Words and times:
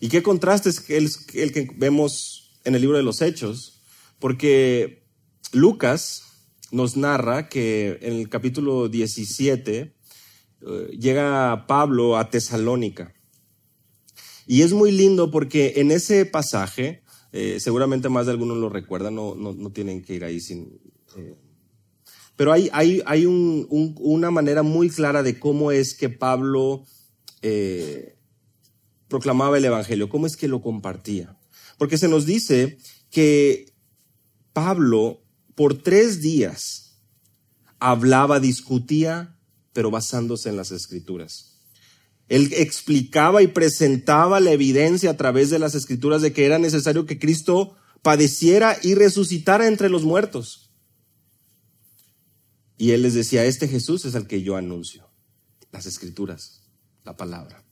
Y 0.00 0.08
qué 0.08 0.22
contraste 0.22 0.68
es 0.70 0.88
el, 0.90 1.10
el 1.34 1.52
que 1.52 1.70
vemos 1.76 2.58
en 2.64 2.74
el 2.74 2.80
libro 2.80 2.96
de 2.96 3.02
los 3.02 3.22
Hechos, 3.22 3.82
porque 4.18 5.04
Lucas 5.52 6.24
nos 6.70 6.96
narra 6.96 7.48
que 7.48 7.98
en 8.02 8.14
el 8.14 8.28
capítulo 8.28 8.88
17 8.88 9.94
eh, 10.60 10.96
llega 10.98 11.66
Pablo 11.66 12.16
a 12.16 12.30
Tesalónica. 12.30 13.14
Y 14.46 14.62
es 14.62 14.72
muy 14.72 14.92
lindo 14.92 15.30
porque 15.30 15.74
en 15.76 15.90
ese 15.90 16.24
pasaje, 16.26 17.02
eh, 17.32 17.58
seguramente 17.60 18.08
más 18.08 18.26
de 18.26 18.32
algunos 18.32 18.56
lo 18.56 18.68
recuerdan, 18.68 19.14
no, 19.14 19.34
no, 19.34 19.70
tienen 19.70 20.02
que 20.02 20.14
ir 20.14 20.24
ahí 20.24 20.40
sin... 20.40 20.80
Eh, 21.16 21.36
pero 22.36 22.52
hay, 22.52 22.70
hay, 22.72 23.02
hay 23.04 23.26
una 23.26 24.30
manera 24.30 24.62
muy 24.62 24.90
clara 24.90 25.24
de 25.24 25.40
cómo 25.40 25.72
es 25.72 25.94
que 25.94 26.08
Pablo 26.08 26.84
proclamaba 29.08 29.58
el 29.58 29.64
Evangelio, 29.64 30.08
cómo 30.08 30.26
es 30.26 30.36
que 30.36 30.48
lo 30.48 30.62
compartía. 30.62 31.36
Porque 31.76 31.98
se 31.98 32.08
nos 32.08 32.26
dice 32.26 32.78
que 33.10 33.72
Pablo 34.52 35.22
por 35.54 35.82
tres 35.82 36.20
días 36.20 37.00
hablaba, 37.78 38.40
discutía, 38.40 39.36
pero 39.72 39.90
basándose 39.90 40.48
en 40.48 40.56
las 40.56 40.70
escrituras. 40.72 41.58
Él 42.28 42.52
explicaba 42.52 43.42
y 43.42 43.48
presentaba 43.48 44.40
la 44.40 44.52
evidencia 44.52 45.10
a 45.10 45.16
través 45.16 45.50
de 45.50 45.58
las 45.58 45.74
escrituras 45.74 46.20
de 46.20 46.32
que 46.32 46.44
era 46.44 46.58
necesario 46.58 47.06
que 47.06 47.18
Cristo 47.18 47.76
padeciera 48.02 48.76
y 48.82 48.94
resucitara 48.94 49.66
entre 49.66 49.88
los 49.88 50.04
muertos. 50.04 50.70
Y 52.76 52.92
él 52.92 53.02
les 53.02 53.14
decía, 53.14 53.44
este 53.44 53.66
Jesús 53.66 54.04
es 54.04 54.14
el 54.14 54.26
que 54.26 54.42
yo 54.42 54.56
anuncio, 54.56 55.10
las 55.72 55.86
escrituras, 55.86 56.62
la 57.04 57.16
palabra. 57.16 57.67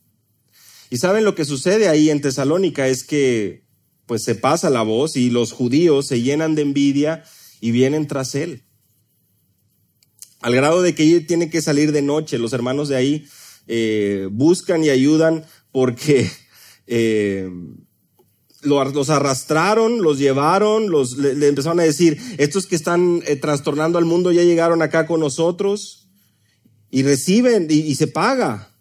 Y 0.89 0.97
saben 0.97 1.23
lo 1.23 1.35
que 1.35 1.45
sucede 1.45 1.87
ahí 1.87 2.09
en 2.09 2.21
Tesalónica 2.21 2.87
es 2.87 3.03
que 3.03 3.65
pues 4.05 4.23
se 4.23 4.35
pasa 4.35 4.69
la 4.69 4.83
voz 4.83 5.17
y 5.17 5.29
los 5.29 5.51
judíos 5.51 6.07
se 6.07 6.21
llenan 6.21 6.55
de 6.55 6.61
envidia 6.61 7.23
y 7.59 7.71
vienen 7.71 8.07
tras 8.07 8.35
él. 8.35 8.63
Al 10.39 10.55
grado 10.55 10.81
de 10.81 10.95
que 10.95 11.15
él 11.15 11.27
tiene 11.27 11.49
que 11.49 11.61
salir 11.61 11.91
de 11.91 12.01
noche. 12.01 12.37
Los 12.37 12.53
hermanos 12.53 12.87
de 12.87 12.95
ahí 12.95 13.27
eh, 13.67 14.29
buscan 14.31 14.83
y 14.83 14.89
ayudan 14.89 15.45
porque 15.71 16.31
eh, 16.87 17.49
los 18.61 19.09
arrastraron, 19.09 20.01
los 20.01 20.19
llevaron, 20.19 20.89
los, 20.89 21.17
le, 21.17 21.47
empezaron 21.47 21.79
a 21.79 21.83
decir, 21.83 22.17
estos 22.37 22.65
que 22.65 22.75
están 22.75 23.21
eh, 23.25 23.35
trastornando 23.35 23.97
al 23.97 24.05
mundo 24.05 24.31
ya 24.31 24.43
llegaron 24.43 24.81
acá 24.81 25.05
con 25.05 25.19
nosotros 25.19 26.09
y 26.89 27.03
reciben 27.03 27.67
y, 27.69 27.93
se 27.95 28.07
paga 28.07 28.76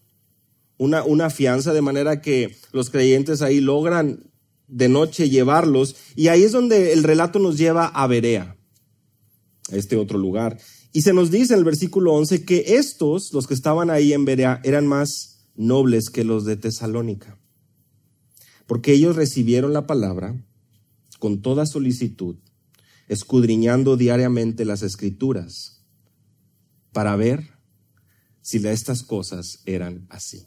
una, 0.79 1.05
una 1.05 1.31
fianza 1.31 1.73
de 1.73 1.83
manera 1.83 2.21
que 2.21 2.57
los 2.73 2.91
creyentes 2.91 3.43
ahí 3.43 3.61
logran 3.61 4.31
de 4.69 4.89
noche 4.89 5.31
llevarlos 5.31 5.97
y 6.17 6.29
ahí 6.29 6.43
es 6.43 6.53
donde 6.53 6.93
el 6.93 7.03
relato 7.03 7.39
nos 7.39 7.57
lleva 7.57 7.87
a 7.87 8.07
Berea 8.07 8.57
este 9.71 9.97
otro 9.97 10.19
lugar. 10.19 10.59
Y 10.93 11.03
se 11.03 11.13
nos 11.13 11.31
dice 11.31 11.53
en 11.53 11.59
el 11.59 11.65
versículo 11.65 12.15
11 12.15 12.45
que 12.45 12.77
estos, 12.79 13.33
los 13.33 13.47
que 13.47 13.55
estaban 13.55 13.91
ahí 13.91 14.13
en 14.13 14.25
Berea, 14.25 14.61
eran 14.65 14.87
más 14.87 15.51
nobles 15.55 16.11
que 16.11 16.25
los 16.25 16.45
de 16.45 16.57
Tesalónica, 16.57 17.39
porque 18.67 18.93
ellos 18.93 19.17
recibieron 19.17 19.73
la 19.73 19.87
palabra 19.87 20.43
con 21.19 21.43
toda 21.43 21.67
solicitud, 21.67 22.37
escudriñando 23.09 23.97
diariamente 23.97 24.65
las 24.65 24.83
escrituras 24.83 25.85
para 26.93 27.17
ver 27.17 27.51
si 28.41 28.67
estas 28.67 29.03
cosas 29.03 29.61
eran 29.67 30.07
así. 30.09 30.47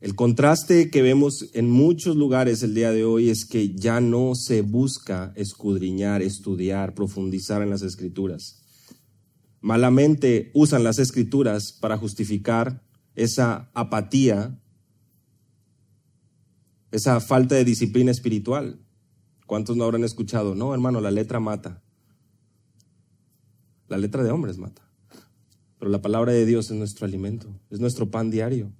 El 0.00 0.14
contraste 0.14 0.90
que 0.90 1.02
vemos 1.02 1.50
en 1.54 1.68
muchos 1.68 2.14
lugares 2.14 2.62
el 2.62 2.72
día 2.72 2.92
de 2.92 3.04
hoy 3.04 3.30
es 3.30 3.44
que 3.44 3.74
ya 3.74 4.00
no 4.00 4.36
se 4.36 4.62
busca 4.62 5.32
escudriñar, 5.34 6.22
estudiar, 6.22 6.94
profundizar 6.94 7.62
en 7.62 7.70
las 7.70 7.82
escrituras. 7.82 8.62
Malamente 9.60 10.52
usan 10.54 10.84
las 10.84 11.00
escrituras 11.00 11.72
para 11.72 11.98
justificar 11.98 12.84
esa 13.16 13.72
apatía, 13.74 14.62
esa 16.92 17.18
falta 17.18 17.56
de 17.56 17.64
disciplina 17.64 18.12
espiritual. 18.12 18.80
¿Cuántos 19.46 19.76
no 19.76 19.82
habrán 19.82 20.04
escuchado? 20.04 20.54
No, 20.54 20.72
hermano, 20.74 21.00
la 21.00 21.10
letra 21.10 21.40
mata. 21.40 21.82
La 23.88 23.98
letra 23.98 24.22
de 24.22 24.30
hombres 24.30 24.58
mata. 24.58 24.88
Pero 25.80 25.90
la 25.90 26.02
palabra 26.02 26.32
de 26.32 26.46
Dios 26.46 26.70
es 26.70 26.76
nuestro 26.76 27.04
alimento, 27.04 27.48
es 27.68 27.80
nuestro 27.80 28.12
pan 28.12 28.30
diario 28.30 28.72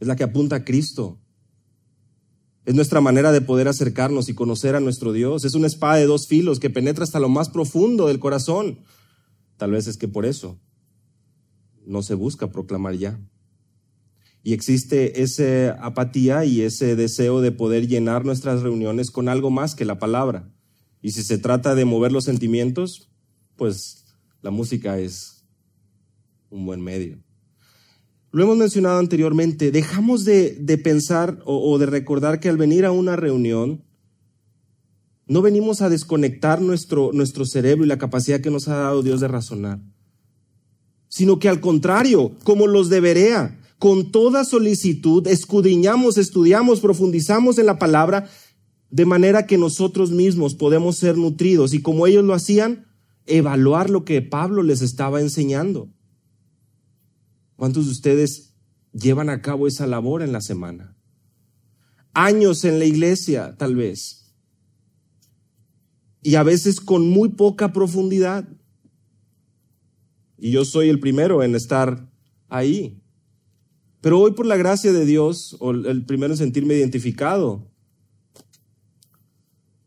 es 0.00 0.08
la 0.08 0.16
que 0.16 0.24
apunta 0.24 0.56
a 0.56 0.64
Cristo. 0.64 1.20
Es 2.64 2.74
nuestra 2.74 3.00
manera 3.00 3.32
de 3.32 3.40
poder 3.40 3.68
acercarnos 3.68 4.28
y 4.28 4.34
conocer 4.34 4.74
a 4.74 4.80
nuestro 4.80 5.12
Dios. 5.12 5.44
Es 5.44 5.54
una 5.54 5.66
espada 5.66 5.96
de 5.96 6.06
dos 6.06 6.26
filos 6.26 6.60
que 6.60 6.70
penetra 6.70 7.04
hasta 7.04 7.20
lo 7.20 7.28
más 7.28 7.50
profundo 7.50 8.06
del 8.06 8.18
corazón. 8.18 8.78
Tal 9.56 9.72
vez 9.72 9.86
es 9.86 9.96
que 9.96 10.08
por 10.08 10.24
eso 10.24 10.58
no 11.86 12.02
se 12.02 12.14
busca 12.14 12.50
proclamar 12.50 12.94
ya. 12.94 13.20
Y 14.42 14.52
existe 14.52 15.22
esa 15.22 15.72
apatía 15.82 16.44
y 16.44 16.60
ese 16.60 16.96
deseo 16.96 17.40
de 17.40 17.50
poder 17.50 17.86
llenar 17.88 18.26
nuestras 18.26 18.62
reuniones 18.62 19.10
con 19.10 19.28
algo 19.28 19.50
más 19.50 19.74
que 19.74 19.86
la 19.86 19.98
palabra. 19.98 20.52
Y 21.00 21.12
si 21.12 21.22
se 21.22 21.38
trata 21.38 21.74
de 21.74 21.86
mover 21.86 22.12
los 22.12 22.24
sentimientos, 22.24 23.10
pues 23.56 24.04
la 24.42 24.50
música 24.50 24.98
es 24.98 25.46
un 26.50 26.66
buen 26.66 26.82
medio. 26.82 27.23
Lo 28.34 28.42
hemos 28.42 28.56
mencionado 28.56 28.98
anteriormente, 28.98 29.70
dejamos 29.70 30.24
de, 30.24 30.80
pensar 30.82 31.38
o, 31.44 31.78
de 31.78 31.86
recordar 31.86 32.40
que 32.40 32.48
al 32.48 32.56
venir 32.56 32.84
a 32.84 32.90
una 32.90 33.14
reunión, 33.14 33.84
no 35.28 35.40
venimos 35.40 35.82
a 35.82 35.88
desconectar 35.88 36.60
nuestro, 36.60 37.12
nuestro 37.12 37.46
cerebro 37.46 37.84
y 37.84 37.86
la 37.88 37.96
capacidad 37.96 38.40
que 38.40 38.50
nos 38.50 38.66
ha 38.66 38.74
dado 38.74 39.04
Dios 39.04 39.20
de 39.20 39.28
razonar, 39.28 39.78
sino 41.06 41.38
que 41.38 41.48
al 41.48 41.60
contrario, 41.60 42.32
como 42.42 42.66
los 42.66 42.88
debería, 42.88 43.60
con 43.78 44.10
toda 44.10 44.44
solicitud, 44.44 45.24
escudriñamos, 45.28 46.18
estudiamos, 46.18 46.80
profundizamos 46.80 47.58
en 47.58 47.66
la 47.66 47.78
palabra, 47.78 48.28
de 48.90 49.06
manera 49.06 49.46
que 49.46 49.58
nosotros 49.58 50.10
mismos 50.10 50.56
podemos 50.56 50.96
ser 50.96 51.16
nutridos 51.16 51.72
y 51.72 51.82
como 51.82 52.08
ellos 52.08 52.24
lo 52.24 52.34
hacían, 52.34 52.84
evaluar 53.26 53.90
lo 53.90 54.04
que 54.04 54.22
Pablo 54.22 54.64
les 54.64 54.82
estaba 54.82 55.20
enseñando. 55.20 55.93
¿Cuántos 57.56 57.86
de 57.86 57.92
ustedes 57.92 58.54
llevan 58.92 59.28
a 59.28 59.40
cabo 59.42 59.66
esa 59.66 59.86
labor 59.86 60.22
en 60.22 60.32
la 60.32 60.40
semana? 60.40 60.96
Años 62.12 62.64
en 62.64 62.78
la 62.78 62.84
iglesia, 62.84 63.56
tal 63.56 63.76
vez. 63.76 64.34
Y 66.22 66.36
a 66.36 66.42
veces 66.42 66.80
con 66.80 67.08
muy 67.08 67.30
poca 67.30 67.72
profundidad. 67.72 68.48
Y 70.38 70.50
yo 70.50 70.64
soy 70.64 70.88
el 70.88 71.00
primero 71.00 71.42
en 71.42 71.54
estar 71.54 72.10
ahí. 72.48 73.02
Pero 74.00 74.20
hoy 74.20 74.32
por 74.32 74.46
la 74.46 74.56
gracia 74.56 74.92
de 74.92 75.06
Dios, 75.06 75.56
o 75.60 75.70
el 75.70 76.04
primero 76.04 76.34
en 76.34 76.38
sentirme 76.38 76.74
identificado, 76.74 77.70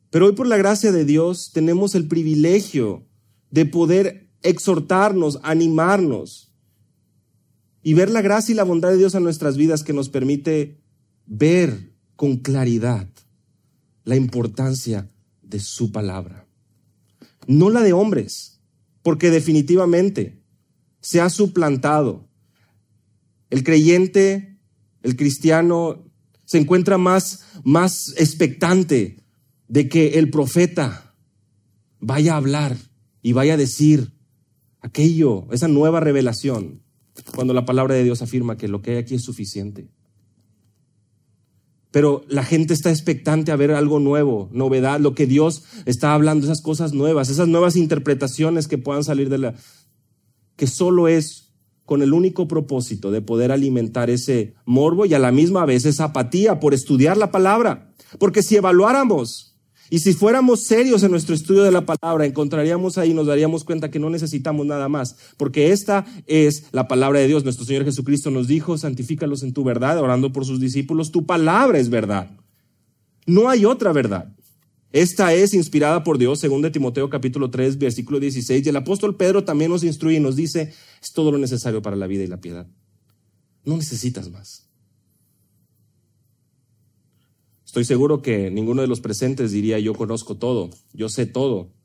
pero 0.10 0.26
hoy 0.26 0.34
por 0.34 0.48
la 0.48 0.58
gracia 0.58 0.92
de 0.92 1.06
Dios 1.06 1.52
tenemos 1.54 1.94
el 1.94 2.08
privilegio 2.08 3.06
de 3.52 3.66
poder 3.66 4.32
exhortarnos, 4.42 5.40
animarnos, 5.44 6.47
y 7.88 7.94
ver 7.94 8.10
la 8.10 8.22
gracia 8.22 8.52
y 8.52 8.56
la 8.58 8.66
bondad 8.66 8.90
de 8.90 8.98
Dios 8.98 9.16
en 9.16 9.24
nuestras 9.24 9.56
vidas 9.56 9.82
que 9.82 9.94
nos 9.94 10.10
permite 10.10 10.82
ver 11.26 11.94
con 12.18 12.36
claridad 12.36 13.08
la 14.04 14.18
importancia 14.18 15.08
de 15.42 15.62
su 15.62 15.94
palabra. 15.94 16.46
No 17.48 17.70
la 17.70 17.82
de 17.84 17.94
hombres, 17.94 18.60
porque 19.04 19.30
definitivamente 19.30 20.44
se 21.00 21.22
ha 21.22 21.30
suplantado. 21.30 22.28
El 23.50 23.64
creyente, 23.64 24.60
el 25.02 25.16
cristiano, 25.16 26.12
se 26.44 26.58
encuentra 26.58 26.98
más, 26.98 27.46
más 27.64 28.14
expectante 28.18 29.24
de 29.70 29.88
que 29.88 30.20
el 30.20 30.30
profeta 30.30 31.16
vaya 32.02 32.34
a 32.34 32.38
hablar 32.38 32.76
y 33.22 33.32
vaya 33.32 33.54
a 33.54 33.58
decir 33.58 34.12
aquello, 34.82 35.48
esa 35.54 35.70
nueva 35.70 36.02
revelación 36.02 36.86
cuando 37.36 37.54
la 37.54 37.66
palabra 37.66 37.96
de 37.96 38.04
Dios 38.04 38.22
afirma 38.22 38.58
que 38.58 38.68
lo 38.68 38.82
que 38.82 38.92
hay 38.92 38.98
aquí 38.98 39.16
es 39.16 39.24
suficiente. 39.24 39.90
Pero 41.92 42.24
la 42.28 42.44
gente 42.44 42.74
está 42.74 42.90
expectante 42.90 43.52
a 43.52 43.56
ver 43.56 43.72
algo 43.72 44.00
nuevo, 44.00 44.50
novedad, 44.52 45.00
lo 45.00 45.16
que 45.16 45.26
Dios 45.26 45.64
está 45.86 46.14
hablando, 46.14 46.46
esas 46.46 46.62
cosas 46.62 46.94
nuevas, 46.94 47.30
esas 47.30 47.48
nuevas 47.48 47.76
interpretaciones 47.76 48.68
que 48.68 48.78
puedan 48.78 49.04
salir 49.04 49.30
de 49.30 49.38
la... 49.38 49.56
que 50.56 50.68
solo 50.68 51.08
es 51.08 51.54
con 51.86 52.02
el 52.02 52.12
único 52.12 52.48
propósito 52.50 53.12
de 53.12 53.22
poder 53.22 53.52
alimentar 53.52 54.10
ese 54.10 54.56
morbo 54.66 55.06
y 55.06 55.14
a 55.14 55.20
la 55.20 55.32
misma 55.32 55.66
vez 55.66 55.86
esa 55.86 56.06
apatía 56.06 56.60
por 56.60 56.74
estudiar 56.74 57.16
la 57.16 57.32
palabra. 57.32 57.94
Porque 58.20 58.44
si 58.44 58.58
evaluáramos 58.58 59.57
Y 59.90 60.00
si 60.00 60.14
fuéramos 60.14 60.64
serios 60.64 61.04
en 61.04 61.12
nuestro 61.12 61.34
estudio 61.34 61.64
de 61.64 61.72
la 61.72 61.86
palabra, 61.86 62.26
encontraríamos 62.26 62.98
ahí, 62.98 63.14
nos 63.14 63.28
daríamos 63.28 63.64
cuenta 63.64 63.90
que 63.90 64.00
no 64.00 64.10
necesitamos 64.10 64.66
nada 64.66 64.90
más, 64.90 65.16
porque 65.38 65.72
esta 65.72 66.06
es 66.26 66.66
la 66.72 66.88
palabra 66.88 67.20
de 67.20 67.28
Dios. 67.28 67.44
Nuestro 67.44 67.66
Señor 67.66 67.86
Jesucristo 67.86 68.30
nos 68.32 68.48
dijo, 68.48 68.78
santifícalos 68.78 69.44
en 69.44 69.54
tu 69.54 69.64
verdad, 69.64 70.00
orando 70.00 70.34
por 70.34 70.46
sus 70.46 70.60
discípulos, 70.60 71.12
tu 71.12 71.26
palabra 71.26 71.80
es 71.80 71.90
verdad. 71.90 72.32
No 73.26 73.50
hay 73.50 73.66
otra 73.66 73.94
verdad. 73.94 74.34
Esta 74.92 75.34
es 75.34 75.54
inspirada 75.54 76.04
por 76.04 76.18
Dios, 76.18 76.40
según 76.40 76.62
de 76.62 76.72
Timoteo 76.72 77.10
capítulo 77.10 77.50
3, 77.50 77.78
versículo 77.78 78.20
16, 78.20 78.66
y 78.66 78.70
el 78.70 78.76
apóstol 78.76 79.16
Pedro 79.16 79.44
también 79.44 79.70
nos 79.72 79.84
instruye 79.84 80.18
y 80.18 80.22
nos 80.22 80.36
dice, 80.36 80.74
es 81.02 81.12
todo 81.12 81.32
lo 81.32 81.38
necesario 81.38 81.82
para 81.82 81.96
la 81.96 82.08
vida 82.08 82.24
y 82.24 82.28
la 82.28 82.40
piedad. 82.40 82.68
No 83.66 83.76
necesitas 83.76 84.30
más. 84.30 84.67
Estoy 87.78 87.86
seguro 87.94 88.24
que 88.24 88.50
ninguno 88.50 88.82
de 88.82 88.88
los 88.88 89.02
presentes 89.02 89.52
diría 89.52 89.78
yo 89.78 89.94
conozco 89.94 90.36
todo, 90.36 90.72
yo 90.94 91.10
sé 91.10 91.28
todo, 91.28 91.76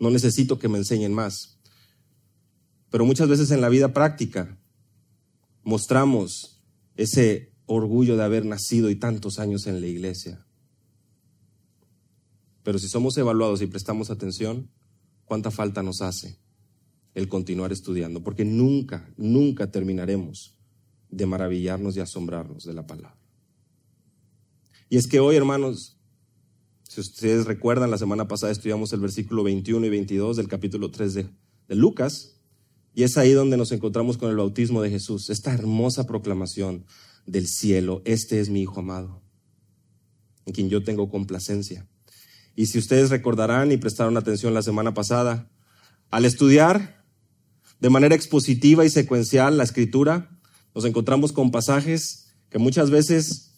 no 0.00 0.10
necesito 0.10 0.58
que 0.58 0.66
me 0.66 0.78
enseñen 0.78 1.14
más. 1.14 1.60
Pero 2.90 3.04
muchas 3.04 3.28
veces 3.28 3.52
en 3.52 3.60
la 3.60 3.68
vida 3.68 3.92
práctica 3.92 4.58
mostramos 5.62 6.60
ese 6.96 7.52
orgullo 7.66 8.16
de 8.16 8.24
haber 8.24 8.44
nacido 8.44 8.90
y 8.90 8.96
tantos 8.96 9.38
años 9.38 9.68
en 9.68 9.80
la 9.80 9.86
iglesia. 9.86 10.44
Pero 12.64 12.80
si 12.80 12.88
somos 12.88 13.16
evaluados 13.16 13.62
y 13.62 13.68
prestamos 13.68 14.10
atención, 14.10 14.72
¿cuánta 15.24 15.52
falta 15.52 15.84
nos 15.84 16.00
hace 16.00 16.40
el 17.14 17.28
continuar 17.28 17.70
estudiando? 17.70 18.24
Porque 18.24 18.44
nunca, 18.44 19.08
nunca 19.16 19.70
terminaremos 19.70 20.58
de 21.10 21.26
maravillarnos 21.26 21.96
y 21.96 22.00
asombrarnos 22.00 22.64
de 22.64 22.74
la 22.74 22.88
palabra. 22.88 23.19
Y 24.92 24.96
es 24.96 25.06
que 25.06 25.20
hoy, 25.20 25.36
hermanos, 25.36 25.96
si 26.88 27.00
ustedes 27.00 27.46
recuerdan, 27.46 27.92
la 27.92 27.96
semana 27.96 28.26
pasada 28.26 28.50
estudiamos 28.50 28.92
el 28.92 28.98
versículo 28.98 29.44
21 29.44 29.86
y 29.86 29.88
22 29.88 30.36
del 30.36 30.48
capítulo 30.48 30.90
3 30.90 31.14
de, 31.14 31.30
Lucas, 31.68 32.40
y 32.92 33.04
es 33.04 33.16
ahí 33.16 33.30
donde 33.30 33.56
nos 33.56 33.70
encontramos 33.70 34.18
con 34.18 34.30
el 34.30 34.36
bautismo 34.36 34.82
de 34.82 34.90
Jesús, 34.90 35.30
esta 35.30 35.54
hermosa 35.54 36.08
proclamación 36.08 36.84
del 37.24 37.46
cielo, 37.46 38.02
este 38.04 38.40
es 38.40 38.50
mi 38.50 38.62
Hijo 38.62 38.80
amado, 38.80 39.22
en 40.44 40.54
quien 40.54 40.68
yo 40.68 40.82
tengo 40.82 41.08
complacencia. 41.08 41.88
Y 42.56 42.66
si 42.66 42.80
ustedes 42.80 43.10
recordarán 43.10 43.70
y 43.70 43.76
prestaron 43.76 44.16
atención 44.16 44.54
la 44.54 44.62
semana 44.62 44.92
pasada, 44.92 45.52
al 46.10 46.24
estudiar 46.24 47.04
de 47.78 47.90
manera 47.90 48.16
expositiva 48.16 48.84
y 48.84 48.90
secuencial 48.90 49.56
la 49.56 49.62
escritura, 49.62 50.36
nos 50.74 50.84
encontramos 50.84 51.30
con 51.30 51.52
pasajes 51.52 52.34
que 52.48 52.58
muchas 52.58 52.90
veces 52.90 53.49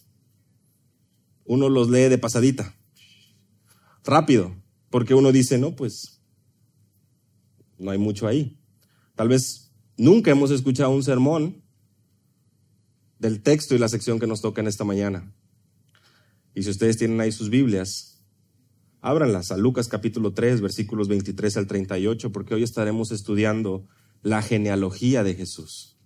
uno 1.45 1.69
los 1.69 1.89
lee 1.89 2.09
de 2.09 2.17
pasadita, 2.17 2.75
rápido, 4.03 4.55
porque 4.89 5.13
uno 5.13 5.31
dice, 5.31 5.57
no, 5.57 5.75
pues 5.75 6.21
no 7.77 7.91
hay 7.91 7.97
mucho 7.97 8.27
ahí. 8.27 8.57
Tal 9.15 9.27
vez 9.27 9.71
nunca 9.97 10.31
hemos 10.31 10.51
escuchado 10.51 10.91
un 10.91 11.03
sermón 11.03 11.63
del 13.19 13.41
texto 13.41 13.75
y 13.75 13.79
la 13.79 13.89
sección 13.89 14.19
que 14.19 14.27
nos 14.27 14.41
toca 14.41 14.61
en 14.61 14.67
esta 14.67 14.83
mañana. 14.83 15.33
Y 16.55 16.63
si 16.63 16.69
ustedes 16.69 16.97
tienen 16.97 17.19
ahí 17.19 17.31
sus 17.31 17.49
Biblias, 17.49 18.23
ábranlas 19.01 19.51
a 19.51 19.57
Lucas 19.57 19.87
capítulo 19.87 20.33
3, 20.33 20.61
versículos 20.61 21.07
23 21.07 21.57
al 21.57 21.67
38, 21.67 22.31
porque 22.31 22.53
hoy 22.53 22.63
estaremos 22.63 23.11
estudiando 23.11 23.87
la 24.21 24.41
genealogía 24.41 25.23
de 25.23 25.35
Jesús. 25.35 25.97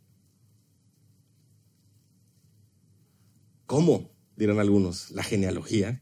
¿Cómo? 3.65 4.16
Dirán 4.37 4.59
algunos, 4.59 5.11
la 5.11 5.23
genealogía. 5.23 6.01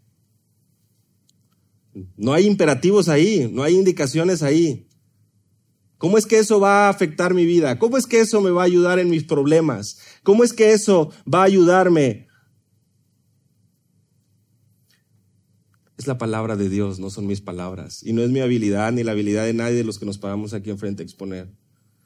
No 2.18 2.34
hay 2.34 2.46
imperativos 2.46 3.08
ahí, 3.08 3.50
no 3.52 3.64
hay 3.64 3.76
indicaciones 3.76 4.44
ahí. 4.44 4.90
¿Cómo 5.98 6.18
es 6.18 6.26
que 6.26 6.38
eso 6.38 6.60
va 6.60 6.86
a 6.86 6.90
afectar 6.90 7.34
mi 7.34 7.46
vida? 7.46 7.80
¿Cómo 7.80 7.98
es 7.98 8.06
que 8.06 8.20
eso 8.20 8.42
me 8.42 8.52
va 8.52 8.64
a 8.64 8.66
ayudar 8.66 9.00
en 9.00 9.10
mis 9.10 9.24
problemas? 9.24 10.00
¿Cómo 10.24 10.44
es 10.44 10.52
que 10.52 10.74
eso 10.74 11.12
va 11.32 11.42
a 11.42 11.46
ayudarme? 11.46 12.28
Es 15.98 16.06
la 16.06 16.18
palabra 16.18 16.58
de 16.58 16.68
Dios, 16.68 17.00
no 17.00 17.10
son 17.10 17.26
mis 17.26 17.40
palabras. 17.40 18.04
Y 18.04 18.12
no 18.12 18.22
es 18.22 18.30
mi 18.30 18.42
habilidad 18.42 18.92
ni 18.92 19.04
la 19.04 19.14
habilidad 19.14 19.46
de 19.46 19.54
nadie 19.54 19.78
de 19.78 19.86
los 19.86 19.98
que 19.98 20.06
nos 20.06 20.18
pagamos 20.18 20.54
aquí 20.54 20.70
enfrente 20.70 21.02
a 21.02 21.06
exponer. 21.06 21.56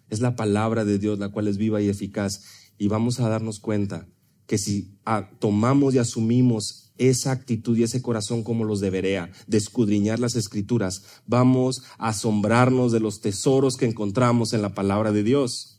Es 0.10 0.20
la 0.20 0.36
palabra 0.36 0.86
de 0.86 1.00
Dios, 1.00 1.18
la 1.18 1.30
cual 1.30 1.48
es 1.48 1.58
viva 1.58 1.82
y 1.82 1.90
eficaz. 1.90 2.44
Y 2.78 2.88
vamos 2.88 3.20
a 3.20 3.28
darnos 3.28 3.60
cuenta 3.60 4.08
que 4.50 4.58
si 4.58 4.98
tomamos 5.38 5.94
y 5.94 6.00
asumimos 6.00 6.92
esa 6.98 7.32
actitud 7.32 7.78
y 7.78 7.84
ese 7.84 8.02
corazón 8.02 8.44
como 8.44 8.66
los 8.66 8.80
debería, 8.80 9.32
de 9.46 9.60
escudriñar 9.60 10.20
las 10.20 10.36
escrituras, 10.36 11.04
vamos 11.28 11.84
a 12.00 12.10
asombrarnos 12.10 12.92
de 12.92 13.00
los 13.00 13.22
tesoros 13.22 13.78
que 13.78 13.86
encontramos 13.86 14.54
en 14.54 14.64
la 14.64 14.74
palabra 14.74 15.12
de 15.12 15.22
Dios. 15.22 15.79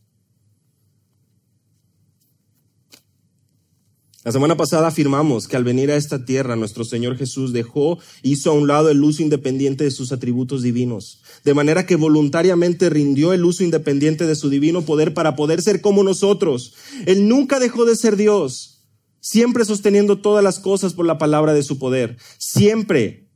La 4.23 4.33
semana 4.33 4.55
pasada 4.55 4.89
afirmamos 4.89 5.49
que 5.49 5.57
al 5.57 5.65
venir 5.65 5.91
a 5.91 5.97
esta 5.97 6.27
tierra 6.27 6.55
nuestro 6.55 6.85
Señor 6.85 7.17
Jesús 7.17 7.55
dejó, 7.55 7.99
hizo 8.23 8.51
a 8.51 8.55
un 8.55 8.69
lado 8.69 8.91
el 8.91 9.03
uso 9.03 9.23
independiente 9.23 9.85
de 9.85 9.91
sus 9.91 10.13
atributos 10.13 10.61
divinos, 10.61 11.23
de 11.43 11.55
manera 11.55 11.87
que 11.87 11.97
voluntariamente 11.97 12.91
rindió 12.91 13.33
el 13.33 13.47
uso 13.47 13.65
independiente 13.65 14.27
de 14.27 14.35
su 14.35 14.51
divino 14.51 14.83
poder 14.83 15.15
para 15.15 15.37
poder 15.37 15.63
ser 15.63 15.81
como 15.81 16.03
nosotros. 16.03 16.75
Él 17.07 17.29
nunca 17.29 17.59
dejó 17.59 17.87
de 17.87 17.97
ser 17.97 18.17
Dios, 18.17 18.85
siempre 19.21 19.65
sosteniendo 19.65 20.19
todas 20.19 20.45
las 20.45 20.59
cosas 20.59 20.93
por 20.93 21.07
la 21.07 21.17
palabra 21.17 21.55
de 21.55 21.63
su 21.63 21.79
poder, 21.79 22.19
siempre, 22.37 23.31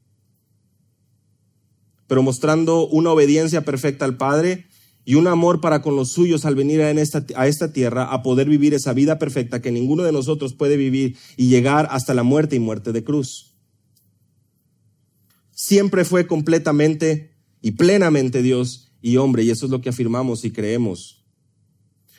pero 2.07 2.23
mostrando 2.23 2.87
una 2.89 3.11
obediencia 3.11 3.65
perfecta 3.65 4.05
al 4.05 4.19
Padre 4.19 4.67
y 5.05 5.15
un 5.15 5.27
amor 5.27 5.61
para 5.61 5.83
con 5.83 5.97
los 5.97 6.11
suyos 6.11 6.45
al 6.45 6.55
venir 6.55 6.81
a 6.81 6.91
esta, 6.91 7.73
tierra 7.73 8.13
a 8.13 8.23
poder 8.23 8.49
vivir 8.49 8.73
esa 8.75 8.93
vida 8.93 9.19
perfecta 9.19 9.61
que 9.61 9.71
ninguno 9.71 10.03
de 10.03 10.13
nosotros 10.13 10.55
puede 10.55 10.77
vivir 10.77 11.17
y 11.37 11.49
llegar 11.49 11.89
hasta 11.91 12.15
la 12.15 12.23
muerte 12.23 12.57
y 12.57 12.61
muerte 12.61 12.93
de 12.93 13.05
cruz. 13.05 13.55
Siempre 15.53 16.05
fue 16.05 16.27
completamente 16.27 17.33
y 17.61 17.73
plenamente 17.73 18.43
Dios 18.43 18.93
y 19.03 19.19
hombre, 19.19 19.45
y 19.45 19.51
eso 19.51 19.67
es 19.67 19.71
lo 19.71 19.81
que 19.81 19.91
afirmamos 19.91 20.45
y 20.45 20.51
creemos. 20.51 21.23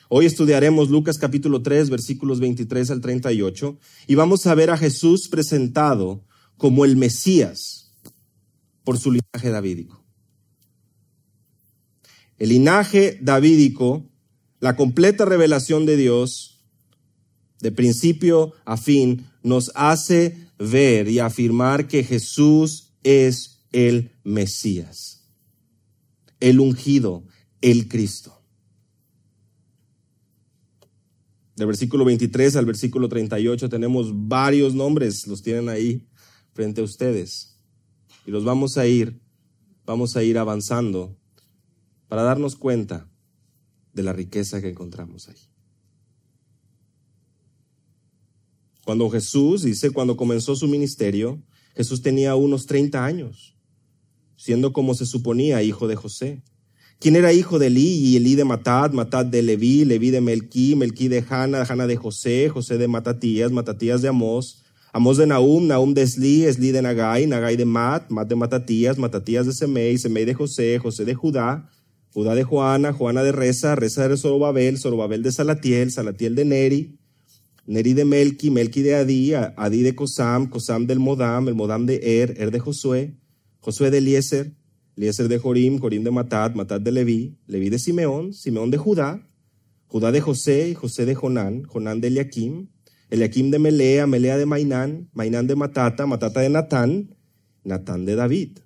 Hoy 0.08 0.28
estudiaremos 0.28 0.92
Lucas 0.92 1.18
capítulo 1.18 1.64
3, 1.64 1.90
versículos 1.90 2.40
23 2.40 2.92
al 2.92 3.02
38, 3.02 3.80
y 4.06 4.16
vamos 4.16 4.46
a 4.46 4.54
ver 4.54 4.70
a 4.70 4.78
Jesús 4.78 5.28
presentado 5.28 6.24
como 6.58 6.86
el 6.86 6.96
Mesías 6.96 7.92
por 8.84 9.00
su 9.00 9.12
linaje 9.12 9.50
davídico 9.50 10.05
el 12.38 12.50
linaje 12.50 13.18
davídico, 13.22 14.10
la 14.60 14.76
completa 14.76 15.26
revelación 15.26 15.86
de 15.86 15.98
Dios, 15.98 16.64
de 17.62 17.72
principio 17.72 18.54
a 18.66 18.78
fin, 18.78 19.28
nos 19.44 19.72
hace 19.76 20.50
ver 20.58 21.08
y 21.08 21.20
afirmar 21.20 21.88
que 21.88 22.04
Jesús 22.04 22.94
es 23.04 23.66
el 23.72 24.12
Mesías, 24.24 25.28
el 26.40 26.60
ungido, 26.60 27.26
el 27.62 27.88
Cristo. 27.88 28.42
Del 31.56 31.68
versículo 31.68 32.04
23 32.04 32.58
al 32.58 32.66
versículo 32.66 33.08
38 33.08 33.70
tenemos 33.70 34.12
varios 34.14 34.76
nombres, 34.76 35.26
los 35.26 35.42
tienen 35.42 35.70
ahí 35.70 36.06
frente 36.52 36.82
a 36.82 36.84
ustedes. 36.84 37.58
Y 38.26 38.32
los 38.32 38.44
vamos 38.44 38.78
a 38.78 38.88
ir, 38.88 39.22
vamos 39.86 40.18
a 40.18 40.24
ir 40.24 40.38
avanzando 40.38 41.16
para 42.16 42.28
darnos 42.28 42.56
cuenta 42.56 43.10
de 43.92 44.02
la 44.02 44.14
riqueza 44.14 44.62
que 44.62 44.70
encontramos 44.70 45.28
ahí. 45.28 45.36
Cuando 48.86 49.10
Jesús, 49.10 49.64
dice, 49.64 49.90
cuando 49.90 50.16
comenzó 50.16 50.56
su 50.56 50.70
ministerio, 50.70 51.44
Jesús 51.76 52.02
tenía 52.02 52.36
unos 52.36 52.68
30 52.68 53.04
años, 53.04 53.58
siendo 54.38 54.72
como 54.72 54.94
se 54.94 55.06
suponía 55.06 55.62
hijo 55.62 55.90
de 55.90 55.98
José. 55.98 56.42
¿Quién 57.00 57.18
era 57.18 57.34
hijo 57.34 57.60
de 57.60 57.68
Elí? 57.68 57.86
Y 57.86 58.16
Elí 58.16 58.36
de 58.36 58.46
Matat, 58.46 58.94
Matat 58.94 59.28
de 59.28 59.42
Leví, 59.42 59.84
Leví 59.84 60.10
de 60.10 60.22
Melquí, 60.22 60.78
Melquí 60.78 61.10
de 61.10 61.22
Hanna, 61.30 61.66
Hanna 61.68 61.86
de 61.86 61.98
José, 61.98 62.48
José 62.48 62.78
de 62.78 62.88
Matatías, 62.88 63.52
Matatías 63.52 64.02
de 64.02 64.08
Amós, 64.08 64.64
Amós 64.94 65.18
de 65.18 65.28
Nahum, 65.28 65.68
Nahum 65.68 65.94
de 65.94 66.04
Esli, 66.04 66.46
Esli 66.46 66.72
de 66.72 66.82
Nagai, 66.82 67.28
Nagai 67.28 67.58
de 67.58 67.66
Mat, 67.66 68.10
Mat 68.10 68.26
de 68.26 68.38
Matatías, 68.38 68.98
Matatías 68.98 69.46
de 69.46 69.52
Semei, 69.52 69.98
Semei 69.98 70.24
de 70.24 70.34
José, 70.34 70.80
José 70.80 71.04
de 71.04 71.14
Judá, 71.14 71.70
Judá 72.16 72.34
de 72.34 72.46
Juana, 72.46 72.94
Juana 72.94 73.24
de 73.24 73.34
Reza, 73.34 73.76
Reza 73.76 74.08
de 74.08 74.16
Zorobabel, 74.16 74.78
Zorobabel 74.78 75.22
de 75.22 75.34
Salatiel, 75.34 75.92
Salatiel 75.92 76.34
de 76.34 76.46
Neri, 76.46 76.98
Neri 77.66 77.94
de 77.94 78.06
Melki, 78.06 78.50
Melki 78.52 78.84
de 78.84 78.96
Adi, 78.96 79.34
Adi 79.34 79.82
de 79.82 79.96
Cosam, 79.96 80.48
Cosam 80.48 80.88
del 80.88 81.00
Modam, 81.00 81.50
el 81.50 81.56
Modam 81.56 81.86
de 81.86 82.22
Er, 82.22 82.34
Er 82.38 82.52
de 82.52 82.60
Josué, 82.62 83.18
Josué 83.60 83.92
de 83.92 83.98
Eliezer, 83.98 84.54
Eliezer 84.96 85.28
de 85.28 85.38
Jorim, 85.40 85.78
Jorim 85.78 86.06
de 86.06 86.12
Matat, 86.12 86.56
Matat 86.56 86.82
de 86.82 86.94
Leví, 86.94 87.38
Leví 87.48 87.70
de 87.70 87.80
Simeón, 87.80 88.32
Simeón 88.32 88.72
de 88.72 88.78
Judá, 88.78 89.28
Judá 89.88 90.14
de 90.14 90.22
José, 90.22 90.74
José 90.74 91.06
de 91.06 91.16
Jonán, 91.16 91.64
Jonán 91.64 92.00
de 92.00 92.08
Eliakim, 92.08 92.70
Eliakim 93.10 93.52
de 93.52 93.60
Melea, 93.60 94.08
Melea 94.08 94.38
de 94.38 94.46
Mainán, 94.46 95.10
Mainán 95.12 95.48
de 95.48 95.58
Matata, 95.58 96.06
Matata 96.06 96.40
de 96.40 96.50
Natán, 96.50 97.14
Natán 97.66 98.06
de 98.06 98.16
David, 98.16 98.60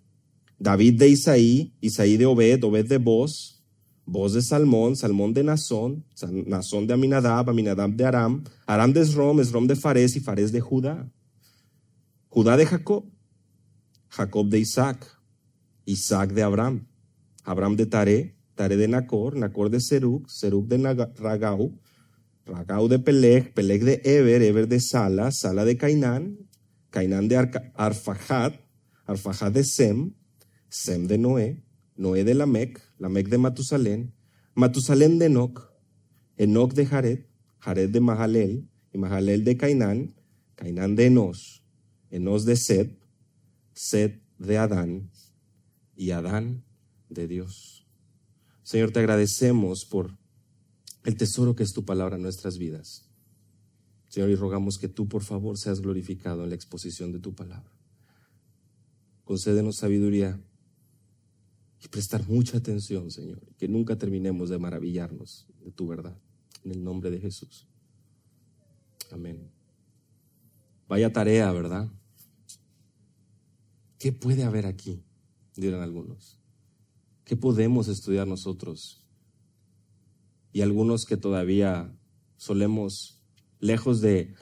David 0.59 0.99
de 0.99 1.07
Isaí, 1.07 1.73
Isaí 1.79 2.17
de 2.17 2.25
Obed, 2.25 2.63
Obed 2.63 2.87
de 2.87 2.97
Boz, 2.97 3.63
Boz 4.05 4.33
de 4.33 4.41
Salmón, 4.41 4.97
Salmón 4.97 5.33
de 5.33 5.43
Nazón, 5.43 6.05
Nazón 6.47 6.85
de 6.85 6.93
Aminadab, 6.93 7.49
Aminadab 7.49 7.91
de 7.91 8.05
Aram, 8.05 8.43
Aram 8.67 8.91
de 8.91 9.01
Esrom, 9.01 9.39
Esrom 9.39 9.67
de 9.67 9.77
Fares 9.77 10.15
y 10.17 10.19
Fares 10.19 10.51
de 10.51 10.59
Judá. 10.59 11.09
Judá 12.27 12.57
de 12.57 12.65
Jacob, 12.65 13.05
Jacob 14.09 14.49
de 14.49 14.59
Isaac, 14.59 15.05
Isaac 15.85 16.33
de 16.33 16.43
Abraham, 16.43 16.87
Abraham 17.45 17.75
de 17.77 17.85
Tare, 17.85 18.35
Tare 18.55 18.75
de 18.75 18.87
Nacor, 18.87 19.37
Nacor 19.37 19.69
de 19.69 19.79
Serug, 19.79 20.29
Serug 20.29 20.67
de 20.67 20.77
Ragau, 21.17 21.79
Ragau 22.45 22.87
de 22.89 22.99
Peleg, 22.99 23.53
Peleg 23.53 23.83
de 23.85 24.01
Eber, 24.03 24.41
Eber 24.41 24.67
de 24.67 24.81
Sala, 24.81 25.31
Sala 25.31 25.63
de 25.63 25.77
Cainán, 25.77 26.37
Cainán 26.89 27.29
de 27.29 27.37
Arfajad, 27.75 28.53
Arfajad 29.05 29.51
de 29.51 29.63
Sem, 29.63 30.13
Sem 30.69 31.07
de 31.07 31.17
Noé, 31.17 31.63
Noé 31.95 32.23
de 32.23 32.33
Lamec, 32.33 32.81
Lamec 32.97 33.27
de 33.27 33.37
Matusalén, 33.37 34.13
Matusalén 34.55 35.19
de 35.19 35.25
Enoch, 35.25 35.71
Enoch 36.37 36.73
de 36.73 36.85
Jared, 36.85 37.25
Jared 37.59 37.89
de 37.89 37.99
Mahalel, 37.99 38.69
y 38.93 38.97
Mahalel 38.97 39.43
de 39.43 39.57
Cainán, 39.57 40.15
Cainán 40.55 40.95
de 40.95 41.07
Enos, 41.07 41.63
Enos 42.09 42.45
de 42.45 42.55
Sed, 42.55 42.97
Sed 43.73 44.21
de 44.37 44.57
Adán, 44.57 45.11
y 45.95 46.11
Adán 46.11 46.63
de 47.09 47.27
Dios. 47.27 47.85
Señor, 48.63 48.91
te 48.91 48.99
agradecemos 48.99 49.85
por 49.85 50.17
el 51.03 51.17
tesoro 51.17 51.55
que 51.55 51.63
es 51.63 51.73
tu 51.73 51.83
palabra 51.83 52.15
en 52.15 52.21
nuestras 52.21 52.57
vidas. 52.57 53.09
Señor, 54.07 54.29
y 54.29 54.35
rogamos 54.35 54.77
que 54.77 54.87
tú, 54.87 55.07
por 55.07 55.23
favor, 55.23 55.57
seas 55.57 55.81
glorificado 55.81 56.43
en 56.43 56.49
la 56.49 56.55
exposición 56.55 57.11
de 57.11 57.19
tu 57.19 57.35
palabra. 57.35 57.71
Concédenos 59.25 59.77
sabiduría 59.77 60.39
y 61.81 61.87
prestar 61.87 62.27
mucha 62.27 62.57
atención, 62.57 63.09
Señor, 63.09 63.41
que 63.57 63.67
nunca 63.67 63.97
terminemos 63.97 64.49
de 64.49 64.59
maravillarnos 64.59 65.47
de 65.63 65.71
tu 65.71 65.87
verdad. 65.87 66.17
En 66.63 66.71
el 66.71 66.83
nombre 66.83 67.09
de 67.09 67.19
Jesús. 67.19 67.67
Amén. 69.11 69.49
Vaya 70.87 71.13
tarea, 71.13 71.51
¿verdad? 71.51 71.89
¿Qué 73.97 74.11
puede 74.11 74.43
haber 74.43 74.65
aquí? 74.65 75.03
Dirán 75.55 75.81
algunos. 75.81 76.37
¿Qué 77.23 77.35
podemos 77.35 77.87
estudiar 77.87 78.27
nosotros? 78.27 79.05
Y 80.51 80.61
algunos 80.61 81.05
que 81.05 81.15
todavía 81.15 81.95
solemos, 82.37 83.21
lejos 83.59 84.01
de, 84.01 84.33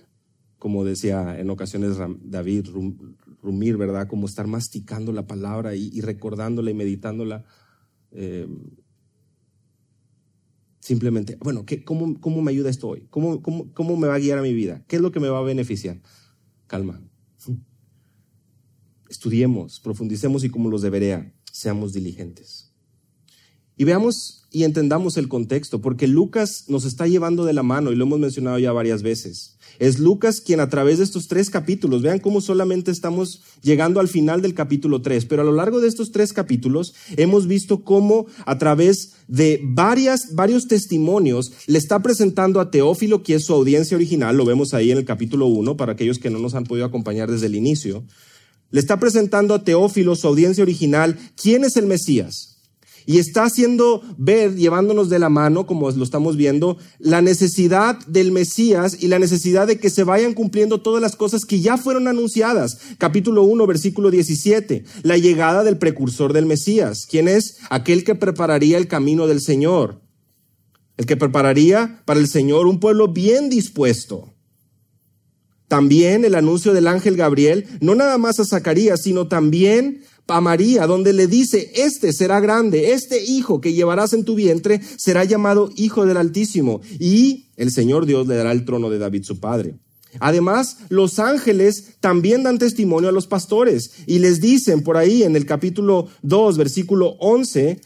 como 0.57 0.85
decía 0.85 1.39
en 1.39 1.49
ocasiones 1.49 1.97
David, 2.21 2.69
rumir, 3.47 3.77
¿verdad? 3.77 4.07
Como 4.07 4.27
estar 4.27 4.45
masticando 4.47 5.11
la 5.11 5.25
palabra 5.25 5.75
y, 5.75 6.01
recordándola 6.01 6.69
y 6.69 6.73
meditándola. 6.73 7.45
Eh, 8.11 8.47
simplemente, 10.79 11.37
bueno, 11.41 11.65
¿qué, 11.65 11.83
cómo, 11.83 12.19
cómo, 12.19 12.41
me 12.41 12.51
ayuda 12.51 12.69
esto 12.69 12.89
hoy? 12.89 13.07
¿Cómo, 13.09 13.41
¿Cómo, 13.41 13.73
cómo 13.73 13.97
me 13.97 14.07
va 14.07 14.15
a 14.15 14.19
guiar 14.19 14.37
a 14.37 14.41
mi 14.41 14.53
vida? 14.53 14.83
¿Qué 14.87 14.97
es 14.97 15.01
lo 15.01 15.11
que 15.11 15.19
me 15.19 15.29
va 15.29 15.39
a 15.39 15.43
beneficiar? 15.43 16.01
Calma. 16.67 17.01
Estudiemos, 19.09 19.79
profundicemos 19.79 20.43
y 20.43 20.49
como 20.49 20.69
los 20.69 20.81
debería, 20.81 21.33
seamos 21.51 21.93
diligentes. 21.93 22.66
Y 23.77 23.83
veamos 23.83 24.37
y 24.51 24.63
entendamos 24.63 25.17
el 25.17 25.27
contexto, 25.27 25.81
porque 25.81 26.07
Lucas 26.07 26.65
nos 26.67 26.85
está 26.85 27.05
llevando 27.05 27.45
de 27.45 27.53
la 27.53 27.63
mano 27.63 27.91
y 27.91 27.95
lo 27.95 28.05
hemos 28.05 28.19
mencionado 28.19 28.57
ya 28.57 28.71
varias 28.71 29.03
veces. 29.03 29.57
Es 29.77 29.99
Lucas 29.99 30.41
quien 30.41 30.59
a 30.59 30.69
través 30.69 30.97
de 30.97 31.03
estos 31.03 31.27
tres 31.27 31.49
capítulos, 31.49 32.01
vean 32.01 32.19
cómo 32.19 32.41
solamente 32.41 32.89
estamos 32.89 33.41
llegando 33.61 33.99
al 33.99 34.07
final 34.07 34.41
del 34.41 34.55
capítulo 34.55 35.01
3, 35.01 35.25
pero 35.25 35.43
a 35.43 35.45
lo 35.45 35.51
largo 35.51 35.79
de 35.79 35.87
estos 35.87 36.11
tres 36.11 36.33
capítulos 36.33 36.95
hemos 37.17 37.45
visto 37.45 37.83
cómo 37.83 38.25
a 38.45 38.57
través 38.57 39.13
de 39.27 39.59
varias, 39.63 40.33
varios 40.33 40.67
testimonios 40.67 41.51
le 41.67 41.77
está 41.77 42.01
presentando 42.01 42.59
a 42.59 42.71
Teófilo, 42.71 43.21
que 43.21 43.35
es 43.35 43.45
su 43.45 43.53
audiencia 43.53 43.95
original, 43.95 44.37
lo 44.37 44.45
vemos 44.45 44.73
ahí 44.73 44.91
en 44.91 44.97
el 44.97 45.05
capítulo 45.05 45.45
1, 45.47 45.77
para 45.77 45.91
aquellos 45.91 46.17
que 46.17 46.29
no 46.31 46.39
nos 46.39 46.55
han 46.55 46.63
podido 46.63 46.85
acompañar 46.85 47.29
desde 47.29 47.45
el 47.45 47.55
inicio, 47.55 48.03
le 48.71 48.79
está 48.79 48.99
presentando 48.99 49.53
a 49.53 49.63
Teófilo, 49.63 50.15
su 50.15 50.27
audiencia 50.27 50.63
original, 50.63 51.19
quién 51.35 51.63
es 51.63 51.77
el 51.77 51.85
Mesías. 51.85 52.56
Y 53.09 53.19
está 53.19 53.45
haciendo 53.45 54.03
ver, 54.17 54.57
llevándonos 54.57 55.07
de 55.09 55.17
la 55.17 55.29
mano, 55.29 55.65
como 55.65 55.89
lo 55.89 56.03
estamos 56.03 56.35
viendo, 56.35 56.77
la 56.99 57.21
necesidad 57.21 57.97
del 58.05 58.33
Mesías 58.33 58.97
y 59.01 59.07
la 59.07 59.17
necesidad 59.17 59.65
de 59.65 59.79
que 59.79 59.89
se 59.89 60.03
vayan 60.03 60.33
cumpliendo 60.33 60.81
todas 60.81 61.01
las 61.01 61.15
cosas 61.15 61.45
que 61.45 61.61
ya 61.61 61.77
fueron 61.77 62.09
anunciadas. 62.09 62.79
Capítulo 62.97 63.43
1, 63.43 63.65
versículo 63.65 64.11
17. 64.11 64.83
La 65.03 65.17
llegada 65.17 65.63
del 65.63 65.77
precursor 65.77 66.33
del 66.33 66.47
Mesías. 66.47 67.07
¿Quién 67.09 67.29
es? 67.29 67.59
Aquel 67.69 68.03
que 68.03 68.13
prepararía 68.13 68.77
el 68.77 68.89
camino 68.89 69.25
del 69.25 69.39
Señor. 69.39 70.01
El 70.97 71.05
que 71.05 71.15
prepararía 71.15 72.01
para 72.03 72.19
el 72.19 72.27
Señor 72.27 72.67
un 72.67 72.81
pueblo 72.81 73.07
bien 73.07 73.47
dispuesto. 73.47 74.33
También 75.69 76.25
el 76.25 76.35
anuncio 76.35 76.73
del 76.73 76.87
ángel 76.87 77.15
Gabriel, 77.15 77.67
no 77.79 77.95
nada 77.95 78.17
más 78.17 78.41
a 78.41 78.45
Zacarías, 78.45 79.01
sino 79.01 79.29
también 79.29 80.03
a 80.27 80.41
María, 80.41 80.87
donde 80.87 81.13
le 81.13 81.27
dice, 81.27 81.71
este 81.75 82.13
será 82.13 82.39
grande, 82.39 82.91
este 82.91 83.23
hijo 83.23 83.61
que 83.61 83.73
llevarás 83.73 84.13
en 84.13 84.25
tu 84.25 84.35
vientre 84.35 84.81
será 84.97 85.23
llamado 85.23 85.69
Hijo 85.75 86.05
del 86.05 86.17
Altísimo, 86.17 86.81
y 86.99 87.47
el 87.55 87.71
Señor 87.71 88.05
Dios 88.05 88.27
le 88.27 88.35
dará 88.35 88.51
el 88.51 88.65
trono 88.65 88.89
de 88.89 88.99
David 88.99 89.23
su 89.23 89.39
padre. 89.39 89.75
Además, 90.19 90.77
los 90.89 91.19
ángeles 91.19 91.95
también 91.99 92.43
dan 92.43 92.57
testimonio 92.57 93.09
a 93.09 93.13
los 93.13 93.27
pastores 93.27 93.91
y 94.05 94.19
les 94.19 94.41
dicen 94.41 94.81
por 94.83 94.97
ahí 94.97 95.23
en 95.23 95.35
el 95.35 95.45
capítulo 95.45 96.07
2, 96.23 96.57
versículo 96.57 97.17
11, 97.19 97.79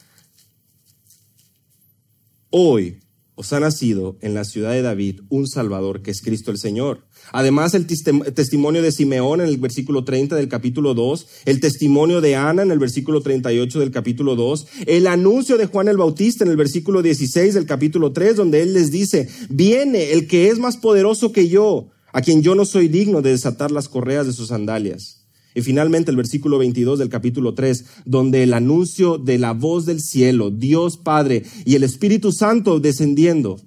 hoy 2.51 3.00
os 3.41 3.53
ha 3.53 3.59
nacido 3.59 4.17
en 4.21 4.35
la 4.35 4.43
ciudad 4.43 4.71
de 4.71 4.83
David 4.83 5.21
un 5.29 5.47
Salvador 5.47 6.03
que 6.03 6.11
es 6.11 6.21
Cristo 6.21 6.51
el 6.51 6.59
Señor. 6.59 7.07
Además, 7.31 7.73
el 7.73 7.87
testimonio 7.87 8.83
de 8.83 8.91
Simeón 8.91 9.41
en 9.41 9.47
el 9.47 9.57
versículo 9.57 10.03
30 10.03 10.35
del 10.35 10.47
capítulo 10.47 10.93
2, 10.93 11.27
el 11.45 11.59
testimonio 11.59 12.21
de 12.21 12.35
Ana 12.35 12.61
en 12.61 12.69
el 12.69 12.77
versículo 12.77 13.21
38 13.21 13.79
del 13.79 13.89
capítulo 13.89 14.35
2, 14.35 14.67
el 14.85 15.07
anuncio 15.07 15.57
de 15.57 15.65
Juan 15.65 15.87
el 15.87 15.97
Bautista 15.97 16.43
en 16.43 16.51
el 16.51 16.57
versículo 16.57 17.01
16 17.01 17.55
del 17.55 17.65
capítulo 17.65 18.13
3, 18.13 18.35
donde 18.35 18.61
él 18.61 18.75
les 18.75 18.91
dice, 18.91 19.27
viene 19.49 20.11
el 20.11 20.27
que 20.27 20.49
es 20.49 20.59
más 20.59 20.77
poderoso 20.77 21.31
que 21.31 21.49
yo, 21.49 21.89
a 22.13 22.21
quien 22.21 22.43
yo 22.43 22.53
no 22.53 22.65
soy 22.65 22.89
digno 22.89 23.23
de 23.23 23.31
desatar 23.31 23.71
las 23.71 23.89
correas 23.89 24.27
de 24.27 24.33
sus 24.33 24.49
sandalias. 24.49 25.20
Y 25.53 25.61
finalmente 25.61 26.11
el 26.11 26.17
versículo 26.17 26.57
22 26.57 26.99
del 26.99 27.09
capítulo 27.09 27.53
3, 27.53 27.85
donde 28.05 28.43
el 28.43 28.53
anuncio 28.53 29.17
de 29.17 29.37
la 29.37 29.53
voz 29.53 29.85
del 29.85 29.99
cielo, 29.99 30.49
Dios 30.49 30.97
Padre 30.97 31.43
y 31.65 31.75
el 31.75 31.83
Espíritu 31.83 32.31
Santo 32.31 32.79
descendiendo, 32.79 33.59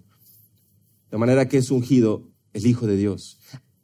de 1.10 1.18
manera 1.18 1.48
que 1.48 1.58
es 1.58 1.70
ungido 1.70 2.30
el 2.52 2.66
Hijo 2.66 2.86
de 2.86 2.96
Dios 2.96 3.38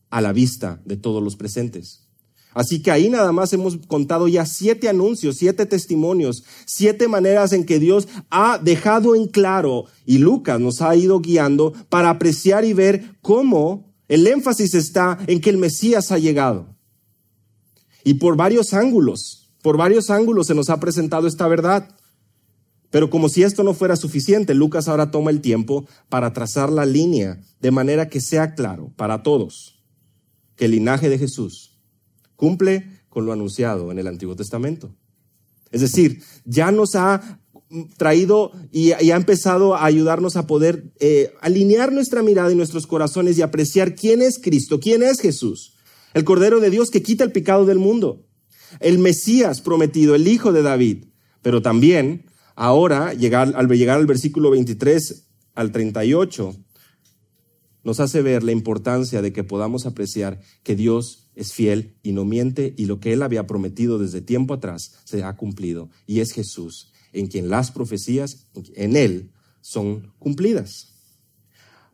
a 0.08 0.20
la 0.20 0.32
vista 0.32 0.80
de 0.84 0.96
todos 0.96 1.22
los 1.22 1.36
presentes. 1.36 2.06
Así 2.52 2.82
que 2.82 2.90
ahí 2.90 3.08
nada 3.08 3.30
más 3.30 3.52
hemos 3.52 3.76
contado 3.86 4.26
ya 4.26 4.44
siete 4.44 4.88
anuncios, 4.88 5.36
siete 5.36 5.66
testimonios, 5.66 6.42
siete 6.66 7.06
maneras 7.06 7.52
en 7.52 7.64
que 7.64 7.78
Dios 7.78 8.08
ha 8.28 8.58
dejado 8.58 9.14
en 9.14 9.28
claro 9.28 9.84
y 10.04 10.18
Lucas 10.18 10.58
nos 10.58 10.82
ha 10.82 10.96
ido 10.96 11.20
guiando 11.20 11.72
para 11.88 12.10
apreciar 12.10 12.64
y 12.64 12.72
ver 12.72 13.16
cómo 13.22 13.94
el 14.08 14.26
énfasis 14.26 14.74
está 14.74 15.18
en 15.28 15.40
que 15.40 15.50
el 15.50 15.58
Mesías 15.58 16.10
ha 16.10 16.18
llegado. 16.18 16.76
Y 18.04 18.14
por 18.14 18.36
varios 18.36 18.74
ángulos, 18.74 19.50
por 19.62 19.76
varios 19.76 20.10
ángulos 20.10 20.46
se 20.46 20.54
nos 20.54 20.70
ha 20.70 20.80
presentado 20.80 21.26
esta 21.26 21.46
verdad. 21.48 21.88
Pero 22.90 23.08
como 23.08 23.28
si 23.28 23.42
esto 23.42 23.62
no 23.62 23.74
fuera 23.74 23.96
suficiente, 23.96 24.54
Lucas 24.54 24.88
ahora 24.88 25.10
toma 25.10 25.30
el 25.30 25.40
tiempo 25.40 25.86
para 26.08 26.32
trazar 26.32 26.70
la 26.70 26.86
línea 26.86 27.40
de 27.60 27.70
manera 27.70 28.08
que 28.08 28.20
sea 28.20 28.54
claro 28.54 28.92
para 28.96 29.22
todos 29.22 29.80
que 30.56 30.64
el 30.64 30.72
linaje 30.72 31.08
de 31.08 31.18
Jesús 31.18 31.78
cumple 32.36 33.00
con 33.08 33.26
lo 33.26 33.32
anunciado 33.32 33.92
en 33.92 33.98
el 33.98 34.06
Antiguo 34.06 34.34
Testamento. 34.34 34.94
Es 35.70 35.82
decir, 35.82 36.22
ya 36.44 36.72
nos 36.72 36.96
ha 36.96 37.40
traído 37.96 38.50
y, 38.72 38.92
ha 38.92 39.16
empezado 39.16 39.76
a 39.76 39.84
ayudarnos 39.84 40.36
a 40.36 40.46
poder 40.46 40.92
eh, 40.98 41.32
alinear 41.40 41.92
nuestra 41.92 42.22
mirada 42.22 42.50
y 42.50 42.56
nuestros 42.56 42.86
corazones 42.88 43.38
y 43.38 43.42
apreciar 43.42 43.94
quién 43.94 44.22
es 44.22 44.40
Cristo, 44.40 44.80
quién 44.80 45.04
es 45.04 45.20
Jesús 45.20 45.74
el 46.14 46.24
Cordero 46.24 46.60
de 46.60 46.70
Dios 46.70 46.90
que 46.90 47.02
quita 47.02 47.24
el 47.24 47.32
pecado 47.32 47.66
del 47.66 47.78
mundo, 47.78 48.26
el 48.80 48.98
Mesías 48.98 49.60
prometido, 49.60 50.14
el 50.14 50.28
Hijo 50.28 50.52
de 50.52 50.62
David, 50.62 51.06
pero 51.42 51.62
también 51.62 52.26
ahora, 52.54 53.08
al 53.08 53.18
llegar 53.18 53.54
al 53.98 54.06
versículo 54.06 54.50
23 54.50 55.26
al 55.54 55.72
38, 55.72 56.56
nos 57.82 58.00
hace 58.00 58.22
ver 58.22 58.42
la 58.42 58.52
importancia 58.52 59.22
de 59.22 59.32
que 59.32 59.44
podamos 59.44 59.86
apreciar 59.86 60.40
que 60.62 60.76
Dios 60.76 61.30
es 61.34 61.52
fiel 61.52 61.96
y 62.02 62.12
no 62.12 62.24
miente 62.24 62.74
y 62.76 62.86
lo 62.86 63.00
que 63.00 63.12
Él 63.12 63.22
había 63.22 63.46
prometido 63.46 63.98
desde 63.98 64.20
tiempo 64.20 64.54
atrás 64.54 64.96
se 65.04 65.24
ha 65.24 65.36
cumplido 65.36 65.88
y 66.06 66.20
es 66.20 66.32
Jesús, 66.32 66.92
en 67.12 67.28
quien 67.28 67.48
las 67.48 67.70
profecías 67.70 68.46
en 68.74 68.96
Él 68.96 69.32
son 69.62 70.12
cumplidas. 70.18 70.88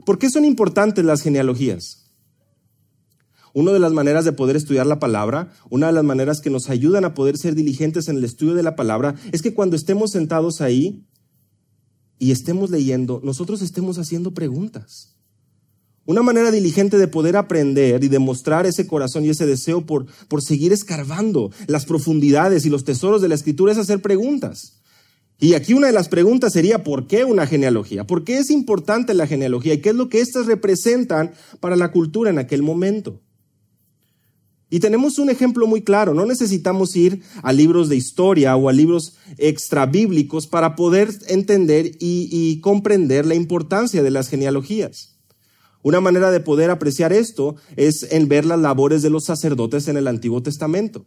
¿Por 0.05 0.19
qué 0.19 0.31
son 0.31 0.45
importantes 0.45 1.05
las 1.05 1.23
genealogías? 1.23 2.06
Una 3.57 3.73
de 3.73 3.79
las 3.79 3.95
maneras 3.95 4.27
de 4.27 4.33
poder 4.33 4.55
estudiar 4.55 4.87
la 4.87 4.99
palabra, 4.99 5.51
una 5.71 5.87
de 5.87 5.95
las 5.95 6.05
maneras 6.05 6.43
que 6.43 6.51
nos 6.51 6.69
ayudan 6.69 7.07
a 7.07 7.15
poder 7.15 7.39
ser 7.39 7.55
diligentes 7.55 8.07
en 8.09 8.19
el 8.19 8.25
estudio 8.25 8.53
de 8.53 8.63
la 8.63 8.77
palabra, 8.77 9.15
es 9.33 9.41
que 9.41 9.55
cuando 9.55 9.77
estemos 9.77 10.11
sentados 10.11 10.61
ahí 10.61 11.07
y 12.19 12.33
estemos 12.33 12.69
leyendo, 12.69 13.23
nosotros 13.25 13.63
estemos 13.63 13.97
haciendo 13.97 14.35
preguntas. 14.35 15.17
Una 16.05 16.21
manera 16.21 16.51
diligente 16.51 16.99
de 16.99 17.09
poder 17.09 17.35
aprender 17.35 18.05
y 18.05 18.09
demostrar 18.09 18.67
ese 18.67 18.87
corazón 18.87 19.25
y 19.25 19.31
ese 19.31 19.47
deseo 19.47 19.87
por, 19.87 20.05
por 20.29 20.43
seguir 20.43 20.75
escarbando 20.75 21.51
las 21.67 21.87
profundidades 21.87 22.67
y 22.67 22.69
los 22.69 22.85
tesoros 22.85 23.23
de 23.23 23.29
la 23.29 23.37
escritura 23.37 23.73
es 23.73 23.79
hacer 23.79 24.03
preguntas. 24.03 24.83
Y 25.39 25.55
aquí 25.55 25.73
una 25.73 25.87
de 25.87 25.95
las 25.95 26.11
preguntas 26.11 26.53
sería, 26.53 26.85
¿por 26.85 27.07
qué 27.07 27.25
una 27.25 27.47
genealogía? 27.47 28.07
¿Por 28.07 28.23
qué 28.23 28.37
es 28.37 28.51
importante 28.51 29.15
la 29.15 29.27
genealogía? 29.27 29.73
¿Y 29.73 29.81
qué 29.81 29.89
es 29.89 29.97
lo 29.97 30.11
que 30.11 30.21
éstas 30.21 30.45
representan 30.45 31.33
para 31.61 31.77
la 31.77 31.91
cultura 31.91 32.29
en 32.29 32.39
aquel 32.39 32.63
momento? 32.63 33.23
Y 34.69 34.81
tenemos 34.81 35.19
un 35.19 35.31
ejemplo 35.31 35.67
muy 35.67 35.83
claro, 35.83 36.13
no 36.13 36.27
necesitamos 36.27 36.97
ir 36.97 37.23
a 37.43 37.53
libros 37.53 37.89
de 37.89 37.97
historia 37.97 38.57
o 38.57 38.69
a 38.69 38.73
libros 38.73 39.17
extrabíblicos 39.39 40.49
para 40.49 40.75
poder 40.75 41.11
entender 41.29 41.93
y, 42.01 42.29
y 42.31 42.61
comprender 42.61 43.27
la 43.27 43.37
importancia 43.37 44.03
de 44.03 44.11
las 44.11 44.29
genealogías. 44.29 45.17
Una 45.83 46.01
manera 46.01 46.33
de 46.33 46.41
poder 46.41 46.71
apreciar 46.71 47.13
esto 47.13 47.55
es 47.77 48.09
en 48.11 48.27
ver 48.27 48.45
las 48.45 48.59
labores 48.59 49.03
de 49.03 49.11
los 49.11 49.25
sacerdotes 49.25 49.87
en 49.87 49.97
el 49.97 50.09
Antiguo 50.09 50.43
Testamento. 50.43 51.07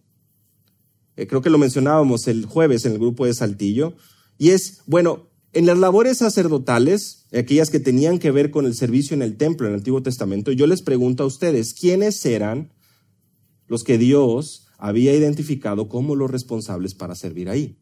Eh, 1.18 1.28
creo 1.28 1.42
que 1.42 1.50
lo 1.50 1.58
mencionábamos 1.58 2.30
el 2.30 2.46
jueves 2.46 2.86
en 2.86 2.94
el 2.94 3.00
grupo 3.00 3.26
de 3.26 3.34
Saltillo. 3.34 3.94
Y 4.38 4.52
es, 4.52 4.84
bueno, 4.86 5.28
en 5.52 5.66
las 5.66 5.78
labores 5.78 6.20
sacerdotales, 6.20 7.26
aquellas 7.34 7.70
que 7.70 7.82
tenían 7.82 8.20
que 8.20 8.32
ver 8.32 8.52
con 8.52 8.66
el 8.66 8.74
servicio 8.74 9.16
en 9.16 9.22
el 9.22 9.36
templo 9.36 9.68
en 9.68 9.74
el 9.74 9.80
Antiguo 9.80 10.02
Testamento, 10.02 10.54
yo 10.54 10.66
les 10.66 10.82
pregunto 10.82 11.24
a 11.24 11.28
ustedes, 11.28 11.74
¿quiénes 11.74 12.26
eran 12.26 12.72
los 13.70 13.86
que 13.86 13.98
Dios 13.98 14.68
había 14.78 15.16
identificado 15.16 15.88
como 15.88 16.18
los 16.18 16.30
responsables 16.30 16.94
para 16.94 17.16
servir 17.16 17.50
ahí? 17.50 17.78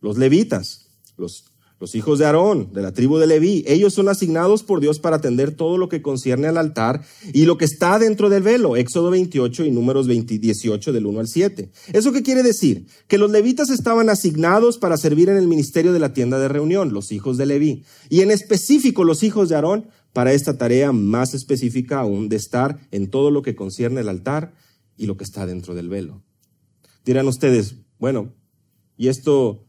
Los 0.00 0.16
levitas, 0.18 0.90
los 1.16 1.94
hijos 1.94 2.18
de 2.18 2.24
Aarón, 2.24 2.72
de 2.72 2.80
la 2.80 2.92
tribu 2.92 3.18
de 3.18 3.26
Leví, 3.26 3.62
ellos 3.66 3.92
son 3.92 4.08
asignados 4.08 4.62
por 4.62 4.80
Dios 4.80 4.98
para 5.00 5.16
atender 5.16 5.50
todo 5.50 5.76
lo 5.76 5.90
que 5.90 6.00
concierne 6.00 6.46
al 6.46 6.56
altar 6.56 7.04
y 7.34 7.44
lo 7.44 7.58
que 7.58 7.66
está 7.66 7.98
dentro 7.98 8.30
del 8.30 8.42
velo, 8.42 8.76
Éxodo 8.76 9.10
28 9.10 9.66
y 9.66 9.70
números 9.70 10.06
18 10.06 10.92
del 10.92 11.06
1 11.06 11.20
al 11.20 11.28
7. 11.28 11.70
¿Eso 11.92 12.12
qué 12.12 12.22
quiere 12.22 12.42
decir? 12.42 12.86
Que 13.06 13.18
los 13.18 13.30
levitas 13.30 13.68
estaban 13.68 14.08
asignados 14.08 14.78
para 14.78 14.96
servir 14.96 15.28
en 15.28 15.36
el 15.36 15.46
ministerio 15.46 15.92
de 15.92 15.98
la 15.98 16.14
tienda 16.14 16.38
de 16.38 16.48
reunión, 16.48 16.94
los 16.94 17.12
hijos 17.12 17.36
de 17.36 17.44
Leví, 17.44 17.84
y 18.08 18.22
en 18.22 18.30
específico 18.30 19.04
los 19.04 19.22
hijos 19.22 19.50
de 19.50 19.56
Aarón 19.56 19.88
para 20.14 20.32
esta 20.32 20.56
tarea 20.56 20.92
más 20.92 21.34
específica 21.34 21.98
aún 21.98 22.30
de 22.30 22.36
estar 22.36 22.78
en 22.92 23.10
todo 23.10 23.30
lo 23.30 23.42
que 23.42 23.56
concierne 23.56 24.00
al 24.00 24.08
altar 24.08 24.54
y 24.96 25.06
lo 25.06 25.16
que 25.16 25.24
está 25.24 25.44
dentro 25.44 25.74
del 25.74 25.88
velo. 25.88 26.22
Dirán 27.04 27.26
ustedes, 27.26 27.74
bueno, 27.98 28.32
¿y 28.96 29.08
esto 29.08 29.66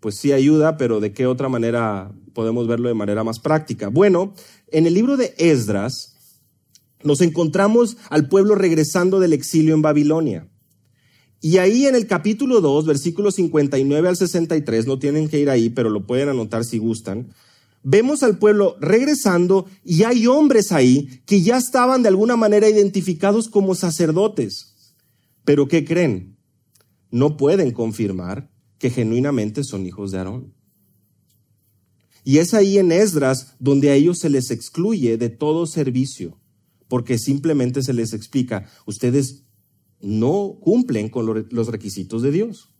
pues 0.00 0.16
sí 0.16 0.32
ayuda, 0.32 0.78
pero 0.78 1.00
¿de 1.00 1.12
qué 1.12 1.26
otra 1.26 1.50
manera 1.50 2.10
podemos 2.32 2.66
verlo 2.66 2.88
de 2.88 2.94
manera 2.94 3.24
más 3.24 3.40
práctica? 3.40 3.88
Bueno, 3.88 4.32
en 4.68 4.86
el 4.86 4.94
libro 4.94 5.18
de 5.18 5.34
Esdras 5.36 6.16
nos 7.02 7.20
encontramos 7.20 7.98
al 8.08 8.28
pueblo 8.28 8.54
regresando 8.54 9.20
del 9.20 9.34
exilio 9.34 9.74
en 9.74 9.82
Babilonia. 9.82 10.48
Y 11.42 11.58
ahí 11.58 11.84
en 11.84 11.94
el 11.94 12.06
capítulo 12.06 12.62
2, 12.62 12.86
versículos 12.86 13.34
59 13.34 14.08
al 14.08 14.16
63, 14.16 14.86
no 14.86 14.98
tienen 14.98 15.28
que 15.28 15.38
ir 15.38 15.50
ahí, 15.50 15.68
pero 15.68 15.90
lo 15.90 16.06
pueden 16.06 16.30
anotar 16.30 16.64
si 16.64 16.78
gustan, 16.78 17.34
vemos 17.82 18.22
al 18.22 18.38
pueblo 18.38 18.76
regresando 18.80 19.66
y 19.84 20.02
hay 20.02 20.26
hombres 20.26 20.72
ahí 20.72 21.22
que 21.26 21.42
ya 21.42 21.56
estaban 21.56 22.02
de 22.02 22.08
alguna 22.08 22.36
manera 22.36 22.68
identificados 22.68 23.48
como 23.48 23.74
sacerdotes. 23.74 24.74
Pero 25.44 25.68
¿qué 25.68 25.84
creen? 25.84 26.36
No 27.10 27.36
pueden 27.36 27.72
confirmar 27.72 28.50
que 28.78 28.90
genuinamente 28.90 29.64
son 29.64 29.86
hijos 29.86 30.10
de 30.10 30.18
Aarón. 30.18 30.54
Y 32.24 32.38
es 32.38 32.52
ahí 32.52 32.78
en 32.78 32.92
Esdras 32.92 33.54
donde 33.58 33.90
a 33.90 33.94
ellos 33.94 34.18
se 34.18 34.28
les 34.28 34.50
excluye 34.50 35.16
de 35.16 35.30
todo 35.30 35.66
servicio, 35.66 36.38
porque 36.86 37.18
simplemente 37.18 37.82
se 37.82 37.94
les 37.94 38.12
explica, 38.12 38.66
ustedes 38.86 39.44
no 40.00 40.58
cumplen 40.60 41.08
con 41.08 41.26
los 41.50 41.68
requisitos 41.68 42.22
de 42.22 42.30
Dios. 42.30 42.70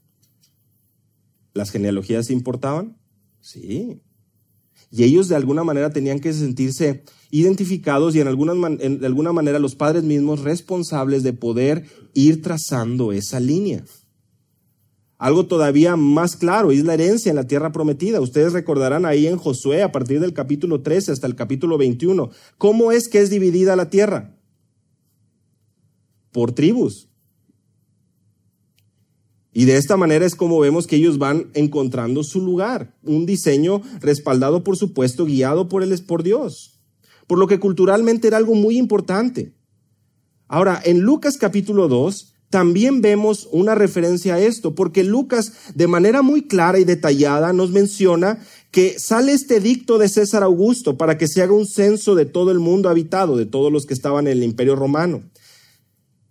¿Las 1.55 1.71
genealogías 1.71 2.31
importaban? 2.31 2.99
Sí. 3.41 4.03
Y 4.91 5.05
ellos 5.05 5.29
de 5.29 5.37
alguna 5.37 5.65
manera 5.65 5.91
tenían 5.91 6.21
que 6.21 6.33
sentirse 6.33 7.05
identificados 7.31 8.15
y 8.15 8.21
en 8.21 8.29
alguna, 8.29 8.55
en 8.81 9.05
alguna 9.05 9.33
manera 9.33 9.59
los 9.59 9.75
padres 9.75 10.03
mismos 10.03 10.41
responsables 10.41 11.23
de 11.23 11.33
poder 11.33 11.85
ir 12.15 12.43
trazando 12.43 13.13
esa 13.13 13.39
línea. 13.39 13.85
Algo 15.19 15.47
todavía 15.47 15.97
más 15.97 16.37
claro 16.37 16.71
es 16.71 16.85
la 16.85 16.95
herencia 16.95 17.31
en 17.31 17.37
la 17.37 17.47
tierra 17.47 17.73
prometida. 17.73 18.21
Ustedes 18.21 18.53
recordarán 18.53 19.05
ahí 19.05 19.27
en 19.27 19.37
Josué, 19.37 19.83
a 19.83 19.91
partir 19.91 20.21
del 20.21 20.33
capítulo 20.33 20.81
13 20.81 21.11
hasta 21.11 21.27
el 21.27 21.35
capítulo 21.35 21.77
21, 21.77 22.31
cómo 22.57 22.93
es 22.93 23.09
que 23.09 23.21
es 23.21 23.29
dividida 23.29 23.75
la 23.75 23.91
tierra. 23.91 24.37
Por 26.31 26.53
tribus. 26.53 27.09
Y 29.59 29.65
de 29.65 29.77
esta 29.77 29.97
manera 29.97 30.25
es 30.25 30.37
como 30.37 30.61
vemos 30.61 30.87
que 30.87 30.95
ellos 30.95 31.19
van 31.19 31.51
encontrando 31.53 32.23
su 32.23 32.41
lugar, 32.41 32.95
un 33.03 33.27
diseño 33.27 33.83
respaldado, 34.01 34.63
por 34.63 34.77
supuesto, 34.77 35.25
guiado 35.25 35.69
por 35.69 35.83
el 35.83 36.01
por 36.05 36.23
Dios. 36.23 36.79
Por 37.27 37.41
lo 37.41 37.49
que 37.49 37.59
culturalmente 37.59 38.29
era 38.29 38.37
algo 38.37 38.55
muy 38.55 38.79
importante. 38.79 39.57
Ahora, 40.47 40.81
en 40.85 41.01
Lucas 41.01 41.39
capítulo 41.39 41.89
2, 41.89 42.35
también 42.51 43.01
vemos 43.01 43.49
una 43.51 43.75
referencia 43.75 44.35
a 44.35 44.41
esto, 44.41 44.77
porque 44.77 45.03
Lucas 45.03 45.53
de 45.75 45.89
manera 45.89 46.23
muy 46.23 46.43
clara 46.47 46.79
y 46.79 46.85
detallada 46.85 47.53
nos 47.53 47.73
menciona 47.73 48.39
que 48.71 49.01
sale 49.01 49.33
este 49.33 49.59
dicto 49.59 49.99
de 49.99 50.09
César 50.09 50.45
Augusto 50.45 50.97
para 50.97 51.19
que 51.19 51.27
se 51.27 51.43
haga 51.43 51.53
un 51.53 51.67
censo 51.67 52.15
de 52.15 52.27
todo 52.27 52.53
el 52.53 52.61
mundo 52.61 52.89
habitado, 52.89 53.37
de 53.37 53.47
todos 53.47 53.73
los 53.73 53.87
que 53.87 53.95
estaban 53.95 54.29
en 54.29 54.35
el 54.35 54.45
imperio 54.45 54.77
romano. 54.77 55.25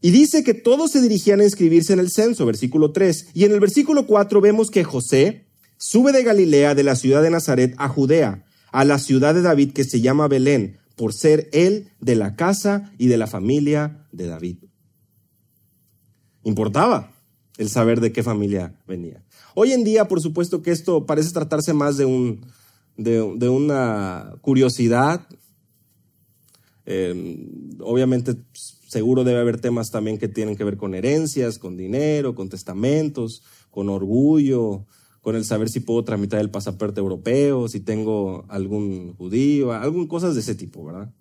Y 0.01 0.11
dice 0.11 0.43
que 0.43 0.53
todos 0.53 0.91
se 0.91 1.01
dirigían 1.01 1.39
a 1.39 1.43
inscribirse 1.43 1.93
en 1.93 1.99
el 1.99 2.11
censo, 2.11 2.45
versículo 2.45 2.91
3. 2.91 3.29
Y 3.33 3.45
en 3.45 3.51
el 3.51 3.59
versículo 3.59 4.05
4 4.05 4.41
vemos 4.41 4.69
que 4.69 4.83
José 4.83 5.47
sube 5.77 6.11
de 6.11 6.23
Galilea, 6.23 6.75
de 6.75 6.83
la 6.83 6.95
ciudad 6.95 7.23
de 7.23 7.31
Nazaret, 7.31 7.73
a 7.77 7.87
Judea, 7.87 8.45
a 8.71 8.85
la 8.85 8.99
ciudad 8.99 9.33
de 9.33 9.41
David 9.41 9.73
que 9.73 9.83
se 9.83 10.01
llama 10.01 10.27
Belén, 10.27 10.77
por 10.95 11.13
ser 11.13 11.49
él 11.51 11.89
de 11.99 12.15
la 12.15 12.35
casa 12.35 12.93
y 12.97 13.07
de 13.07 13.17
la 13.17 13.27
familia 13.27 14.07
de 14.11 14.27
David 14.27 14.57
importaba 16.47 17.11
el 17.57 17.69
saber 17.69 17.99
de 17.99 18.11
qué 18.11 18.23
familia 18.23 18.79
venía. 18.87 19.23
Hoy 19.53 19.73
en 19.73 19.83
día, 19.83 20.07
por 20.07 20.21
supuesto 20.21 20.61
que 20.61 20.71
esto 20.71 21.05
parece 21.05 21.31
tratarse 21.31 21.73
más 21.73 21.97
de, 21.97 22.05
un, 22.05 22.45
de, 22.95 23.49
una 23.49 24.35
curiosidad. 24.41 25.27
Em, 26.85 27.71
obviamente, 27.81 28.35
seguro 28.87 29.23
debe 29.23 29.39
haber 29.39 29.59
temas 29.59 29.91
también 29.91 30.17
que 30.17 30.27
tienen 30.27 30.55
que 30.55 30.63
ver 30.63 30.77
con 30.77 30.95
herencias, 30.95 31.59
con 31.59 31.77
dinero, 31.77 32.35
con 32.35 32.49
testamentos, 32.49 33.43
con 33.69 33.89
orgullo, 33.89 34.85
con 35.21 35.35
el 35.35 35.45
saber 35.45 35.69
si 35.69 35.81
puedo 35.81 36.03
tramitar 36.03 36.39
el 36.39 36.49
pasaporte 36.49 36.99
europeo, 36.99 37.67
si 37.67 37.81
tengo 37.81 38.45
algún 38.47 39.13
judío, 39.17 39.73
algunas 39.73 40.07
cosas 40.07 40.35
de 40.35 40.41
ese 40.41 40.55
tipo, 40.55 40.85
¿verdad? 40.85 41.13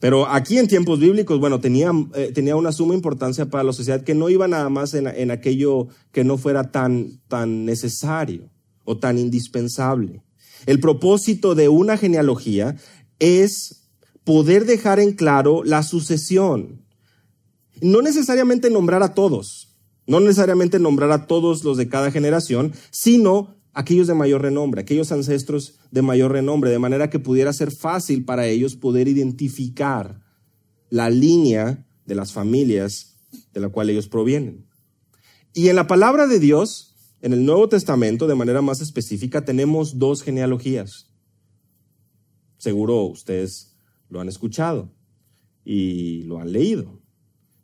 Pero 0.00 0.28
aquí 0.28 0.58
en 0.58 0.66
tiempos 0.66 0.98
bíblicos, 0.98 1.38
bueno, 1.38 1.60
tenía, 1.60 1.92
eh, 2.16 2.32
tenía 2.34 2.56
una 2.56 2.72
suma 2.72 2.94
importancia 2.94 3.46
para 3.46 3.62
la 3.62 3.72
sociedad 3.72 4.02
que 4.02 4.16
no 4.16 4.28
iba 4.28 4.48
nada 4.48 4.68
más 4.68 4.94
en, 4.94 5.06
en 5.06 5.30
aquello 5.30 5.86
que 6.10 6.24
no 6.24 6.38
fuera 6.38 6.72
tan, 6.72 7.20
tan 7.28 7.64
necesario 7.64 8.50
o 8.84 8.98
tan 8.98 9.16
indispensable. 9.16 10.24
El 10.66 10.80
propósito 10.80 11.54
de 11.54 11.68
una 11.68 11.96
genealogía 11.96 12.74
es 13.20 13.81
poder 14.24 14.66
dejar 14.66 15.00
en 15.00 15.12
claro 15.12 15.62
la 15.64 15.82
sucesión. 15.82 16.84
No 17.80 18.02
necesariamente 18.02 18.70
nombrar 18.70 19.02
a 19.02 19.14
todos, 19.14 19.76
no 20.06 20.20
necesariamente 20.20 20.78
nombrar 20.78 21.10
a 21.10 21.26
todos 21.26 21.64
los 21.64 21.76
de 21.76 21.88
cada 21.88 22.10
generación, 22.10 22.72
sino 22.90 23.56
aquellos 23.72 24.06
de 24.06 24.14
mayor 24.14 24.42
renombre, 24.42 24.82
aquellos 24.82 25.12
ancestros 25.12 25.78
de 25.90 26.02
mayor 26.02 26.32
renombre, 26.32 26.70
de 26.70 26.78
manera 26.78 27.10
que 27.10 27.18
pudiera 27.18 27.52
ser 27.52 27.70
fácil 27.70 28.24
para 28.24 28.46
ellos 28.46 28.76
poder 28.76 29.08
identificar 29.08 30.20
la 30.90 31.10
línea 31.10 31.86
de 32.04 32.14
las 32.14 32.32
familias 32.32 33.16
de 33.52 33.60
la 33.60 33.70
cual 33.70 33.90
ellos 33.90 34.08
provienen. 34.08 34.66
Y 35.54 35.68
en 35.68 35.76
la 35.76 35.86
palabra 35.86 36.26
de 36.26 36.38
Dios, 36.38 36.94
en 37.20 37.32
el 37.32 37.44
Nuevo 37.44 37.68
Testamento, 37.68 38.26
de 38.26 38.34
manera 38.34 38.62
más 38.62 38.80
específica, 38.80 39.44
tenemos 39.44 39.98
dos 39.98 40.22
genealogías. 40.22 41.08
Seguro 42.58 43.04
ustedes 43.04 43.71
lo 44.12 44.20
han 44.20 44.28
escuchado 44.28 44.92
y 45.64 46.22
lo 46.24 46.38
han 46.38 46.52
leído. 46.52 47.00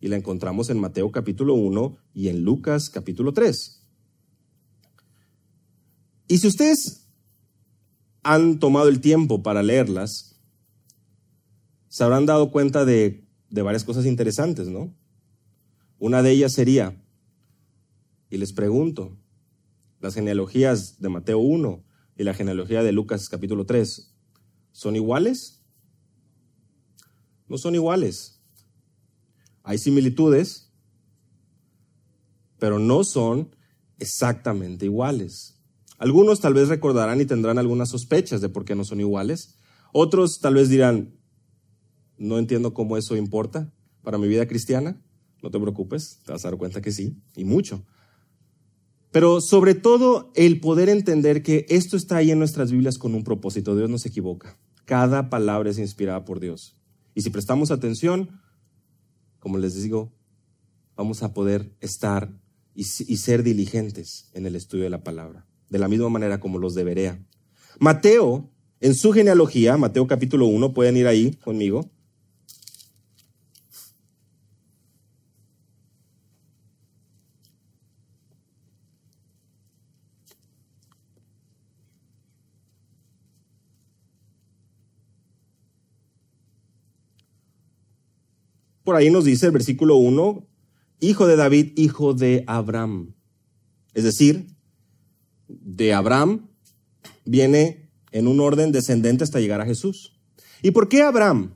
Y 0.01 0.09
la 0.09 0.17
encontramos 0.17 0.71
en 0.71 0.81
Mateo 0.81 1.13
capítulo 1.13 1.55
1 1.55 1.99
y 2.15 2.29
en 2.29 2.43
Lucas 2.43 2.89
capítulo 2.89 3.35
3. 3.35 3.87
Y 6.29 6.39
si 6.39 6.47
ustedes 6.47 7.07
han 8.23 8.59
tomado 8.59 8.89
el 8.89 9.01
tiempo 9.01 9.43
para 9.43 9.63
leerlas, 9.63 10.41
se 11.89 12.03
habrán 12.03 12.25
dado 12.25 12.51
cuenta 12.51 12.87
de, 12.87 13.29
de 13.51 13.63
varias 13.63 13.85
cosas 13.85 14.07
interesantes, 14.07 14.69
¿no? 14.69 14.95
Una 15.99 16.23
de 16.23 16.31
ellas 16.31 16.55
sería, 16.55 17.03
y 18.31 18.39
les 18.39 18.55
pregunto, 18.55 19.19
las 20.01 20.15
genealogías 20.15 20.99
de 21.01 21.09
Mateo 21.11 21.41
1 21.41 21.85
y 22.17 22.25
la 22.25 22.33
genealogía 22.33 22.83
de 22.83 22.93
Lucas 22.93 23.29
capítulo 23.29 23.67
3, 23.67 24.15
¿son 24.73 24.97
iguales? 24.97 25.58
No 27.49 27.59
son 27.59 27.75
iguales. 27.75 28.41
Hay 29.63 29.79
similitudes, 29.79 30.73
pero 32.59 32.79
no 32.79 33.05
son 33.05 33.55
exactamente 33.99 34.87
iguales. 34.87 35.61
Algunos 35.99 36.41
tal 36.41 36.55
vez 36.55 36.69
recordarán 36.69 37.21
y 37.21 37.27
tendrán 37.27 37.59
algunas 37.59 37.89
sospechas 37.91 38.41
de 38.41 38.49
por 38.49 38.65
qué 38.65 38.75
no 38.75 38.85
son 38.85 39.01
iguales. 39.01 39.59
Otros 39.93 40.41
tal 40.41 40.55
vez 40.55 40.69
dirán, 40.69 41.19
no 42.17 42.39
entiendo 42.39 42.73
cómo 42.73 42.97
eso 42.97 43.17
importa 43.17 43.73
para 44.03 44.19
mi 44.19 44.29
vida 44.29 44.47
cristiana. 44.47 45.03
No 45.43 45.51
te 45.51 45.59
preocupes, 45.59 46.21
te 46.25 46.33
vas 46.33 46.45
a 46.45 46.51
dar 46.51 46.59
cuenta 46.59 46.81
que 46.81 46.93
sí, 46.93 47.17
y 47.37 47.45
mucho. 47.45 47.85
Pero 49.11 49.41
sobre 49.41 49.75
todo 49.75 50.33
el 50.35 50.61
poder 50.61 50.89
entender 50.89 51.43
que 51.43 51.67
esto 51.69 51.97
está 51.97 52.17
ahí 52.17 52.31
en 52.31 52.39
nuestras 52.39 52.71
Biblias 52.71 52.99
con 52.99 53.15
un 53.15 53.25
propósito. 53.25 53.75
Dios 53.75 53.89
no 53.89 53.99
se 53.99 54.09
equivoca. 54.09 54.59
Cada 54.85 55.31
palabra 55.31 55.71
es 55.71 55.79
inspirada 55.79 56.25
por 56.25 56.41
Dios. 56.41 56.78
Y 57.19 57.23
si 57.23 57.31
prestamos 57.31 57.73
atención, 57.73 58.41
como 59.41 59.59
les 59.59 59.75
digo, 59.83 60.13
vamos 60.95 61.25
a 61.25 61.35
poder 61.35 61.75
estar 61.81 62.31
y, 62.77 62.85
ser 62.85 63.43
diligentes 63.43 64.31
en 64.35 64.47
el 64.47 64.55
estudio 64.55 64.85
de 64.85 64.91
la 64.91 65.03
palabra, 65.03 65.45
de 65.69 65.81
la 65.81 65.89
misma 65.89 66.11
manera 66.11 66.39
como 66.39 66.61
los 66.61 66.77
debería. 66.77 67.21
Mateo, 67.81 68.53
en 68.79 68.95
su 68.95 69.11
genealogía, 69.11 69.77
Mateo 69.77 70.07
capítulo 70.07 70.47
1, 70.47 70.73
pueden 70.73 70.97
ir 70.97 71.09
ahí 71.09 71.33
conmigo. 71.33 71.91
Por 88.89 88.97
ahí 88.97 89.11
nos 89.11 89.27
dice 89.27 89.45
el 89.45 89.53
versículo 89.53 89.97
1, 89.97 90.49
hijo 91.01 91.27
de 91.27 91.37
David, 91.37 91.73
hijo 91.77 92.15
de 92.15 92.43
Abraham. 92.47 93.15
Es 93.93 94.03
decir, 94.03 94.47
de 95.47 95.93
Abraham 95.93 96.49
viene 97.27 97.91
en 98.13 98.27
un 98.27 98.41
orden 98.41 98.73
descendente 98.73 99.25
hasta 99.25 99.41
llegar 99.41 99.61
a 99.61 99.67
Jesús. 99.67 100.19
¿Y 100.63 100.71
por 100.71 100.89
qué 100.89 101.03
Abraham? 101.03 101.53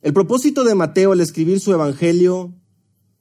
El 0.00 0.12
propósito 0.12 0.64
de 0.64 0.74
Mateo 0.74 1.12
al 1.12 1.20
escribir 1.20 1.60
su 1.60 1.72
evangelio 1.72 2.52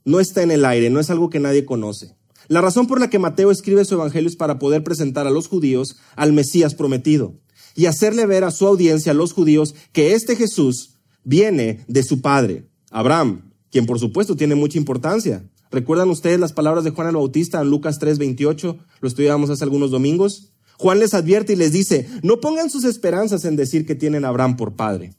no 0.03 0.19
está 0.19 0.41
en 0.41 0.49
el 0.49 0.65
aire, 0.65 0.89
no 0.89 0.99
es 0.99 1.11
algo 1.11 1.29
que 1.29 1.39
nadie 1.39 1.63
conoce. 1.63 2.17
La 2.47 2.59
razón 2.59 2.87
por 2.87 2.99
la 2.99 3.11
que 3.11 3.19
Mateo 3.19 3.51
escribe 3.51 3.85
su 3.85 3.93
evangelio 3.93 4.27
es 4.27 4.35
para 4.35 4.57
poder 4.57 4.83
presentar 4.83 5.27
a 5.27 5.29
los 5.29 5.47
judíos 5.47 5.97
al 6.15 6.33
Mesías 6.33 6.73
prometido 6.73 7.39
y 7.75 7.85
hacerle 7.85 8.25
ver 8.25 8.45
a 8.45 8.49
su 8.49 8.65
audiencia, 8.65 9.11
a 9.11 9.13
los 9.15 9.31
judíos, 9.31 9.75
que 9.91 10.13
este 10.13 10.35
Jesús 10.35 10.90
viene 11.23 11.83
de 11.87 12.03
su 12.03 12.21
padre, 12.21 12.65
Abraham, 12.89 13.51
quien 13.71 13.85
por 13.85 13.99
supuesto 13.99 14.35
tiene 14.35 14.55
mucha 14.55 14.77
importancia. 14.77 15.43
¿Recuerdan 15.71 16.09
ustedes 16.09 16.39
las 16.39 16.51
palabras 16.51 16.83
de 16.83 16.91
Juan 16.91 17.07
el 17.07 17.15
Bautista 17.15 17.61
en 17.61 17.69
Lucas 17.69 17.99
3:28? 17.99 18.77
Lo 18.99 19.07
estudiamos 19.07 19.49
hace 19.49 19.63
algunos 19.63 19.91
domingos. 19.91 20.51
Juan 20.77 20.99
les 20.99 21.13
advierte 21.13 21.53
y 21.53 21.55
les 21.55 21.71
dice, 21.71 22.07
no 22.23 22.39
pongan 22.39 22.69
sus 22.69 22.83
esperanzas 22.85 23.45
en 23.45 23.55
decir 23.55 23.85
que 23.85 23.95
tienen 23.95 24.25
a 24.25 24.29
Abraham 24.29 24.57
por 24.57 24.75
padre. 24.75 25.13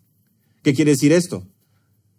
¿Qué 0.62 0.74
quiere 0.74 0.90
decir 0.90 1.12
esto? 1.12 1.46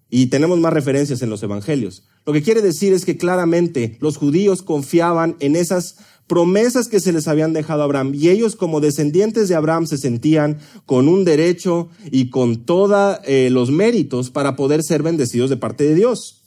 Y 0.09 0.27
tenemos 0.27 0.59
más 0.59 0.73
referencias 0.73 1.21
en 1.21 1.29
los 1.29 1.43
evangelios. 1.43 2.05
Lo 2.25 2.33
que 2.33 2.41
quiere 2.41 2.61
decir 2.61 2.93
es 2.93 3.03
que 3.03 3.17
claramente 3.17 3.97
los 3.99 4.15
judíos 4.15 4.61
confiaban 4.61 5.35
en 5.39 5.55
esas 5.55 5.97
promesas 6.27 6.87
que 6.87 6.99
se 6.99 7.13
les 7.13 7.27
habían 7.27 7.53
dejado 7.53 7.81
a 7.81 7.85
Abraham. 7.85 8.13
Y 8.15 8.29
ellos 8.29 8.55
como 8.55 8.79
descendientes 8.79 9.49
de 9.49 9.55
Abraham 9.55 9.87
se 9.87 9.97
sentían 9.97 10.59
con 10.85 11.07
un 11.07 11.25
derecho 11.25 11.89
y 12.11 12.29
con 12.29 12.65
todos 12.65 13.19
eh, 13.25 13.49
los 13.51 13.71
méritos 13.71 14.29
para 14.29 14.55
poder 14.55 14.83
ser 14.83 15.03
bendecidos 15.03 15.49
de 15.49 15.57
parte 15.57 15.83
de 15.83 15.95
Dios. 15.95 16.43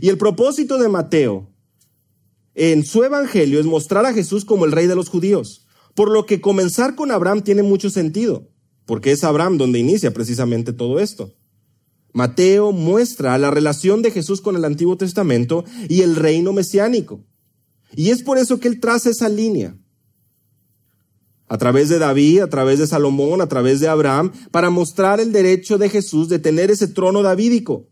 Y 0.00 0.08
el 0.08 0.18
propósito 0.18 0.78
de 0.78 0.88
Mateo 0.88 1.48
en 2.54 2.84
su 2.84 3.04
evangelio 3.04 3.60
es 3.60 3.66
mostrar 3.66 4.06
a 4.06 4.12
Jesús 4.12 4.44
como 4.44 4.64
el 4.64 4.72
rey 4.72 4.86
de 4.86 4.96
los 4.96 5.08
judíos. 5.08 5.66
Por 5.94 6.10
lo 6.10 6.26
que 6.26 6.40
comenzar 6.40 6.94
con 6.94 7.10
Abraham 7.10 7.42
tiene 7.42 7.62
mucho 7.62 7.90
sentido, 7.90 8.48
porque 8.86 9.12
es 9.12 9.24
Abraham 9.24 9.58
donde 9.58 9.78
inicia 9.78 10.12
precisamente 10.12 10.72
todo 10.72 11.00
esto. 11.00 11.34
Mateo 12.12 12.72
muestra 12.72 13.38
la 13.38 13.50
relación 13.50 14.02
de 14.02 14.10
Jesús 14.10 14.40
con 14.40 14.56
el 14.56 14.64
Antiguo 14.64 14.96
Testamento 14.96 15.64
y 15.88 16.02
el 16.02 16.16
reino 16.16 16.52
mesiánico. 16.52 17.24
Y 17.94 18.10
es 18.10 18.22
por 18.22 18.38
eso 18.38 18.60
que 18.60 18.68
él 18.68 18.80
traza 18.80 19.10
esa 19.10 19.28
línea. 19.28 19.76
A 21.48 21.58
través 21.58 21.88
de 21.88 21.98
David, 21.98 22.42
a 22.42 22.48
través 22.48 22.78
de 22.78 22.86
Salomón, 22.86 23.40
a 23.40 23.48
través 23.48 23.80
de 23.80 23.88
Abraham, 23.88 24.32
para 24.52 24.70
mostrar 24.70 25.18
el 25.18 25.32
derecho 25.32 25.78
de 25.78 25.88
Jesús 25.88 26.28
de 26.28 26.38
tener 26.38 26.70
ese 26.70 26.86
trono 26.86 27.22
davídico. 27.22 27.88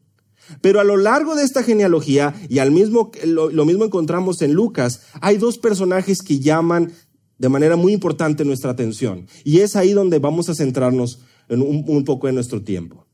Pero 0.60 0.80
a 0.80 0.84
lo 0.84 0.96
largo 0.96 1.34
de 1.34 1.42
esta 1.42 1.62
genealogía, 1.62 2.34
y 2.48 2.60
al 2.60 2.70
mismo, 2.70 3.10
lo, 3.24 3.64
mismo 3.64 3.84
encontramos 3.84 4.40
en 4.42 4.52
Lucas, 4.52 5.02
hay 5.20 5.36
dos 5.36 5.58
personajes 5.58 6.22
que 6.22 6.38
llaman 6.38 6.92
de 7.38 7.48
manera 7.48 7.76
muy 7.76 7.92
importante 7.92 8.44
nuestra 8.44 8.70
atención. 8.70 9.26
Y 9.44 9.58
es 9.58 9.76
ahí 9.76 9.92
donde 9.92 10.20
vamos 10.20 10.48
a 10.48 10.54
centrarnos 10.54 11.20
en 11.48 11.62
un, 11.62 11.84
un 11.86 12.04
poco 12.04 12.28
en 12.28 12.36
nuestro 12.36 12.62
tiempo. 12.62 13.06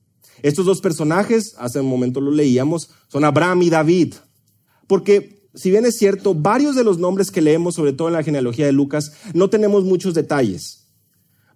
Estos 0.42 0.66
dos 0.66 0.81
personajes, 0.81 1.55
hace 1.59 1.81
un 1.81 1.87
momento 1.87 2.20
lo 2.20 2.31
leíamos, 2.31 2.90
son 3.09 3.25
Abraham 3.25 3.62
y 3.62 3.70
David. 3.70 4.14
Porque 4.87 5.43
si 5.55 5.71
bien 5.71 5.87
es 5.87 5.97
cierto, 5.97 6.35
varios 6.35 6.75
de 6.75 6.85
los 6.85 6.99
nombres 6.99 7.31
que 7.31 7.40
leemos, 7.40 7.77
sobre 7.77 7.93
todo 7.93 8.09
en 8.09 8.14
la 8.14 8.23
genealogía 8.23 8.67
de 8.67 8.73
Lucas, 8.73 9.12
no 9.35 9.51
tenemos 9.51 9.85
muchos 9.85 10.14
detalles. 10.14 10.88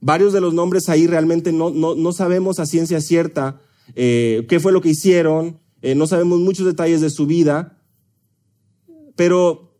Varios 0.00 0.32
de 0.32 0.40
los 0.40 0.54
nombres 0.54 0.88
ahí 0.88 1.08
realmente 1.08 1.52
no, 1.52 1.70
no, 1.70 2.12
sabemos 2.12 2.60
a 2.60 2.66
ciencia 2.66 3.00
cierta 3.00 3.60
eh, 3.96 4.46
qué 4.48 4.60
fue 4.60 4.70
lo 4.70 4.80
que 4.80 4.90
hicieron, 4.90 5.58
eh, 5.82 5.96
no 5.96 6.06
sabemos 6.06 6.38
muchos 6.38 6.66
detalles 6.66 7.00
de 7.00 7.10
su 7.10 7.26
vida, 7.26 7.82
pero 9.16 9.76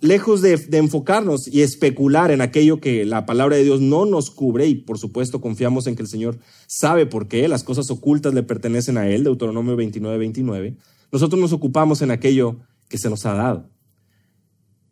lejos 0.00 0.42
de, 0.42 0.56
de, 0.56 0.78
enfocarnos 0.78 1.46
y 1.46 1.62
especular 1.62 2.32
en 2.32 2.40
aquello 2.40 2.80
que 2.80 3.04
la 3.04 3.26
palabra 3.26 3.56
de 3.56 3.64
Dios 3.64 3.80
no 3.80 4.06
nos 4.06 4.32
cubre, 4.32 4.66
y 4.66 4.74
por 4.74 4.98
supuesto 4.98 5.40
confiamos 5.40 5.86
en 5.86 5.94
que 5.94 6.02
el 6.02 6.08
Señor 6.08 6.38
sabe 6.66 7.06
por 7.06 7.28
qué, 7.28 7.46
las 7.46 7.62
cosas 7.62 7.88
ocultas 7.90 8.34
le 8.34 8.42
pertenecen 8.42 8.98
a 8.98 9.08
Él, 9.08 9.22
Deuteronomio 9.22 9.76
29, 9.76 10.18
29, 10.18 10.76
nosotros 11.12 11.40
nos 11.40 11.52
ocupamos 11.52 12.02
en 12.02 12.10
aquello 12.10 12.56
que 12.90 12.98
se 12.98 13.08
nos 13.08 13.24
ha 13.24 13.32
dado. 13.32 13.70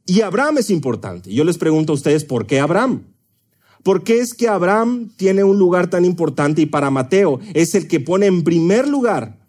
Y 0.06 0.22
Abraham 0.22 0.56
es 0.56 0.70
importante. 0.70 1.34
Yo 1.34 1.44
les 1.44 1.58
pregunto 1.58 1.92
a 1.92 1.96
ustedes, 1.96 2.24
¿por 2.24 2.46
qué 2.46 2.60
Abraham? 2.60 3.12
¿Por 3.82 4.04
qué 4.04 4.20
es 4.20 4.32
que 4.32 4.48
Abraham 4.48 5.10
tiene 5.16 5.44
un 5.44 5.58
lugar 5.58 5.90
tan 5.90 6.06
importante 6.06 6.62
y 6.62 6.66
para 6.66 6.90
Mateo 6.90 7.40
es 7.52 7.74
el 7.74 7.88
que 7.88 8.00
pone 8.00 8.26
en 8.26 8.42
primer 8.42 8.88
lugar 8.88 9.46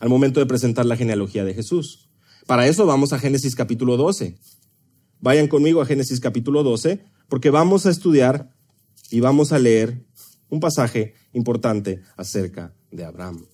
al 0.00 0.08
momento 0.08 0.40
de 0.40 0.46
presentar 0.46 0.86
la 0.86 0.96
genealogía 0.96 1.44
de 1.44 1.54
Jesús? 1.54 2.08
Para 2.46 2.66
eso 2.66 2.86
vamos 2.86 3.12
a 3.12 3.18
Génesis 3.18 3.54
capítulo 3.54 3.96
12. 3.96 4.38
Vayan 5.20 5.48
conmigo 5.48 5.80
a 5.80 5.86
Génesis 5.86 6.18
capítulo 6.18 6.62
12 6.62 7.04
porque 7.28 7.50
vamos 7.50 7.86
a 7.86 7.90
estudiar 7.90 8.50
y 9.10 9.20
vamos 9.20 9.52
a 9.52 9.58
leer 9.58 10.04
un 10.48 10.60
pasaje 10.60 11.14
importante 11.32 12.02
acerca 12.16 12.74
de 12.90 13.04
Abraham. 13.04 13.46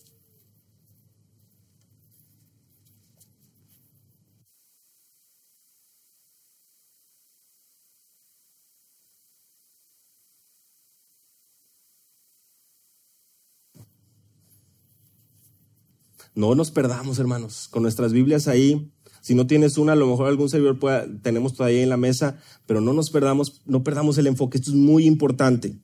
No 16.35 16.55
nos 16.57 16.73
perdamos, 16.73 17.19
hermanos, 17.19 17.69
con 17.71 17.83
nuestras 17.83 18.13
Biblias 18.13 18.49
ahí. 18.49 18.91
Si 19.21 19.35
no 19.35 19.47
tienes 19.47 19.79
una, 19.79 19.93
a 19.93 19.97
lo 19.97 20.07
mejor 20.07 20.27
algún 20.27 20.49
servidor 20.49 20.79
pueda, 20.79 21.07
tenemos 21.23 21.55
todavía 21.55 21.83
en 21.83 21.89
la 21.89 21.97
mesa, 21.97 22.39
pero 22.67 22.81
no 22.81 22.93
nos 22.93 23.11
perdamos, 23.11 23.63
no 23.67 23.85
perdamos 23.85 24.19
el 24.19 24.27
enfoque. 24.27 24.59
Esto 24.59 24.71
es 24.71 24.77
muy 24.77 25.07
importante. 25.07 25.77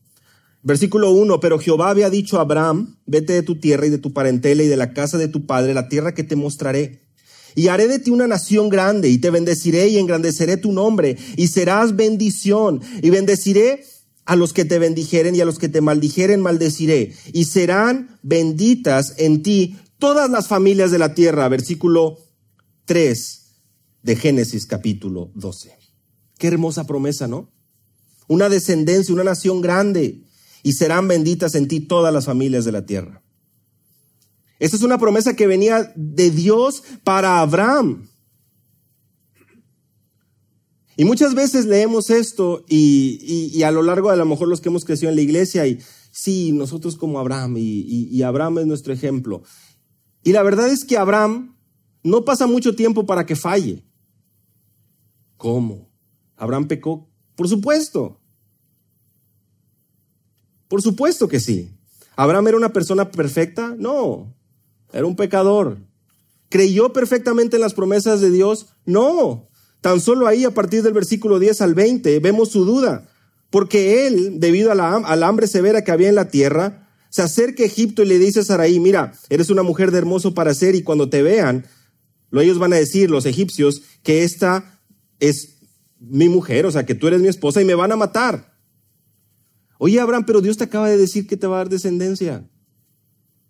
Versículo 0.62 1.12
1, 1.12 1.40
pero 1.40 1.58
Jehová 1.58 1.88
había 1.88 2.10
dicho 2.10 2.38
a 2.38 2.42
Abraham, 2.42 2.98
vete 3.06 3.32
de 3.32 3.42
tu 3.42 3.60
tierra 3.60 3.86
y 3.86 3.90
de 3.90 3.98
tu 3.98 4.12
parentela 4.12 4.62
y 4.62 4.66
de 4.66 4.76
la 4.76 4.92
casa 4.92 5.16
de 5.16 5.28
tu 5.28 5.46
padre, 5.46 5.72
la 5.72 5.88
tierra 5.88 6.14
que 6.14 6.24
te 6.24 6.36
mostraré. 6.36 7.06
Y 7.54 7.68
haré 7.68 7.88
de 7.88 7.98
ti 7.98 8.10
una 8.10 8.26
nación 8.26 8.68
grande 8.68 9.08
y 9.08 9.18
te 9.18 9.30
bendeciré 9.30 9.88
y 9.88 9.98
engrandeceré 9.98 10.56
tu 10.56 10.72
nombre 10.72 11.16
y 11.36 11.46
serás 11.46 11.96
bendición 11.96 12.80
y 13.02 13.10
bendeciré 13.10 13.84
a 14.26 14.36
los 14.36 14.52
que 14.52 14.64
te 14.64 14.78
bendijeren 14.78 15.34
y 15.34 15.40
a 15.40 15.44
los 15.44 15.58
que 15.58 15.68
te 15.68 15.80
maldijeren 15.80 16.40
maldeciré 16.40 17.14
y 17.32 17.46
serán 17.46 18.18
benditas 18.22 19.14
en 19.16 19.42
ti 19.42 19.76
todas 20.00 20.28
las 20.30 20.48
familias 20.48 20.90
de 20.90 20.98
la 20.98 21.14
tierra, 21.14 21.48
versículo 21.48 22.18
3 22.86 23.40
de 24.02 24.16
Génesis 24.16 24.66
capítulo 24.66 25.30
12. 25.34 25.78
Qué 26.38 26.48
hermosa 26.48 26.86
promesa, 26.86 27.28
¿no? 27.28 27.52
Una 28.26 28.48
descendencia, 28.48 29.14
una 29.14 29.22
nación 29.22 29.60
grande. 29.60 30.24
y 30.62 30.74
serán 30.74 31.08
benditas 31.08 31.54
en 31.54 31.68
ti 31.68 31.80
todas 31.80 32.12
las 32.12 32.26
familias 32.26 32.66
de 32.66 32.72
la 32.72 32.84
tierra. 32.84 33.22
Esta 34.58 34.76
es 34.76 34.82
una 34.82 34.98
promesa 34.98 35.34
que 35.34 35.46
venía 35.46 35.90
de 35.96 36.30
Dios 36.30 36.82
para 37.02 37.40
Abraham. 37.40 38.06
Y 40.98 41.06
muchas 41.06 41.34
veces 41.34 41.64
leemos 41.64 42.10
esto 42.10 42.62
y, 42.68 43.62
a 43.62 43.70
lo 43.70 43.80
largo 43.80 44.08
de 44.08 44.14
a 44.14 44.18
lo 44.18 44.26
mejor 44.26 44.48
los 44.48 44.60
que 44.60 44.68
hemos 44.68 44.84
crecido 44.84 45.08
en 45.08 45.16
la 45.16 45.22
iglesia 45.22 45.66
y 45.66 45.78
sí, 46.10 46.52
nosotros 46.52 46.96
como 46.96 47.18
Abraham 47.18 47.54
y 47.56 48.22
Abraham 48.22 48.58
es 48.58 48.66
nuestro 48.66 48.92
ejemplo. 48.92 49.42
Y 50.22 50.32
la 50.32 50.42
verdad 50.42 50.68
es 50.68 50.84
que 50.84 50.96
Abraham 50.96 51.56
no 52.02 52.24
pasa 52.24 52.46
mucho 52.46 52.74
tiempo 52.74 53.06
para 53.06 53.26
que 53.26 53.36
falle. 53.36 53.84
¿Cómo? 55.36 55.90
¿Abraham 56.36 56.68
pecó? 56.68 57.08
Por 57.36 57.48
supuesto. 57.48 58.20
Por 60.68 60.82
supuesto 60.82 61.28
que 61.28 61.40
sí. 61.40 61.76
¿Abraham 62.16 62.48
era 62.48 62.56
una 62.56 62.72
persona 62.72 63.10
perfecta? 63.10 63.74
No. 63.78 64.34
Era 64.92 65.06
un 65.06 65.16
pecador. 65.16 65.78
¿Creyó 66.48 66.92
perfectamente 66.92 67.56
en 67.56 67.62
las 67.62 67.74
promesas 67.74 68.20
de 68.20 68.30
Dios? 68.30 68.66
No. 68.84 69.48
Tan 69.80 70.00
solo 70.00 70.26
ahí, 70.26 70.44
a 70.44 70.52
partir 70.52 70.82
del 70.82 70.92
versículo 70.92 71.38
10 71.38 71.60
al 71.62 71.74
20, 71.74 72.18
vemos 72.20 72.50
su 72.50 72.64
duda. 72.64 73.08
Porque 73.50 74.06
él, 74.06 74.38
debido 74.38 74.70
a 74.70 74.74
la, 74.74 74.94
hambre 74.94 75.46
severa 75.46 75.82
que 75.82 75.90
había 75.90 76.08
en 76.08 76.14
la 76.14 76.28
tierra, 76.28 76.79
se 77.10 77.22
acerca 77.22 77.62
a 77.62 77.66
Egipto 77.66 78.02
y 78.02 78.06
le 78.06 78.18
dice 78.18 78.40
a 78.40 78.44
Saraí, 78.44 78.80
mira, 78.80 79.12
eres 79.28 79.50
una 79.50 79.62
mujer 79.62 79.90
de 79.90 79.98
hermoso 79.98 80.32
para 80.32 80.54
ser 80.54 80.74
y 80.74 80.82
cuando 80.82 81.10
te 81.10 81.22
vean, 81.22 81.66
lo 82.30 82.40
ellos 82.40 82.58
van 82.58 82.72
a 82.72 82.76
decir, 82.76 83.10
los 83.10 83.26
egipcios, 83.26 83.82
que 84.02 84.22
esta 84.22 84.80
es 85.18 85.58
mi 85.98 86.28
mujer, 86.28 86.64
o 86.66 86.70
sea, 86.70 86.86
que 86.86 86.94
tú 86.94 87.08
eres 87.08 87.20
mi 87.20 87.28
esposa 87.28 87.60
y 87.60 87.64
me 87.64 87.74
van 87.74 87.92
a 87.92 87.96
matar. 87.96 88.56
Oye, 89.78 90.00
Abraham, 90.00 90.24
pero 90.24 90.40
Dios 90.40 90.56
te 90.56 90.64
acaba 90.64 90.88
de 90.88 90.96
decir 90.96 91.26
que 91.26 91.36
te 91.36 91.46
va 91.46 91.56
a 91.56 91.58
dar 91.58 91.68
descendencia 91.68 92.48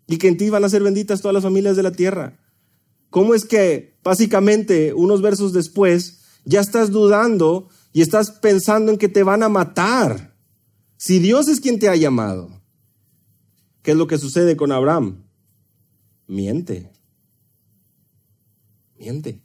y 0.06 0.16
que 0.16 0.28
en 0.28 0.36
ti 0.36 0.48
van 0.48 0.64
a 0.64 0.68
ser 0.68 0.82
benditas 0.82 1.20
todas 1.20 1.34
las 1.34 1.42
familias 1.42 1.76
de 1.76 1.82
la 1.82 1.92
tierra. 1.92 2.38
¿Cómo 3.10 3.34
es 3.34 3.44
que 3.44 3.98
básicamente 4.02 4.94
unos 4.94 5.20
versos 5.20 5.52
después 5.52 6.22
ya 6.44 6.60
estás 6.60 6.90
dudando 6.90 7.68
y 7.92 8.00
estás 8.00 8.30
pensando 8.30 8.90
en 8.90 8.98
que 8.98 9.08
te 9.08 9.22
van 9.22 9.42
a 9.42 9.48
matar? 9.48 10.36
Si 10.96 11.18
Dios 11.18 11.48
es 11.48 11.60
quien 11.60 11.78
te 11.78 11.88
ha 11.88 11.96
llamado. 11.96 12.59
¿Qué 13.82 13.92
es 13.92 13.96
lo 13.96 14.06
que 14.06 14.18
sucede 14.18 14.56
con 14.56 14.72
Abraham? 14.72 15.24
Miente. 16.26 16.92
Miente. 18.98 19.42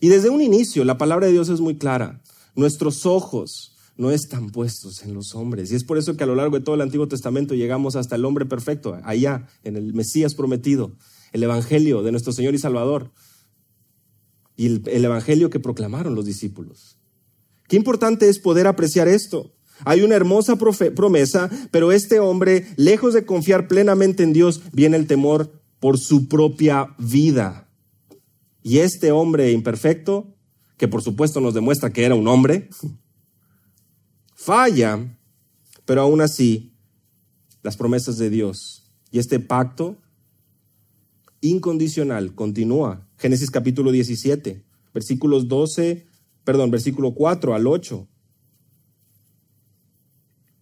Y 0.00 0.08
desde 0.08 0.30
un 0.30 0.40
inicio 0.40 0.84
la 0.84 0.98
palabra 0.98 1.26
de 1.26 1.32
Dios 1.32 1.48
es 1.48 1.60
muy 1.60 1.76
clara. 1.76 2.22
Nuestros 2.54 3.06
ojos 3.06 3.76
no 3.98 4.12
están 4.12 4.50
puestos 4.50 5.02
en 5.02 5.12
los 5.12 5.34
hombres. 5.34 5.70
Y 5.70 5.74
es 5.74 5.84
por 5.84 5.98
eso 5.98 6.16
que 6.16 6.24
a 6.24 6.26
lo 6.26 6.36
largo 6.36 6.56
de 6.56 6.64
todo 6.64 6.76
el 6.76 6.80
Antiguo 6.80 7.08
Testamento 7.08 7.54
llegamos 7.54 7.96
hasta 7.96 8.14
el 8.14 8.24
hombre 8.24 8.46
perfecto, 8.46 8.98
allá, 9.02 9.48
en 9.64 9.76
el 9.76 9.92
Mesías 9.92 10.34
prometido, 10.34 10.92
el 11.32 11.42
Evangelio 11.42 12.02
de 12.02 12.12
nuestro 12.12 12.32
Señor 12.32 12.54
y 12.54 12.58
Salvador. 12.58 13.12
Y 14.56 14.66
el, 14.88 15.04
Evangelio 15.04 15.50
que 15.50 15.60
proclamaron 15.60 16.14
los 16.14 16.24
discípulos. 16.24 16.96
Qué 17.68 17.76
importante 17.76 18.28
es 18.28 18.38
poder 18.38 18.66
apreciar 18.68 19.08
esto. 19.08 19.52
Hay 19.84 20.02
una 20.02 20.16
hermosa 20.16 20.56
promesa, 20.56 21.50
pero 21.70 21.92
este 21.92 22.20
hombre, 22.20 22.66
lejos 22.76 23.14
de 23.14 23.24
confiar 23.24 23.68
plenamente 23.68 24.22
en 24.22 24.32
Dios, 24.32 24.62
viene 24.72 24.96
el 24.96 25.06
temor 25.06 25.52
por 25.80 25.98
su 25.98 26.28
propia 26.28 26.94
vida. 26.98 27.68
Y 28.62 28.78
este 28.78 29.12
hombre 29.12 29.52
imperfecto, 29.52 30.34
que 30.76 30.88
por 30.88 31.02
supuesto 31.02 31.40
nos 31.40 31.54
demuestra 31.54 31.92
que 31.92 32.04
era 32.04 32.14
un 32.14 32.28
hombre, 32.28 32.68
falla, 34.34 35.18
pero 35.84 36.02
aún 36.02 36.20
así 36.20 36.74
las 37.62 37.76
promesas 37.76 38.18
de 38.18 38.30
Dios 38.30 38.78
y 39.10 39.18
este 39.18 39.40
pacto 39.40 39.96
incondicional 41.40 42.34
continúa. 42.34 43.06
Génesis 43.16 43.50
capítulo 43.50 43.90
17, 43.90 44.64
versículos 44.92 45.48
12, 45.48 46.06
perdón, 46.44 46.70
versículo 46.70 47.14
4 47.14 47.54
al 47.54 47.66
8. 47.66 48.08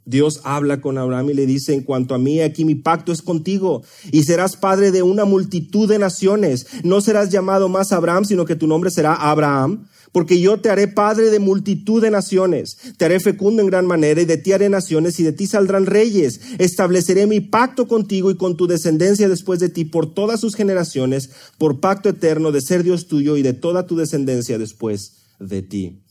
Dios 0.06 0.40
habla 0.44 0.80
con 0.80 0.98
Abraham 0.98 1.30
y 1.30 1.34
le 1.34 1.46
dice, 1.46 1.74
en 1.74 1.82
cuanto 1.82 2.14
a 2.14 2.18
mí, 2.18 2.40
aquí 2.40 2.64
mi 2.64 2.76
pacto 2.76 3.12
es 3.12 3.22
contigo, 3.22 3.82
y 4.12 4.22
serás 4.22 4.56
padre 4.56 4.92
de 4.92 5.02
una 5.02 5.24
multitud 5.24 5.88
de 5.88 5.98
naciones. 5.98 6.66
No 6.84 7.00
serás 7.00 7.30
llamado 7.30 7.68
más 7.68 7.90
Abraham, 7.92 8.24
sino 8.24 8.44
que 8.44 8.54
tu 8.54 8.68
nombre 8.68 8.90
será 8.92 9.14
Abraham, 9.14 9.88
porque 10.12 10.40
yo 10.40 10.60
te 10.60 10.70
haré 10.70 10.86
padre 10.86 11.30
de 11.30 11.40
multitud 11.40 12.00
de 12.00 12.12
naciones, 12.12 12.78
te 12.96 13.04
haré 13.04 13.18
fecundo 13.18 13.60
en 13.62 13.68
gran 13.68 13.84
manera, 13.84 14.22
y 14.22 14.26
de 14.26 14.38
ti 14.38 14.52
haré 14.52 14.68
naciones, 14.68 15.18
y 15.18 15.24
de 15.24 15.32
ti 15.32 15.48
saldrán 15.48 15.86
reyes. 15.86 16.40
Estableceré 16.58 17.26
mi 17.26 17.40
pacto 17.40 17.88
contigo 17.88 18.30
y 18.30 18.36
con 18.36 18.56
tu 18.56 18.68
descendencia 18.68 19.28
después 19.28 19.58
de 19.58 19.70
ti 19.70 19.84
por 19.84 20.14
todas 20.14 20.38
sus 20.38 20.54
generaciones, 20.54 21.30
por 21.58 21.80
pacto 21.80 22.08
eterno 22.08 22.52
de 22.52 22.60
ser 22.60 22.84
Dios 22.84 23.08
tuyo 23.08 23.36
y 23.36 23.42
de 23.42 23.54
toda 23.54 23.88
tu 23.88 23.96
descendencia 23.96 24.56
después 24.56 25.14
de 25.40 25.62
ti. 25.62 26.05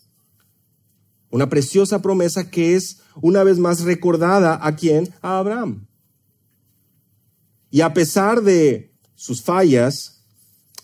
Una 1.30 1.50
preciosa 1.50 2.02
promesa 2.02 2.50
que 2.50 2.76
es 2.76 3.02
una 3.22 3.44
vez 3.44 3.58
más 3.60 3.82
recordada 3.82 4.60
a 4.62 4.76
quién? 4.76 5.14
A 5.22 5.40
Abraham. 5.40 5.88
Y 7.70 7.82
a 7.82 7.94
pesar 7.94 8.42
de 8.42 8.94
sus 9.16 9.42
fallas, 9.42 10.24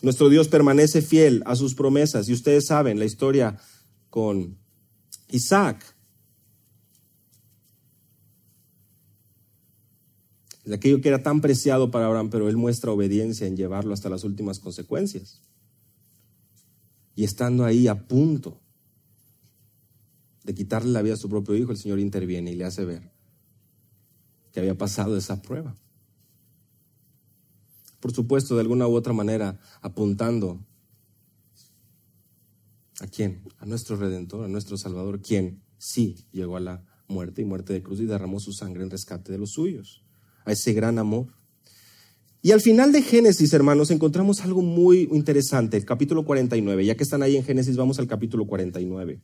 nuestro 0.02 0.30
Dios 0.30 0.48
permanece 0.48 1.02
fiel 1.02 1.44
a 1.46 1.56
sus 1.56 1.76
promesas. 1.76 2.28
Y 2.28 2.34
ustedes 2.34 2.66
saben 2.68 3.00
la 3.00 3.06
historia 3.06 3.58
con 4.10 4.58
Isaac. 5.30 5.96
De 10.66 10.76
aquello 10.76 11.02
que 11.02 11.10
era 11.10 11.24
tan 11.24 11.42
preciado 11.42 11.92
para 11.92 12.06
Abraham, 12.06 12.30
pero 12.30 12.50
él 12.50 12.58
muestra 12.58 12.92
obediencia 12.92 13.48
en 13.48 13.58
llevarlo 13.58 13.94
hasta 13.94 14.10
las 14.10 14.24
últimas 14.24 14.60
consecuencias. 14.60 15.42
Y 17.16 17.24
estando 17.24 17.66
ahí 17.66 17.88
a 17.88 18.08
punto 18.08 18.60
de 20.44 20.54
quitarle 20.54 20.92
la 20.92 21.02
vida 21.02 21.14
a 21.14 21.18
su 21.18 21.30
propio 21.30 21.56
hijo, 21.56 21.72
el 21.72 21.78
Señor 21.78 22.00
interviene 22.00 22.52
y 22.52 22.56
le 22.56 22.66
hace 22.66 22.86
ver 22.86 23.12
que 24.52 24.60
había 24.60 24.78
pasado 24.78 25.16
esa 25.16 25.42
prueba 25.42 25.76
por 28.02 28.12
supuesto, 28.12 28.56
de 28.56 28.62
alguna 28.62 28.88
u 28.88 28.96
otra 28.96 29.14
manera, 29.14 29.60
apuntando 29.80 30.60
a 33.00 33.08
quién, 33.08 33.44
a 33.60 33.66
nuestro 33.66 33.96
Redentor, 33.96 34.44
a 34.44 34.48
nuestro 34.48 34.76
Salvador, 34.76 35.22
quien 35.22 35.62
sí 35.78 36.26
llegó 36.32 36.58
a 36.58 36.60
la 36.60 36.84
muerte 37.08 37.44
y 37.44 37.46
muerte 37.46 37.74
de 37.74 37.84
cruz 37.84 38.00
y 38.00 38.06
derramó 38.06 38.40
su 38.40 38.54
sangre 38.54 38.84
en 38.84 38.90
rescate 38.90 39.32
de 39.32 39.38
los 39.38 39.52
suyos, 39.52 40.04
a 40.46 40.52
ese 40.52 40.74
gran 40.74 40.98
amor. 40.98 41.28
Y 42.42 42.52
al 42.52 42.62
final 42.62 42.92
de 42.92 43.04
Génesis, 43.04 43.54
hermanos, 43.54 43.92
encontramos 43.92 44.42
algo 44.42 44.64
muy 44.64 45.08
interesante, 45.12 45.78
el 45.78 45.86
capítulo 45.86 46.26
49. 46.26 46.84
Ya 46.84 46.96
que 46.96 47.04
están 47.04 47.22
ahí 47.22 47.38
en 47.38 47.44
Génesis, 47.44 47.78
vamos 47.78 48.00
al 48.00 48.08
capítulo 48.08 48.48
49. 48.48 49.22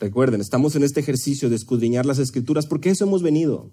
Recuerden, 0.00 0.40
estamos 0.40 0.74
en 0.76 0.82
este 0.82 1.00
ejercicio 1.00 1.48
de 1.48 1.56
escudriñar 1.56 2.04
las 2.06 2.18
escrituras 2.18 2.66
porque 2.66 2.90
eso 2.90 3.04
hemos 3.04 3.22
venido 3.22 3.72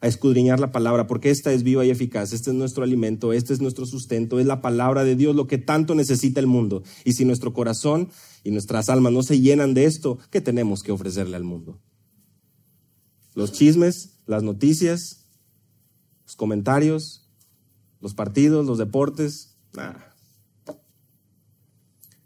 a 0.00 0.06
escudriñar 0.06 0.60
la 0.60 0.70
palabra, 0.70 1.06
porque 1.06 1.30
esta 1.30 1.52
es 1.52 1.62
viva 1.62 1.84
y 1.84 1.90
eficaz, 1.90 2.34
este 2.34 2.50
es 2.50 2.56
nuestro 2.56 2.84
alimento, 2.84 3.32
este 3.32 3.54
es 3.54 3.60
nuestro 3.60 3.86
sustento, 3.86 4.38
es 4.38 4.44
la 4.44 4.60
palabra 4.60 5.02
de 5.02 5.16
Dios 5.16 5.34
lo 5.34 5.46
que 5.46 5.56
tanto 5.56 5.94
necesita 5.94 6.40
el 6.40 6.46
mundo. 6.46 6.82
Y 7.04 7.14
si 7.14 7.24
nuestro 7.24 7.54
corazón 7.54 8.10
y 8.42 8.50
nuestras 8.50 8.90
almas 8.90 9.14
no 9.14 9.22
se 9.22 9.40
llenan 9.40 9.72
de 9.72 9.86
esto, 9.86 10.18
¿qué 10.30 10.42
tenemos 10.42 10.82
que 10.82 10.92
ofrecerle 10.92 11.36
al 11.36 11.44
mundo? 11.44 11.80
Los 13.34 13.52
chismes, 13.52 14.18
las 14.26 14.42
noticias, 14.42 15.26
los 16.24 16.36
comentarios, 16.36 17.30
los 18.00 18.14
partidos, 18.14 18.66
los 18.66 18.76
deportes, 18.76 19.56
nada. 19.72 20.13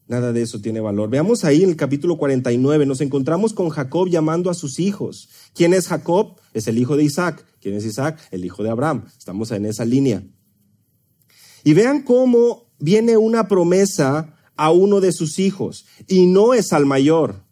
Nada 0.08 0.32
de 0.32 0.40
eso 0.40 0.58
tiene 0.60 0.80
valor. 0.80 1.10
Veamos 1.10 1.44
ahí 1.44 1.62
en 1.62 1.68
el 1.68 1.76
capítulo 1.76 2.16
49, 2.16 2.86
nos 2.86 3.02
encontramos 3.02 3.52
con 3.52 3.68
Jacob 3.68 4.08
llamando 4.08 4.48
a 4.48 4.54
sus 4.54 4.80
hijos. 4.80 5.28
¿Quién 5.54 5.74
es 5.74 5.86
Jacob? 5.86 6.36
Es 6.54 6.66
el 6.66 6.78
hijo 6.78 6.96
de 6.96 7.04
Isaac. 7.04 7.44
¿Quién 7.60 7.74
es 7.74 7.84
Isaac? 7.84 8.18
El 8.30 8.42
hijo 8.46 8.62
de 8.62 8.70
Abraham. 8.70 9.04
Estamos 9.18 9.50
en 9.50 9.66
esa 9.66 9.84
línea. 9.84 10.22
Y 11.62 11.74
vean 11.74 12.02
cómo 12.02 12.70
viene 12.78 13.18
una 13.18 13.48
promesa 13.48 14.34
a 14.56 14.70
uno 14.70 15.00
de 15.00 15.12
sus 15.12 15.38
hijos 15.38 15.84
y 16.06 16.24
no 16.24 16.54
es 16.54 16.72
al 16.72 16.86
mayor. 16.86 17.44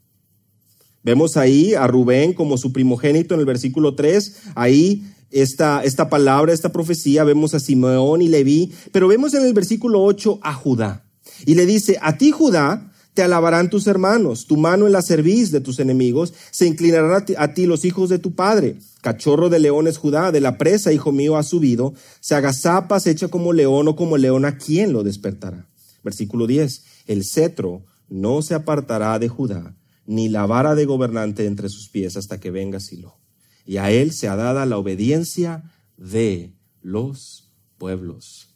Vemos 1.02 1.36
ahí 1.36 1.74
a 1.74 1.86
Rubén 1.86 2.32
como 2.32 2.56
su 2.56 2.72
primogénito 2.72 3.34
en 3.34 3.40
el 3.40 3.46
versículo 3.46 3.94
3. 3.94 4.42
Ahí 4.54 5.04
esta, 5.30 5.84
esta 5.84 6.08
palabra, 6.08 6.54
esta 6.54 6.72
profecía. 6.72 7.22
Vemos 7.22 7.52
a 7.52 7.60
Simeón 7.60 8.22
y 8.22 8.28
Leví. 8.28 8.72
Pero 8.92 9.08
vemos 9.08 9.34
en 9.34 9.44
el 9.44 9.52
versículo 9.52 10.02
8 10.02 10.40
a 10.42 10.54
Judá. 10.54 11.05
Y 11.44 11.54
le 11.54 11.66
dice, 11.66 11.98
a 12.00 12.16
ti 12.16 12.30
Judá 12.30 12.92
te 13.16 13.22
alabarán 13.22 13.70
tus 13.70 13.86
hermanos, 13.86 14.46
tu 14.46 14.58
mano 14.58 14.86
en 14.86 14.92
la 14.92 15.00
cerviz 15.00 15.50
de 15.50 15.60
tus 15.60 15.78
enemigos, 15.78 16.34
se 16.50 16.66
inclinarán 16.66 17.24
a 17.38 17.54
ti, 17.54 17.64
los 17.66 17.84
hijos 17.86 18.10
de 18.10 18.18
tu 18.18 18.34
padre. 18.34 18.76
Cachorro 19.00 19.48
de 19.48 19.58
leones 19.58 19.96
Judá, 19.96 20.32
de 20.32 20.40
la 20.40 20.58
presa, 20.58 20.92
hijo 20.92 21.12
mío, 21.12 21.36
ha 21.36 21.42
subido, 21.42 21.94
se 22.20 22.34
agazapa, 22.34 23.00
se 23.00 23.10
echa 23.10 23.28
como 23.28 23.54
león 23.54 23.88
o 23.88 23.96
como 23.96 24.18
león, 24.18 24.44
¿a 24.44 24.58
quién 24.58 24.92
lo 24.92 25.02
despertará? 25.02 25.66
Versículo 26.04 26.46
10, 26.46 26.82
el 27.06 27.24
cetro 27.24 27.84
no 28.08 28.42
se 28.42 28.54
apartará 28.54 29.18
de 29.18 29.28
Judá, 29.28 29.74
ni 30.04 30.28
la 30.28 30.44
vara 30.44 30.74
de 30.74 30.84
gobernante 30.84 31.46
entre 31.46 31.70
sus 31.70 31.88
pies 31.88 32.18
hasta 32.18 32.38
que 32.38 32.50
venga 32.50 32.80
Silo. 32.80 33.18
y 33.64 33.78
a 33.78 33.90
él 33.90 34.12
se 34.12 34.28
ha 34.28 34.36
dada 34.36 34.66
la 34.66 34.78
obediencia 34.78 35.72
de 35.96 36.54
los 36.82 37.50
pueblos. 37.78 38.54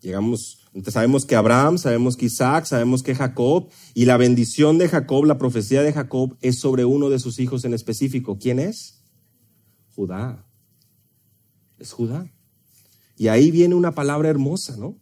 Llegamos, 0.00 0.57
sabemos 0.86 1.24
que 1.24 1.36
Abraham, 1.36 1.78
sabemos 1.78 2.16
que 2.16 2.26
Isaac, 2.26 2.64
sabemos 2.64 3.02
que 3.02 3.14
Jacob, 3.14 3.68
y 3.94 4.04
la 4.04 4.16
bendición 4.16 4.78
de 4.78 4.88
Jacob, 4.88 5.24
la 5.24 5.38
profecía 5.38 5.82
de 5.82 5.92
Jacob 5.92 6.36
es 6.40 6.58
sobre 6.58 6.84
uno 6.84 7.10
de 7.10 7.18
sus 7.18 7.38
hijos 7.38 7.64
en 7.64 7.74
específico. 7.74 8.38
¿Quién 8.38 8.58
es? 8.58 9.02
Judá. 9.94 10.46
Es 11.78 11.92
Judá. 11.92 12.30
Y 13.16 13.28
ahí 13.28 13.50
viene 13.50 13.74
una 13.74 13.94
palabra 13.94 14.28
hermosa, 14.28 14.76
¿no? 14.76 14.96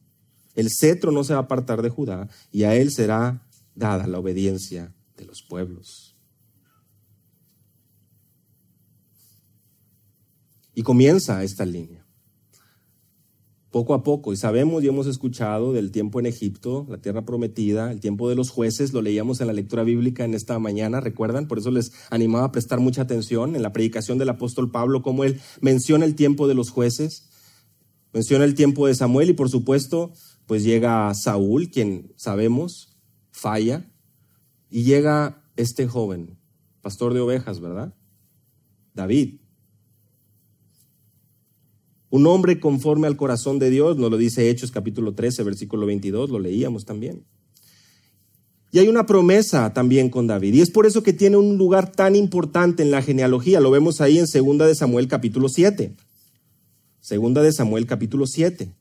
El 0.54 0.70
cetro 0.70 1.12
no 1.12 1.22
se 1.22 1.34
va 1.34 1.40
a 1.40 1.42
apartar 1.42 1.82
de 1.82 1.90
Judá 1.90 2.28
y 2.50 2.64
a 2.64 2.74
él 2.74 2.90
será 2.90 3.46
dada 3.74 4.06
la 4.06 4.18
obediencia 4.18 4.94
de 5.16 5.26
los 5.26 5.42
pueblos. 5.42 6.16
Y 10.74 10.82
comienza 10.82 11.42
esta 11.42 11.64
línea. 11.66 12.05
Poco 13.76 13.92
a 13.92 14.02
poco, 14.02 14.32
y 14.32 14.38
sabemos 14.38 14.82
y 14.82 14.88
hemos 14.88 15.06
escuchado 15.06 15.74
del 15.74 15.90
tiempo 15.90 16.18
en 16.18 16.24
Egipto, 16.24 16.86
la 16.88 16.96
tierra 16.96 17.26
prometida, 17.26 17.92
el 17.92 18.00
tiempo 18.00 18.30
de 18.30 18.34
los 18.34 18.48
jueces, 18.48 18.94
lo 18.94 19.02
leíamos 19.02 19.42
en 19.42 19.48
la 19.48 19.52
lectura 19.52 19.82
bíblica 19.82 20.24
en 20.24 20.32
esta 20.32 20.58
mañana, 20.58 21.00
¿recuerdan? 21.00 21.46
Por 21.46 21.58
eso 21.58 21.70
les 21.70 21.92
animaba 22.08 22.46
a 22.46 22.52
prestar 22.52 22.80
mucha 22.80 23.02
atención 23.02 23.54
en 23.54 23.60
la 23.60 23.74
predicación 23.74 24.16
del 24.16 24.30
apóstol 24.30 24.70
Pablo, 24.70 25.02
cómo 25.02 25.24
él 25.24 25.42
menciona 25.60 26.06
el 26.06 26.14
tiempo 26.14 26.48
de 26.48 26.54
los 26.54 26.70
jueces, 26.70 27.28
menciona 28.14 28.46
el 28.46 28.54
tiempo 28.54 28.86
de 28.86 28.94
Samuel 28.94 29.28
y 29.28 29.34
por 29.34 29.50
supuesto, 29.50 30.10
pues 30.46 30.64
llega 30.64 31.12
Saúl, 31.12 31.68
quien 31.68 32.14
sabemos 32.16 32.96
falla, 33.30 33.92
y 34.70 34.84
llega 34.84 35.44
este 35.56 35.86
joven, 35.86 36.38
pastor 36.80 37.12
de 37.12 37.20
ovejas, 37.20 37.60
¿verdad? 37.60 37.94
David, 38.94 39.40
un 42.10 42.26
hombre 42.26 42.60
conforme 42.60 43.06
al 43.06 43.16
corazón 43.16 43.58
de 43.58 43.70
Dios, 43.70 43.96
nos 43.96 44.10
lo 44.10 44.16
dice 44.16 44.48
Hechos 44.48 44.70
capítulo 44.70 45.14
13, 45.14 45.42
versículo 45.42 45.86
22, 45.86 46.30
lo 46.30 46.38
leíamos 46.38 46.84
también. 46.84 47.24
Y 48.72 48.78
hay 48.78 48.88
una 48.88 49.06
promesa 49.06 49.72
también 49.72 50.10
con 50.10 50.26
David, 50.26 50.54
y 50.54 50.60
es 50.60 50.70
por 50.70 50.86
eso 50.86 51.02
que 51.02 51.12
tiene 51.12 51.36
un 51.36 51.56
lugar 51.56 51.92
tan 51.92 52.14
importante 52.14 52.82
en 52.82 52.90
la 52.90 53.02
genealogía. 53.02 53.60
Lo 53.60 53.70
vemos 53.70 54.00
ahí 54.00 54.18
en 54.18 54.26
Segunda 54.26 54.66
de 54.66 54.74
Samuel 54.74 55.08
capítulo 55.08 55.48
7. 55.48 55.94
Segunda 57.00 57.42
de 57.42 57.52
Samuel 57.52 57.86
capítulo 57.86 58.26
7. 58.26 58.74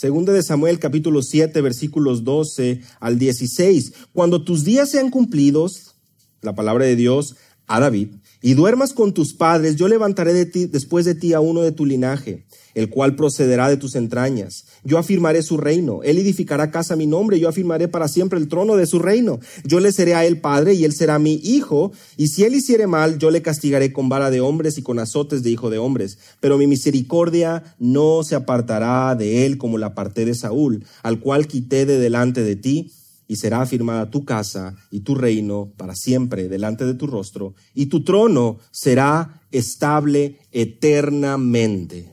Segunda 0.00 0.32
de 0.32 0.42
Samuel 0.42 0.78
capítulo 0.78 1.20
7 1.20 1.60
versículos 1.60 2.24
12 2.24 2.80
al 3.00 3.18
16. 3.18 3.92
Cuando 4.14 4.42
tus 4.42 4.64
días 4.64 4.90
sean 4.90 5.10
cumplidos, 5.10 5.94
la 6.40 6.54
palabra 6.54 6.86
de 6.86 6.96
Dios 6.96 7.36
a 7.70 7.78
David, 7.78 8.08
y 8.42 8.54
duermas 8.54 8.92
con 8.92 9.14
tus 9.14 9.32
padres, 9.32 9.76
yo 9.76 9.86
levantaré 9.86 10.34
de 10.34 10.44
ti, 10.44 10.66
después 10.66 11.04
de 11.04 11.14
ti 11.14 11.34
a 11.34 11.40
uno 11.40 11.62
de 11.62 11.70
tu 11.70 11.86
linaje, 11.86 12.46
el 12.74 12.90
cual 12.90 13.14
procederá 13.14 13.68
de 13.68 13.76
tus 13.76 13.94
entrañas. 13.94 14.64
Yo 14.82 14.98
afirmaré 14.98 15.42
su 15.42 15.56
reino. 15.56 16.02
Él 16.02 16.18
edificará 16.18 16.72
casa 16.72 16.94
a 16.94 16.96
mi 16.96 17.06
nombre, 17.06 17.38
yo 17.38 17.48
afirmaré 17.48 17.86
para 17.86 18.08
siempre 18.08 18.40
el 18.40 18.48
trono 18.48 18.76
de 18.76 18.86
su 18.86 18.98
reino. 18.98 19.38
Yo 19.64 19.78
le 19.78 19.92
seré 19.92 20.14
a 20.14 20.24
él 20.24 20.40
padre 20.40 20.74
y 20.74 20.84
él 20.84 20.92
será 20.92 21.20
mi 21.20 21.34
hijo, 21.34 21.92
y 22.16 22.26
si 22.28 22.42
él 22.42 22.56
hiciere 22.56 22.88
mal, 22.88 23.18
yo 23.18 23.30
le 23.30 23.40
castigaré 23.42 23.92
con 23.92 24.08
vara 24.08 24.30
de 24.30 24.40
hombres 24.40 24.76
y 24.76 24.82
con 24.82 24.98
azotes 24.98 25.44
de 25.44 25.50
hijo 25.50 25.70
de 25.70 25.78
hombres. 25.78 26.18
Pero 26.40 26.58
mi 26.58 26.66
misericordia 26.66 27.62
no 27.78 28.24
se 28.24 28.34
apartará 28.34 29.14
de 29.14 29.46
él 29.46 29.58
como 29.58 29.78
la 29.78 29.86
aparté 29.86 30.24
de 30.24 30.34
Saúl, 30.34 30.84
al 31.04 31.20
cual 31.20 31.46
quité 31.46 31.86
de 31.86 31.98
delante 31.98 32.42
de 32.42 32.56
ti 32.56 32.90
y 33.30 33.36
será 33.36 33.60
afirmada 33.62 34.10
tu 34.10 34.24
casa 34.24 34.74
y 34.90 35.02
tu 35.02 35.14
reino 35.14 35.72
para 35.76 35.94
siempre 35.94 36.48
delante 36.48 36.84
de 36.84 36.94
tu 36.94 37.06
rostro, 37.06 37.54
y 37.74 37.86
tu 37.86 38.02
trono 38.02 38.58
será 38.72 39.40
estable 39.52 40.40
eternamente. 40.50 42.12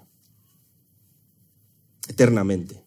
Eternamente. 2.08 2.84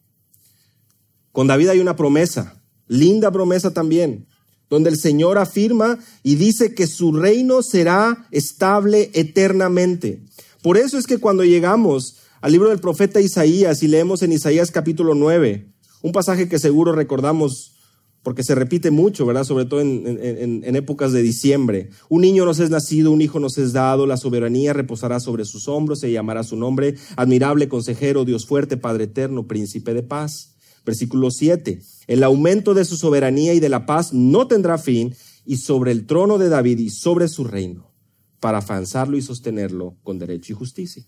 Con 1.32 1.48
David 1.48 1.70
hay 1.70 1.80
una 1.80 1.96
promesa, 1.96 2.62
linda 2.86 3.32
promesa 3.32 3.74
también, 3.74 4.28
donde 4.68 4.90
el 4.90 4.96
Señor 4.96 5.36
afirma 5.36 5.98
y 6.22 6.36
dice 6.36 6.72
que 6.72 6.86
su 6.86 7.12
reino 7.12 7.64
será 7.64 8.28
estable 8.30 9.10
eternamente. 9.12 10.22
Por 10.62 10.76
eso 10.76 10.98
es 10.98 11.08
que 11.08 11.18
cuando 11.18 11.42
llegamos 11.42 12.18
al 12.40 12.52
libro 12.52 12.68
del 12.68 12.78
profeta 12.78 13.20
Isaías 13.20 13.82
y 13.82 13.88
leemos 13.88 14.22
en 14.22 14.30
Isaías 14.30 14.70
capítulo 14.70 15.16
9, 15.16 15.74
un 16.02 16.12
pasaje 16.12 16.48
que 16.48 16.60
seguro 16.60 16.92
recordamos 16.92 17.74
porque 18.22 18.42
se 18.42 18.54
repite 18.54 18.90
mucho, 18.90 19.24
¿verdad? 19.24 19.44
Sobre 19.44 19.64
todo 19.64 19.80
en, 19.80 20.76
épocas 20.76 21.12
de 21.12 21.22
diciembre. 21.22 21.90
Un 22.08 22.22
niño 22.22 22.44
nos 22.44 22.58
es 22.58 22.70
nacido, 22.70 23.10
un 23.10 23.22
hijo 23.22 23.40
nos 23.40 23.56
es 23.58 23.72
dado, 23.72 24.06
la 24.06 24.16
soberanía 24.16 24.72
reposará 24.72 25.20
sobre 25.20 25.44
sus 25.44 25.68
hombros, 25.68 26.00
se 26.00 26.12
llamará 26.12 26.42
su 26.42 26.56
nombre, 26.56 26.96
admirable 27.16 27.68
consejero, 27.68 28.24
Dios 28.24 28.46
fuerte, 28.46 28.76
Padre 28.76 29.04
eterno, 29.04 29.46
príncipe 29.46 29.94
de 29.94 30.02
paz. 30.02 30.54
Versículo 30.84 31.30
7. 31.30 31.80
El 32.06 32.22
aumento 32.22 32.74
de 32.74 32.84
su 32.84 32.96
soberanía 32.96 33.54
y 33.54 33.60
de 33.60 33.68
la 33.68 33.86
paz 33.86 34.12
no 34.12 34.46
tendrá 34.46 34.78
fin, 34.78 35.14
y 35.44 35.56
sobre 35.56 35.92
el 35.92 36.06
trono 36.06 36.38
de 36.38 36.48
David 36.48 36.78
y 36.78 36.90
sobre 36.90 37.26
su 37.26 37.44
reino, 37.44 37.90
para 38.38 38.58
avanzarlo 38.58 39.16
y 39.16 39.22
sostenerlo 39.22 39.96
con 40.02 40.18
derecho 40.18 40.52
y 40.52 40.56
justicia. 40.56 41.04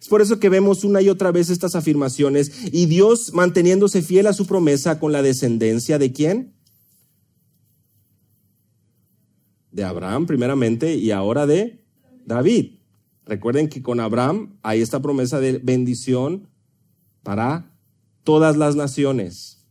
Es 0.00 0.08
por 0.08 0.22
eso 0.22 0.40
que 0.40 0.48
vemos 0.48 0.82
una 0.82 1.02
y 1.02 1.10
otra 1.10 1.30
vez 1.30 1.50
estas 1.50 1.74
afirmaciones 1.74 2.50
y 2.72 2.86
Dios 2.86 3.34
manteniéndose 3.34 4.00
fiel 4.00 4.26
a 4.26 4.32
su 4.32 4.46
promesa 4.46 4.98
con 4.98 5.12
la 5.12 5.22
descendencia 5.22 5.98
de 5.98 6.12
quién? 6.12 6.54
De 9.70 9.84
Abraham 9.84 10.26
primeramente 10.26 10.94
y 10.94 11.10
ahora 11.10 11.46
de 11.46 11.84
David. 12.24 12.76
Recuerden 13.26 13.68
que 13.68 13.82
con 13.82 14.00
Abraham 14.00 14.58
hay 14.62 14.80
esta 14.80 15.02
promesa 15.02 15.38
de 15.38 15.58
bendición 15.58 16.48
para 17.22 17.70
todas 18.24 18.56
las 18.56 18.76
naciones. 18.76 19.66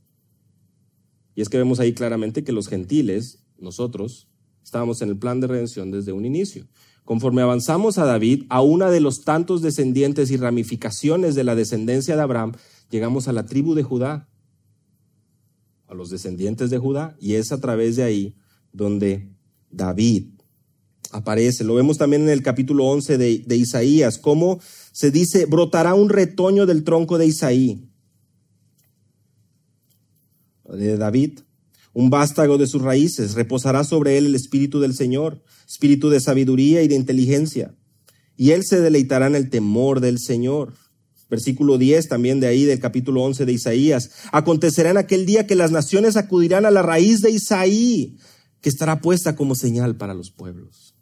Y 1.33 1.41
es 1.41 1.49
que 1.49 1.57
vemos 1.57 1.79
ahí 1.79 1.93
claramente 1.93 2.43
que 2.43 2.51
los 2.51 2.67
gentiles, 2.67 3.43
nosotros, 3.57 4.27
estábamos 4.63 5.01
en 5.01 5.09
el 5.09 5.17
plan 5.17 5.39
de 5.39 5.47
redención 5.47 5.89
desde 5.89 6.11
un 6.11 6.25
inicio. 6.25 6.67
Conforme 7.09 7.41
avanzamos 7.41 7.97
a 7.97 8.05
David, 8.05 8.43
a 8.49 8.61
una 8.61 8.91
de 8.91 8.99
los 8.99 9.23
tantos 9.23 9.63
descendientes 9.63 10.29
y 10.29 10.37
ramificaciones 10.37 11.33
de 11.33 11.43
la 11.43 11.55
descendencia 11.55 12.15
de 12.15 12.21
Abraham, 12.21 12.51
llegamos 12.91 13.27
a 13.27 13.33
la 13.33 13.47
tribu 13.47 13.73
de 13.73 13.81
Judá, 13.81 14.29
a 15.87 15.95
los 15.95 16.11
descendientes 16.11 16.69
de 16.69 16.77
Judá, 16.77 17.17
y 17.19 17.33
es 17.33 17.51
a 17.51 17.59
través 17.59 17.95
de 17.95 18.03
ahí 18.03 18.35
donde 18.71 19.27
David 19.71 20.27
aparece. 21.11 21.63
Lo 21.63 21.73
vemos 21.73 21.97
también 21.97 22.21
en 22.21 22.29
el 22.29 22.43
capítulo 22.43 22.85
11 22.85 23.17
de, 23.17 23.39
de 23.39 23.57
Isaías, 23.57 24.19
cómo 24.19 24.59
se 24.91 25.09
dice, 25.09 25.47
brotará 25.47 25.95
un 25.95 26.09
retoño 26.09 26.67
del 26.67 26.83
tronco 26.83 27.17
de 27.17 27.25
Isaí, 27.25 27.89
de 30.63 30.95
David, 30.95 31.39
un 31.93 32.09
vástago 32.09 32.57
de 32.57 32.67
sus 32.67 32.81
raíces, 32.81 33.33
reposará 33.33 33.83
sobre 33.83 34.17
él 34.17 34.27
el 34.27 34.35
espíritu 34.35 34.79
del 34.79 34.93
Señor, 34.93 35.43
espíritu 35.67 36.09
de 36.09 36.19
sabiduría 36.19 36.81
y 36.81 36.87
de 36.87 36.95
inteligencia, 36.95 37.75
y 38.37 38.51
él 38.51 38.63
se 38.63 38.79
deleitará 38.79 39.27
en 39.27 39.35
el 39.35 39.49
temor 39.49 39.99
del 39.99 40.19
Señor. 40.19 40.73
Versículo 41.29 41.77
10 41.77 42.07
también 42.07 42.39
de 42.39 42.47
ahí 42.47 42.63
del 42.63 42.79
capítulo 42.79 43.21
11 43.21 43.45
de 43.45 43.51
Isaías. 43.51 44.11
Acontecerá 44.31 44.89
en 44.89 44.97
aquel 44.97 45.25
día 45.27 45.45
que 45.45 45.55
las 45.55 45.71
naciones 45.71 46.17
acudirán 46.17 46.65
a 46.65 46.71
la 46.71 46.81
raíz 46.81 47.21
de 47.21 47.29
Isaí, 47.29 48.17
que 48.61 48.69
estará 48.69 49.01
puesta 49.01 49.35
como 49.35 49.53
señal 49.55 49.95
para 49.95 50.15
los 50.15 50.31
pueblos. 50.31 50.95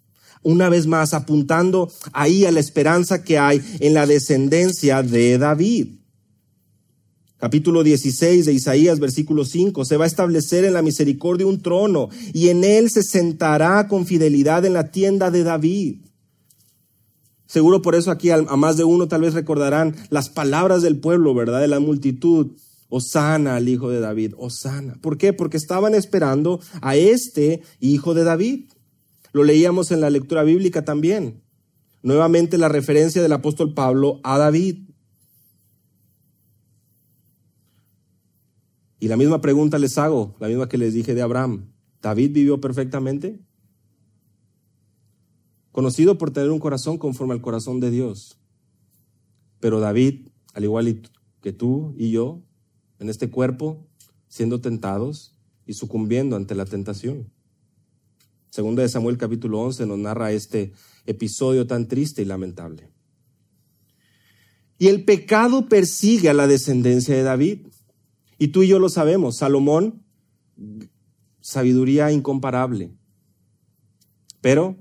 Una 0.44 0.68
vez 0.70 0.86
más, 0.86 1.14
apuntando 1.14 1.92
ahí 2.12 2.44
a 2.46 2.52
la 2.52 2.60
esperanza 2.60 3.24
que 3.24 3.38
hay 3.38 3.62
en 3.80 3.94
la 3.94 4.06
descendencia 4.06 5.02
de 5.04 5.38
David 5.38 5.98
capítulo 7.38 7.84
16 7.84 8.46
de 8.46 8.54
Isaías, 8.54 9.00
versículo 9.00 9.46
5, 9.46 9.86
se 9.86 9.98
va 9.98 10.06
a 10.06 10.08
establecer 10.08 10.66
en 10.66 10.74
la 10.74 10.82
misericordia 10.82 11.48
un 11.48 11.62
trono 11.62 12.10
y 12.34 12.50
en 12.50 12.64
él 12.64 12.90
se 12.90 13.04
sentará 13.04 13.88
con 13.88 14.06
fidelidad 14.06 14.66
en 14.66 14.74
la 14.74 14.92
tienda 14.92 15.32
de 15.32 15.44
David. 15.44 15.98
Seguro 17.46 17.82
por 17.82 17.96
eso 17.96 18.12
aquí 18.12 18.30
a 18.30 18.42
más 18.42 18.76
de 18.76 18.84
uno 18.84 19.08
tal 19.08 19.22
vez 19.22 19.34
recordarán 19.34 19.96
las 20.10 20.30
palabras 20.30 20.82
del 20.82 21.00
pueblo, 21.00 21.34
¿verdad? 21.34 21.62
De 21.62 21.68
la 21.68 21.80
multitud. 21.80 22.52
Osana 22.90 23.58
al 23.58 23.68
hijo 23.68 23.90
de 23.90 24.00
David, 24.00 24.34
Osana. 24.38 24.98
¿Por 25.02 25.18
qué? 25.18 25.34
Porque 25.34 25.58
estaban 25.58 25.94
esperando 25.94 26.62
a 26.82 26.96
este 26.96 27.62
hijo 27.80 28.14
de 28.14 28.24
David. 28.24 28.72
Lo 29.34 29.44
leíamos 29.44 29.92
en 29.92 30.02
la 30.02 30.10
lectura 30.10 30.44
bíblica 30.44 30.86
también. 30.86 31.44
Nuevamente 32.02 32.58
la 32.58 32.70
referencia 32.70 33.22
del 33.22 33.34
apóstol 33.34 33.74
Pablo 33.74 34.22
a 34.24 34.38
David. 34.38 34.87
Y 39.00 39.08
la 39.08 39.18
misma 39.18 39.42
pregunta 39.42 39.80
les 39.80 39.98
hago, 39.98 40.36
la 40.40 40.48
misma 40.48 40.70
que 40.70 40.78
les 40.78 40.94
dije 40.94 41.14
de 41.14 41.22
Abraham. 41.22 41.72
¿David 42.02 42.32
vivió 42.32 42.60
perfectamente? 42.60 43.40
conocido 45.78 46.18
por 46.18 46.32
tener 46.32 46.50
un 46.50 46.58
corazón 46.58 46.98
conforme 46.98 47.36
al 47.36 47.42
corazón 47.44 47.80
de 47.80 47.92
Dios. 47.92 48.40
Pero 49.60 49.80
David, 49.80 50.30
al 50.56 50.64
igual 50.64 51.04
que 51.40 51.54
tú 51.54 51.94
y 51.96 52.10
yo, 52.10 52.42
en 52.98 53.10
este 53.10 53.30
cuerpo, 53.30 53.88
siendo 54.28 54.60
tentados 54.60 55.38
y 55.68 55.74
sucumbiendo 55.74 56.36
ante 56.36 56.56
la 56.56 56.66
tentación. 56.66 57.32
Segunda 58.50 58.82
de 58.82 58.90
Samuel 58.90 59.20
capítulo 59.20 59.62
11 59.62 59.86
nos 59.86 60.00
narra 60.00 60.32
este 60.32 60.74
episodio 61.06 61.68
tan 61.68 61.88
triste 61.88 62.24
y 62.24 62.26
lamentable. 62.26 62.90
Y 64.80 64.88
el 64.88 65.06
pecado 65.06 65.70
persigue 65.70 66.30
a 66.30 66.34
la 66.34 66.48
descendencia 66.48 67.16
de 67.16 67.22
David. 67.22 67.68
Y 68.38 68.50
tú 68.50 68.64
y 68.64 68.68
yo 68.68 68.80
lo 68.80 68.90
sabemos. 68.90 69.38
Salomón, 69.38 70.04
sabiduría 71.42 72.12
incomparable. 72.12 72.92
Pero 74.42 74.76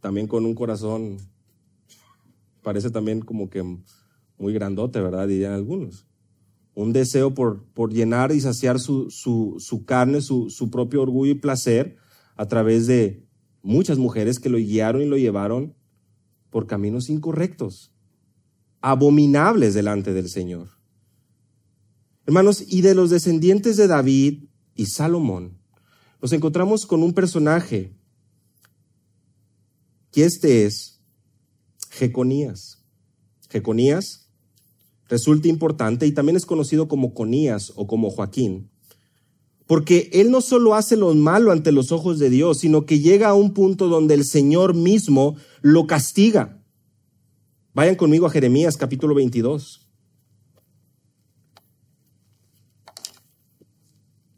también 0.00 0.26
con 0.26 0.46
un 0.46 0.54
corazón, 0.54 1.18
parece 2.62 2.90
también 2.90 3.20
como 3.20 3.50
que 3.50 3.62
muy 4.38 4.52
grandote, 4.52 5.00
¿verdad? 5.00 5.28
Dirían 5.28 5.52
algunos. 5.52 6.06
Un 6.74 6.92
deseo 6.92 7.34
por, 7.34 7.64
por 7.72 7.92
llenar 7.92 8.32
y 8.32 8.40
saciar 8.40 8.78
su, 8.80 9.10
su, 9.10 9.56
su 9.58 9.84
carne, 9.84 10.22
su, 10.22 10.48
su 10.50 10.70
propio 10.70 11.02
orgullo 11.02 11.32
y 11.32 11.36
placer 11.36 11.96
a 12.36 12.46
través 12.46 12.86
de 12.86 13.26
muchas 13.62 13.98
mujeres 13.98 14.38
que 14.38 14.48
lo 14.48 14.56
guiaron 14.56 15.02
y 15.02 15.06
lo 15.06 15.18
llevaron 15.18 15.74
por 16.48 16.66
caminos 16.66 17.10
incorrectos, 17.10 17.92
abominables 18.80 19.74
delante 19.74 20.12
del 20.12 20.28
Señor. 20.28 20.68
Hermanos, 22.26 22.64
y 22.66 22.82
de 22.82 22.94
los 22.94 23.10
descendientes 23.10 23.76
de 23.76 23.86
David 23.86 24.44
y 24.74 24.86
Salomón, 24.86 25.58
nos 26.20 26.32
encontramos 26.32 26.86
con 26.86 27.02
un 27.02 27.12
personaje 27.12 27.92
que 30.12 30.24
este 30.24 30.64
es 30.64 31.00
Jeconías. 31.90 32.84
Jeconías 33.48 34.28
resulta 35.08 35.48
importante 35.48 36.06
y 36.06 36.12
también 36.12 36.36
es 36.36 36.46
conocido 36.46 36.88
como 36.88 37.14
Conías 37.14 37.72
o 37.74 37.86
como 37.86 38.10
Joaquín, 38.10 38.70
porque 39.66 40.08
él 40.12 40.30
no 40.30 40.40
solo 40.40 40.74
hace 40.74 40.96
lo 40.96 41.12
malo 41.14 41.52
ante 41.52 41.72
los 41.72 41.90
ojos 41.90 42.18
de 42.18 42.30
Dios, 42.30 42.58
sino 42.58 42.86
que 42.86 43.00
llega 43.00 43.28
a 43.28 43.34
un 43.34 43.54
punto 43.54 43.88
donde 43.88 44.14
el 44.14 44.24
Señor 44.24 44.74
mismo 44.74 45.36
lo 45.62 45.86
castiga. 45.86 46.59
Vayan 47.72 47.94
conmigo 47.94 48.26
a 48.26 48.30
Jeremías 48.30 48.76
capítulo 48.76 49.14
22. 49.14 49.86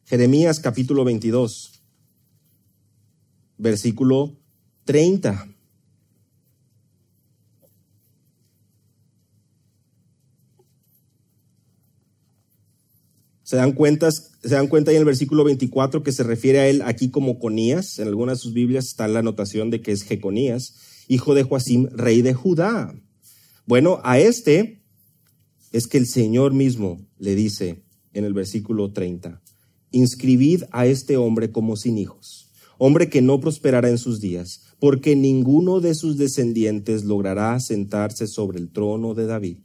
Jeremías 0.05 0.61
capítulo 0.61 1.05
22, 1.05 1.83
versículo 3.57 4.37
30. 4.85 5.49
Se 13.43 13.57
dan, 13.57 13.73
cuentas, 13.73 14.33
se 14.43 14.55
dan 14.55 14.67
cuenta 14.67 14.91
ahí 14.91 14.97
en 14.97 15.01
el 15.01 15.07
versículo 15.07 15.45
24 15.45 16.03
que 16.03 16.13
se 16.13 16.23
refiere 16.23 16.59
a 16.59 16.69
él 16.69 16.83
aquí 16.83 17.11
como 17.11 17.39
Conías. 17.39 17.99
En 17.99 18.09
algunas 18.09 18.37
de 18.39 18.43
sus 18.43 18.53
Biblias 18.53 18.89
está 18.89 19.09
la 19.09 19.21
anotación 19.21 19.71
de 19.71 19.81
que 19.81 19.93
es 19.93 20.03
Jeconías, 20.03 20.75
hijo 21.09 21.35
de 21.35 21.45
Joacim, 21.45 21.89
rey 21.95 22.21
de 22.21 22.35
Judá. 22.35 22.95
Bueno, 23.73 24.01
a 24.05 24.19
este 24.19 24.83
es 25.73 25.87
que 25.87 25.97
el 25.97 26.07
Señor 26.07 26.53
mismo 26.53 27.09
le 27.17 27.35
dice 27.35 27.87
en 28.13 28.27
el 28.27 28.35
versículo 28.35 28.93
30, 28.93 29.41
inscribid 29.93 30.65
a 30.73 30.85
este 30.85 31.17
hombre 31.17 31.53
como 31.53 31.77
sin 31.77 31.97
hijos, 31.97 32.51
hombre 32.77 33.09
que 33.09 33.23
no 33.23 33.41
prosperará 33.41 33.89
en 33.89 33.97
sus 33.97 34.21
días, 34.21 34.61
porque 34.79 35.17
ninguno 35.17 35.81
de 35.81 35.95
sus 35.95 36.19
descendientes 36.19 37.05
logrará 37.05 37.59
sentarse 37.61 38.27
sobre 38.27 38.59
el 38.59 38.71
trono 38.71 39.15
de 39.15 39.25
David, 39.25 39.61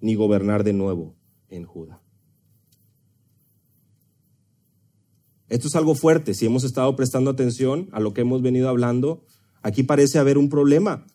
ni 0.00 0.16
gobernar 0.16 0.64
de 0.64 0.72
nuevo 0.72 1.14
en 1.48 1.62
Judá. 1.62 2.02
Esto 5.48 5.68
es 5.68 5.76
algo 5.76 5.94
fuerte. 5.94 6.34
Si 6.34 6.46
hemos 6.46 6.64
estado 6.64 6.96
prestando 6.96 7.30
atención 7.30 7.88
a 7.92 8.00
lo 8.00 8.14
que 8.14 8.22
hemos 8.22 8.42
venido 8.42 8.68
hablando, 8.68 9.24
aquí 9.62 9.84
parece 9.84 10.18
haber 10.18 10.38
un 10.38 10.48
problema. 10.48 11.06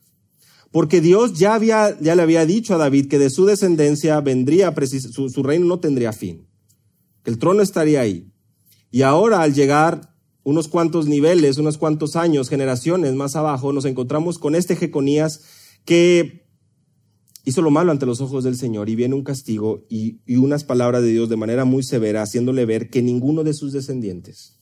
Porque 0.72 1.01
Dios 1.01 1.39
ya, 1.39 1.55
había, 1.55 1.99
ya 1.99 2.15
le 2.15 2.22
había 2.22 2.45
dicho 2.45 2.76
a 2.76 2.78
David 2.78 3.07
que 3.07 3.20
de 3.20 3.30
su 3.30 3.45
descendencia 3.45 4.20
vendría, 4.22 4.74
su, 4.86 5.30
su 5.30 5.43
reino 5.43 5.65
no 5.65 5.80
tendría 5.80 6.13
fin, 6.13 6.47
que 7.24 7.32
el 7.32 7.39
trono 7.39 7.61
estaría 7.61 8.01
ahí. 8.01 8.32
Y 8.91 9.01
ahora 9.01 9.41
al 9.41 9.53
llegar 9.53 10.13
unos 10.43 10.68
cuantos 10.70 11.07
niveles, 11.07 11.57
unos 11.57 11.78
cuantos 11.78 12.15
años, 12.15 12.49
generaciones 12.49 13.13
más 13.15 13.36
abajo, 13.36 13.74
nos 13.74 13.86
encontramos 13.86 14.39
con 14.39 14.55
este 14.55 14.76
Jeconías 14.78 15.41
que 15.84 16.47
hizo 17.47 17.61
lo 17.61 17.72
malo 17.72 17.91
ante 17.91 18.05
los 18.05 18.20
ojos 18.20 18.43
del 18.43 18.57
Señor 18.57 18.89
y 18.89 18.95
viene 18.95 19.15
un 19.15 19.24
castigo 19.24 19.86
y, 19.89 20.20
unas 20.38 20.65
palabras 20.65 21.01
de 21.01 21.11
Dios 21.11 21.30
de 21.30 21.38
manera 21.38 21.63
muy 21.63 21.82
severa, 21.82 22.22
haciéndole 22.22 22.65
ver 22.65 22.89
que 22.89 23.01
ninguno 23.01 23.43
de 23.43 23.53
sus 23.53 23.72
descendientes 23.72 24.59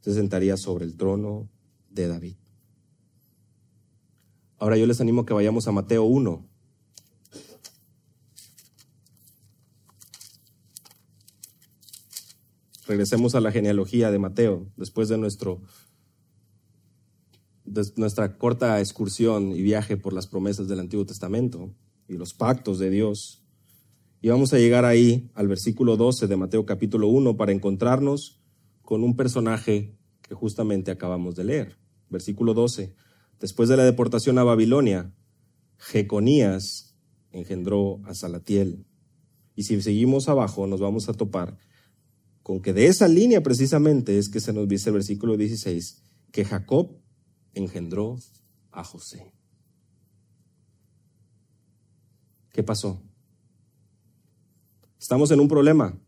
se 0.00 0.14
sentaría 0.14 0.56
sobre 0.56 0.84
el 0.84 0.96
trono 0.96 1.48
de 1.90 2.06
David. 2.06 2.36
Ahora 4.58 4.76
yo 4.76 4.86
les 4.86 5.00
animo 5.00 5.22
a 5.22 5.26
que 5.26 5.34
vayamos 5.34 5.66
a 5.68 5.72
Mateo 5.72 6.04
1. 6.04 6.48
Regresemos 12.86 13.34
a 13.34 13.40
la 13.40 13.50
genealogía 13.50 14.10
de 14.10 14.18
Mateo, 14.18 14.70
después 14.76 15.08
de, 15.08 15.16
nuestro, 15.16 15.62
de 17.64 17.82
nuestra 17.96 18.36
corta 18.36 18.78
excursión 18.78 19.52
y 19.52 19.62
viaje 19.62 19.96
por 19.96 20.12
las 20.12 20.26
promesas 20.26 20.68
del 20.68 20.80
Antiguo 20.80 21.06
Testamento 21.06 21.74
y 22.08 22.14
los 22.14 22.34
pactos 22.34 22.78
de 22.78 22.90
Dios. 22.90 23.42
Y 24.20 24.28
vamos 24.28 24.52
a 24.52 24.58
llegar 24.58 24.84
ahí 24.84 25.30
al 25.34 25.48
versículo 25.48 25.96
12 25.96 26.26
de 26.26 26.36
Mateo 26.36 26.66
capítulo 26.66 27.08
1 27.08 27.36
para 27.36 27.52
encontrarnos 27.52 28.40
con 28.82 29.02
un 29.02 29.16
personaje 29.16 29.96
que 30.20 30.34
justamente 30.34 30.90
acabamos 30.90 31.34
de 31.34 31.44
leer. 31.44 31.78
Versículo 32.10 32.54
12. 32.54 32.94
Después 33.40 33.68
de 33.68 33.76
la 33.76 33.84
deportación 33.84 34.38
a 34.38 34.44
Babilonia, 34.44 35.12
Jeconías 35.78 36.96
engendró 37.30 38.00
a 38.06 38.14
Salatiel. 38.14 38.86
Y 39.54 39.64
si 39.64 39.80
seguimos 39.82 40.28
abajo, 40.28 40.66
nos 40.66 40.80
vamos 40.80 41.08
a 41.08 41.14
topar 41.14 41.58
con 42.44 42.60
que 42.60 42.74
de 42.74 42.86
esa 42.86 43.08
línea 43.08 43.42
precisamente 43.42 44.18
es 44.18 44.28
que 44.28 44.38
se 44.38 44.52
nos 44.52 44.68
dice 44.68 44.90
el 44.90 44.94
versículo 44.94 45.36
16, 45.38 46.02
que 46.30 46.44
Jacob 46.44 47.00
engendró 47.54 48.18
a 48.70 48.84
José. 48.84 49.32
¿Qué 52.52 52.62
pasó? 52.62 53.02
Estamos 55.00 55.30
en 55.30 55.40
un 55.40 55.48
problema, 55.48 55.98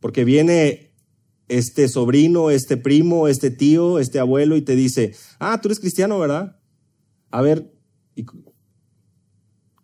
porque 0.00 0.24
viene 0.24 0.85
este 1.48 1.88
sobrino, 1.88 2.50
este 2.50 2.76
primo, 2.76 3.28
este 3.28 3.50
tío, 3.50 3.98
este 3.98 4.18
abuelo 4.18 4.56
y 4.56 4.62
te 4.62 4.74
dice, 4.74 5.14
ah, 5.38 5.60
tú 5.60 5.68
eres 5.68 5.80
cristiano, 5.80 6.18
¿verdad? 6.18 6.58
A 7.30 7.42
ver, 7.42 7.72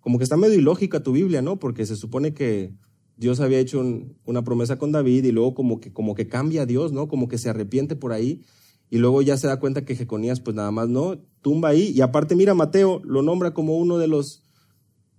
como 0.00 0.18
que 0.18 0.24
está 0.24 0.36
medio 0.36 0.58
ilógica 0.58 1.02
tu 1.02 1.12
Biblia, 1.12 1.42
¿no? 1.42 1.58
Porque 1.58 1.86
se 1.86 1.96
supone 1.96 2.34
que 2.34 2.74
Dios 3.16 3.40
había 3.40 3.60
hecho 3.60 3.84
una 4.24 4.42
promesa 4.42 4.78
con 4.78 4.90
David 4.90 5.24
y 5.24 5.32
luego 5.32 5.54
como 5.54 5.80
que, 5.80 5.92
como 5.92 6.14
que 6.14 6.28
cambia 6.28 6.62
a 6.62 6.66
Dios, 6.66 6.92
¿no? 6.92 7.08
Como 7.08 7.28
que 7.28 7.38
se 7.38 7.48
arrepiente 7.48 7.94
por 7.94 8.12
ahí 8.12 8.42
y 8.90 8.98
luego 8.98 9.22
ya 9.22 9.36
se 9.36 9.46
da 9.46 9.60
cuenta 9.60 9.84
que 9.84 9.96
Jeconías 9.96 10.40
pues 10.40 10.56
nada 10.56 10.70
más 10.70 10.88
no, 10.88 11.18
tumba 11.40 11.68
ahí 11.70 11.92
y 11.94 12.00
aparte 12.00 12.34
mira, 12.34 12.54
Mateo 12.54 13.00
lo 13.04 13.22
nombra 13.22 13.54
como 13.54 13.76
uno 13.76 13.98
de 13.98 14.08
los 14.08 14.42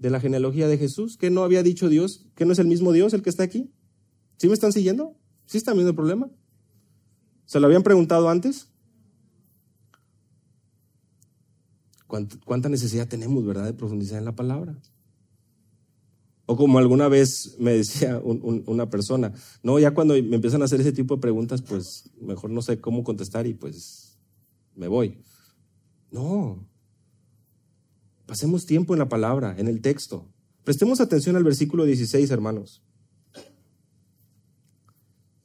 de 0.04 0.10
la 0.10 0.20
genealogía 0.20 0.68
de 0.68 0.78
Jesús? 0.78 1.18
¿Que 1.18 1.32
no 1.32 1.44
había 1.44 1.64
dicho 1.64 1.88
Dios? 1.88 2.28
¿Que 2.36 2.46
no 2.46 2.52
es 2.52 2.60
el 2.60 2.68
mismo 2.68 2.92
Dios 2.92 3.14
el 3.14 3.22
que 3.22 3.30
está 3.30 3.44
aquí? 3.44 3.72
¿Sí 4.38 4.48
me 4.48 4.54
están 4.54 4.74
siguiendo? 4.74 5.16
¿Sí 5.46 5.58
están 5.58 5.76
viendo 5.76 5.90
el 5.90 5.96
problema? 5.96 6.30
¿Se 7.46 7.60
lo 7.60 7.68
habían 7.68 7.84
preguntado 7.84 8.30
antes? 8.30 8.70
¿Cuánta 12.08 12.70
necesidad 12.70 13.08
tenemos, 13.08 13.44
verdad, 13.44 13.66
de 13.66 13.74
profundizar 13.74 14.20
en 14.20 14.26
la 14.26 14.36
palabra? 14.36 14.80
O 16.46 16.56
como 16.56 16.78
alguna 16.78 17.08
vez 17.08 17.56
me 17.60 17.72
decía 17.72 18.22
una 18.24 18.90
persona, 18.90 19.34
no, 19.64 19.80
ya 19.80 19.94
cuando 19.94 20.14
me 20.14 20.36
empiezan 20.36 20.62
a 20.62 20.66
hacer 20.66 20.82
ese 20.82 20.92
tipo 20.92 21.16
de 21.16 21.22
preguntas, 21.22 21.62
pues 21.62 22.12
mejor 22.22 22.52
no 22.52 22.62
sé 22.62 22.80
cómo 22.80 23.04
contestar 23.04 23.48
y 23.48 23.54
pues 23.54 24.20
me 24.76 24.88
voy. 24.88 25.18
No, 26.12 26.68
Pasemos 28.26 28.66
tiempo 28.66 28.94
en 28.94 29.00
la 29.00 29.10
palabra, 29.10 29.56
en 29.58 29.68
el 29.68 29.82
texto. 29.82 30.28
Prestemos 30.64 31.02
atención 31.02 31.36
al 31.36 31.44
versículo 31.44 31.86
16, 31.86 32.32
hermanos. 32.32 32.82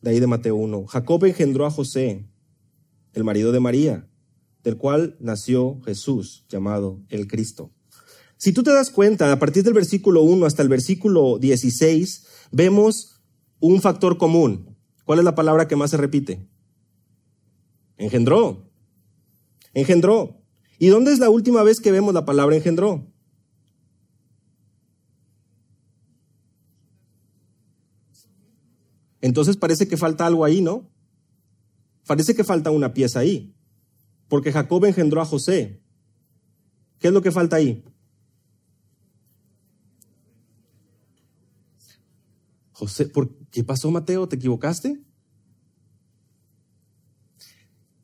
De 0.01 0.11
ahí 0.11 0.21
de 0.21 0.27
Mateo 0.27 0.57
1. 0.57 0.87
Jacob 0.87 1.25
engendró 1.25 1.67
a 1.67 1.71
José, 1.71 2.25
el 3.15 3.25
marido 3.25 3.53
de 3.53 3.61
María, 3.61 4.09
del 4.63 4.77
cual 4.77 5.17
nació 5.21 5.81
Jesús, 5.83 6.45
llamado 6.49 7.01
el 7.09 7.27
Cristo. 7.27 7.73
Si 8.37 8.53
tú 8.53 8.63
te 8.63 8.73
das 8.73 8.91
cuenta, 8.91 9.33
a 9.33 9.39
partir 9.39 9.65
del 9.65 9.75
versículo 9.75 10.23
1 10.23 10.47
hasta 10.47 10.63
el 10.63 10.69
versículo 10.69 11.39
16, 11.39 12.27
vemos 12.53 13.21
un 13.59 13.81
factor 13.81 14.19
común. 14.19 14.77
¿Cuál 15.05 15.19
es 15.19 15.25
la 15.25 15.35
palabra 15.35 15.67
que 15.67 15.75
más 15.75 15.91
se 15.91 15.97
repite? 15.97 16.47
Engendró. 17.97 18.71
Engendró. 19.75 20.41
¿Y 20.79 20.89
dónde 20.89 21.13
es 21.13 21.19
la 21.19 21.31
última 21.31 21.65
vez 21.65 21.81
que 21.81 21.91
vemos 21.91 22.15
la 22.15 22.25
palabra 22.25 22.55
engendró? 22.55 23.13
Entonces 29.21 29.57
parece 29.57 29.89
que 29.89 29.97
falta 29.97 30.27
algo 30.27 30.45
ahí, 30.45 30.61
¿no? 30.61 30.89
Parece 32.07 32.35
que 32.35 32.45
falta 32.45 32.71
una 32.71 32.95
pieza 32.95 33.21
ahí. 33.21 33.55
Porque 34.29 34.53
Jacob 34.53 34.85
engendró 34.85 35.21
a 35.21 35.25
José. 35.25 35.81
¿Qué 36.99 37.09
es 37.09 37.15
lo 37.15 37.23
que 37.23 37.31
falta 37.31 37.57
ahí? 37.57 37.85
José, 42.73 43.07
¿por 43.07 43.35
qué 43.51 43.65
pasó 43.65 43.91
Mateo? 43.91 44.29
¿Te 44.29 44.37
equivocaste? 44.37 45.03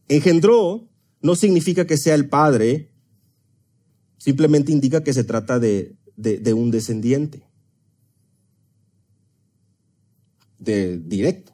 Engendró 0.09 0.89
no 1.21 1.37
significa 1.37 1.87
que 1.87 1.97
sea 1.97 2.15
el 2.15 2.29
padre, 2.29 2.93
simplemente 4.19 4.73
indica 4.73 5.03
que 5.03 5.13
se 5.13 5.25
trata 5.25 5.59
de, 5.59 5.97
de, 6.17 6.53
un 6.53 6.71
descendiente, 6.71 7.49
directo. 10.65 11.53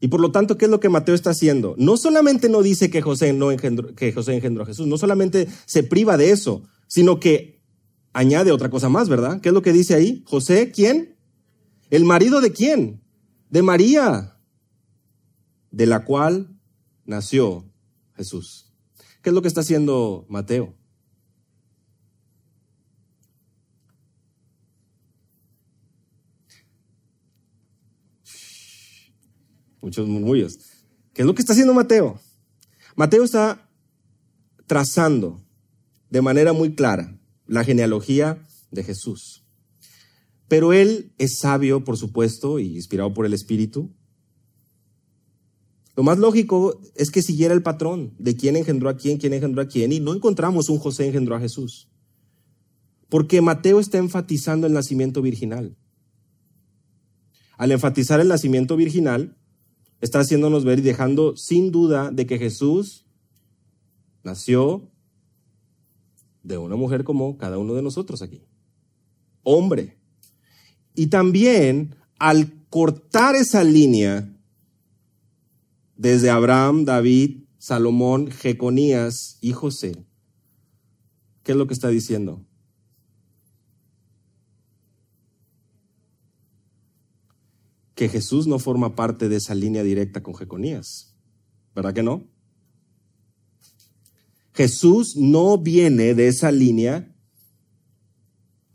Y 0.00 0.08
por 0.08 0.20
lo 0.20 0.30
tanto, 0.30 0.58
¿qué 0.58 0.66
es 0.66 0.70
lo 0.70 0.80
que 0.80 0.88
Mateo 0.88 1.14
está 1.14 1.30
haciendo? 1.30 1.74
No 1.78 1.96
solamente 1.96 2.48
no 2.48 2.62
dice 2.62 2.90
que 2.90 3.02
José, 3.02 3.32
no 3.32 3.50
engendró, 3.50 3.94
que 3.94 4.12
José 4.12 4.34
engendró 4.34 4.62
a 4.62 4.66
Jesús, 4.66 4.86
no 4.86 4.98
solamente 4.98 5.48
se 5.64 5.82
priva 5.82 6.16
de 6.16 6.30
eso, 6.30 6.62
sino 6.86 7.18
que 7.18 7.62
añade 8.12 8.52
otra 8.52 8.70
cosa 8.70 8.88
más, 8.88 9.08
¿verdad? 9.08 9.40
¿Qué 9.40 9.48
es 9.48 9.54
lo 9.54 9.62
que 9.62 9.72
dice 9.72 9.94
ahí? 9.94 10.22
José, 10.26 10.70
¿quién? 10.70 11.16
¿El 11.90 12.04
marido 12.04 12.40
de 12.40 12.52
quién? 12.52 13.02
De 13.50 13.62
María, 13.62 14.38
de 15.70 15.86
la 15.86 16.04
cual 16.04 16.58
nació 17.04 17.64
Jesús. 18.14 18.72
¿Qué 19.22 19.30
es 19.30 19.34
lo 19.34 19.42
que 19.42 19.48
está 19.48 19.60
haciendo 19.60 20.26
Mateo? 20.28 20.74
Muchos 29.86 30.08
murmullos. 30.08 30.58
¿Qué 31.14 31.22
es 31.22 31.26
lo 31.26 31.36
que 31.36 31.42
está 31.42 31.52
haciendo 31.52 31.72
Mateo? 31.72 32.18
Mateo 32.96 33.22
está 33.22 33.70
trazando 34.66 35.40
de 36.10 36.20
manera 36.22 36.52
muy 36.52 36.74
clara 36.74 37.16
la 37.46 37.62
genealogía 37.62 38.44
de 38.72 38.82
Jesús. 38.82 39.44
Pero 40.48 40.72
él 40.72 41.12
es 41.18 41.38
sabio, 41.38 41.84
por 41.84 41.96
supuesto, 41.96 42.58
y 42.58 42.74
inspirado 42.74 43.14
por 43.14 43.26
el 43.26 43.32
Espíritu, 43.32 43.94
lo 45.94 46.02
más 46.02 46.18
lógico 46.18 46.80
es 46.96 47.12
que 47.12 47.22
siguiera 47.22 47.54
el 47.54 47.62
patrón 47.62 48.12
de 48.18 48.34
quién 48.34 48.56
engendró 48.56 48.88
a 48.88 48.96
quién, 48.96 49.18
quién 49.18 49.34
engendró 49.34 49.62
a 49.62 49.68
quién, 49.68 49.92
y 49.92 50.00
no 50.00 50.14
encontramos 50.14 50.68
un 50.68 50.80
José 50.80 51.06
engendró 51.06 51.36
a 51.36 51.40
Jesús. 51.40 51.88
Porque 53.08 53.40
Mateo 53.40 53.78
está 53.78 53.98
enfatizando 53.98 54.66
el 54.66 54.72
nacimiento 54.72 55.22
virginal. 55.22 55.76
Al 57.56 57.70
enfatizar 57.70 58.18
el 58.18 58.26
nacimiento 58.26 58.76
virginal, 58.76 59.36
está 60.00 60.20
haciéndonos 60.20 60.64
ver 60.64 60.78
y 60.78 60.82
dejando 60.82 61.36
sin 61.36 61.70
duda 61.70 62.10
de 62.10 62.26
que 62.26 62.38
Jesús 62.38 63.06
nació 64.22 64.90
de 66.42 66.58
una 66.58 66.76
mujer 66.76 67.04
como 67.04 67.38
cada 67.38 67.58
uno 67.58 67.74
de 67.74 67.82
nosotros 67.82 68.22
aquí. 68.22 68.42
Hombre. 69.42 69.98
Y 70.94 71.08
también 71.08 71.94
al 72.18 72.52
cortar 72.68 73.34
esa 73.34 73.64
línea 73.64 74.32
desde 75.96 76.30
Abraham, 76.30 76.84
David, 76.84 77.44
Salomón, 77.58 78.30
Jeconías 78.30 79.38
y 79.40 79.52
José. 79.52 80.04
¿Qué 81.42 81.52
es 81.52 81.58
lo 81.58 81.66
que 81.66 81.74
está 81.74 81.88
diciendo? 81.88 82.44
Que 87.96 88.08
Jesús 88.08 88.46
no 88.46 88.60
forma 88.60 88.94
parte 88.94 89.28
de 89.28 89.34
esa 89.34 89.56
línea 89.56 89.82
directa 89.82 90.22
con 90.22 90.36
Jeconías. 90.36 91.16
¿Verdad 91.74 91.92
que 91.92 92.04
no? 92.04 92.28
Jesús 94.54 95.16
no 95.16 95.58
viene 95.58 96.14
de 96.14 96.28
esa 96.28 96.52
línea 96.52 97.12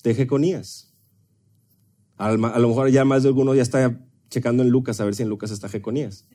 de 0.03 0.13
Jeconías. 0.13 0.93
A 2.17 2.33
lo 2.33 2.67
mejor 2.67 2.89
ya 2.89 3.05
más 3.05 3.23
de 3.23 3.29
alguno 3.29 3.55
ya 3.55 3.63
está 3.63 3.99
checando 4.29 4.61
en 4.61 4.69
Lucas 4.69 4.99
a 4.99 5.05
ver 5.05 5.15
si 5.15 5.23
en 5.23 5.29
Lucas 5.29 5.49
está 5.49 5.69
Jeconías. 5.69 6.25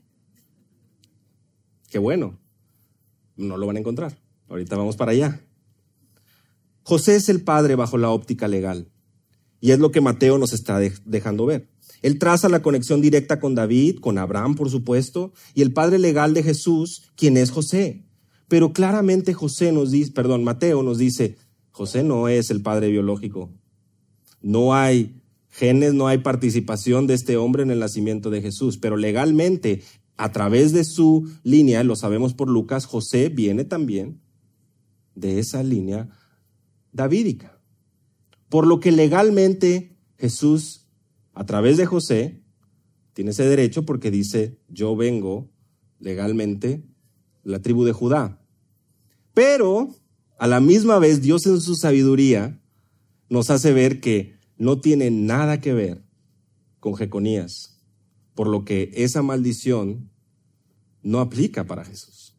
Qué 1.88 1.98
bueno. 1.98 2.40
No 3.36 3.56
lo 3.56 3.66
van 3.66 3.76
a 3.76 3.80
encontrar. 3.80 4.18
Ahorita 4.48 4.76
vamos 4.76 4.96
para 4.96 5.12
allá. 5.12 5.40
José 6.82 7.16
es 7.16 7.28
el 7.28 7.42
padre 7.42 7.74
bajo 7.74 7.98
la 7.98 8.10
óptica 8.10 8.48
legal. 8.48 8.90
Y 9.60 9.72
es 9.72 9.78
lo 9.78 9.90
que 9.90 10.00
Mateo 10.00 10.38
nos 10.38 10.52
está 10.52 10.78
dejando 10.78 11.46
ver. 11.46 11.68
Él 12.02 12.18
traza 12.18 12.48
la 12.48 12.62
conexión 12.62 13.00
directa 13.00 13.40
con 13.40 13.54
David, 13.54 13.98
con 14.00 14.18
Abraham, 14.18 14.54
por 14.54 14.70
supuesto, 14.70 15.32
y 15.54 15.62
el 15.62 15.72
padre 15.72 15.98
legal 15.98 16.34
de 16.34 16.42
Jesús, 16.42 17.10
quien 17.16 17.36
es 17.36 17.50
José. 17.50 18.04
Pero 18.48 18.72
claramente 18.72 19.34
José 19.34 19.72
nos 19.72 19.90
dice, 19.90 20.12
perdón, 20.12 20.44
Mateo 20.44 20.82
nos 20.82 20.98
dice, 20.98 21.36
José 21.70 22.02
no 22.02 22.28
es 22.28 22.50
el 22.50 22.62
padre 22.62 22.88
biológico. 22.90 23.50
No 24.40 24.74
hay 24.74 25.20
genes, 25.48 25.94
no 25.94 26.06
hay 26.06 26.18
participación 26.18 27.06
de 27.06 27.14
este 27.14 27.36
hombre 27.36 27.62
en 27.62 27.70
el 27.70 27.80
nacimiento 27.80 28.30
de 28.30 28.42
Jesús, 28.42 28.78
pero 28.78 28.96
legalmente 28.96 29.82
a 30.16 30.32
través 30.32 30.72
de 30.72 30.84
su 30.84 31.30
línea, 31.42 31.84
lo 31.84 31.96
sabemos 31.96 32.34
por 32.34 32.48
Lucas, 32.48 32.86
José 32.86 33.28
viene 33.28 33.64
también 33.64 34.20
de 35.14 35.38
esa 35.38 35.62
línea 35.62 36.08
davídica. 36.92 37.60
Por 38.48 38.66
lo 38.66 38.80
que 38.80 38.92
legalmente 38.92 39.96
Jesús, 40.18 40.85
a 41.36 41.46
través 41.46 41.76
de 41.76 41.86
José, 41.86 42.42
tiene 43.12 43.30
ese 43.30 43.46
derecho 43.46 43.84
porque 43.84 44.10
dice, 44.10 44.58
yo 44.68 44.96
vengo 44.96 45.48
legalmente 46.00 46.82
la 47.44 47.62
tribu 47.62 47.84
de 47.84 47.92
Judá. 47.92 48.44
Pero 49.32 49.94
a 50.38 50.48
la 50.48 50.58
misma 50.58 50.98
vez 50.98 51.22
Dios 51.22 51.46
en 51.46 51.60
su 51.60 51.76
sabiduría 51.76 52.60
nos 53.28 53.50
hace 53.50 53.72
ver 53.72 54.00
que 54.00 54.34
no 54.56 54.80
tiene 54.80 55.12
nada 55.12 55.60
que 55.60 55.72
ver 55.72 56.02
con 56.80 56.96
Jeconías, 56.96 57.80
por 58.34 58.48
lo 58.48 58.64
que 58.64 58.90
esa 58.94 59.22
maldición 59.22 60.10
no 61.02 61.20
aplica 61.20 61.62
para 61.64 61.84
Jesús. 61.84 62.34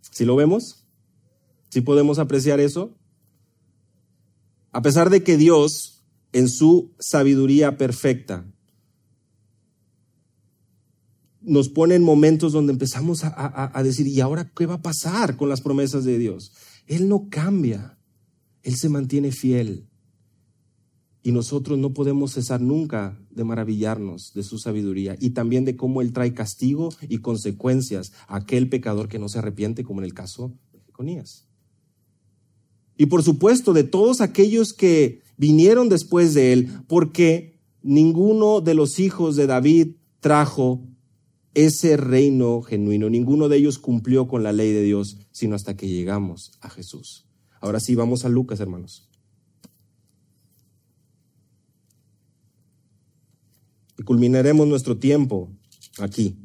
Si 0.00 0.24
lo 0.24 0.36
vemos? 0.36 0.84
si 1.74 1.80
podemos 1.80 2.20
apreciar 2.20 2.60
eso? 2.60 2.96
A 4.70 4.80
pesar 4.80 5.10
de 5.10 5.24
que 5.24 5.36
Dios, 5.36 5.93
en 6.34 6.48
su 6.48 6.92
sabiduría 6.98 7.78
perfecta, 7.78 8.44
nos 11.40 11.68
pone 11.68 11.94
en 11.94 12.02
momentos 12.02 12.52
donde 12.52 12.72
empezamos 12.72 13.22
a, 13.22 13.82
decir, 13.84 14.06
¿y 14.08 14.20
ahora 14.20 14.50
qué 14.50 14.66
va 14.66 14.74
a 14.74 14.82
pasar 14.82 15.36
con 15.36 15.48
las 15.48 15.60
promesas 15.60 16.04
de 16.04 16.18
Dios? 16.18 16.52
Él 16.86 17.08
no 17.08 17.28
cambia, 17.30 17.98
Él 18.62 18.76
se 18.76 18.88
mantiene 18.88 19.30
fiel. 19.30 19.86
Y 21.22 21.32
nosotros 21.32 21.78
no 21.78 21.94
podemos 21.94 22.32
cesar 22.32 22.60
nunca 22.60 23.18
de 23.30 23.44
maravillarnos 23.44 24.32
de 24.34 24.42
su 24.42 24.58
sabiduría 24.58 25.16
y 25.20 25.30
también 25.30 25.64
de 25.64 25.76
cómo 25.76 26.02
Él 26.02 26.12
trae 26.12 26.34
castigo 26.34 26.90
y 27.08 27.18
consecuencias 27.18 28.12
a 28.26 28.36
aquel 28.36 28.68
pecador 28.68 29.08
que 29.08 29.18
no 29.18 29.28
se 29.28 29.38
arrepiente, 29.38 29.84
como 29.84 30.00
en 30.00 30.06
el 30.06 30.14
caso 30.14 30.52
de 30.72 30.80
Jeconías. 30.80 31.46
Y 32.96 33.06
por 33.06 33.22
supuesto 33.22 33.72
de 33.72 33.84
todos 33.84 34.20
aquellos 34.20 34.72
que 34.72 35.23
vinieron 35.36 35.88
después 35.88 36.34
de 36.34 36.52
Él, 36.52 36.68
porque 36.86 37.60
ninguno 37.82 38.60
de 38.60 38.74
los 38.74 38.98
hijos 38.98 39.36
de 39.36 39.46
David 39.46 39.96
trajo 40.20 40.86
ese 41.54 41.96
reino 41.96 42.62
genuino, 42.62 43.10
ninguno 43.10 43.48
de 43.48 43.58
ellos 43.58 43.78
cumplió 43.78 44.26
con 44.26 44.42
la 44.42 44.52
ley 44.52 44.72
de 44.72 44.82
Dios, 44.82 45.18
sino 45.30 45.54
hasta 45.54 45.76
que 45.76 45.88
llegamos 45.88 46.52
a 46.60 46.70
Jesús. 46.70 47.26
Ahora 47.60 47.80
sí, 47.80 47.94
vamos 47.94 48.24
a 48.24 48.28
Lucas, 48.28 48.60
hermanos. 48.60 49.08
y 53.98 54.02
culminaremos 54.02 54.66
nuestro 54.66 54.98
tiempo 54.98 55.50
aquí. 55.98 56.38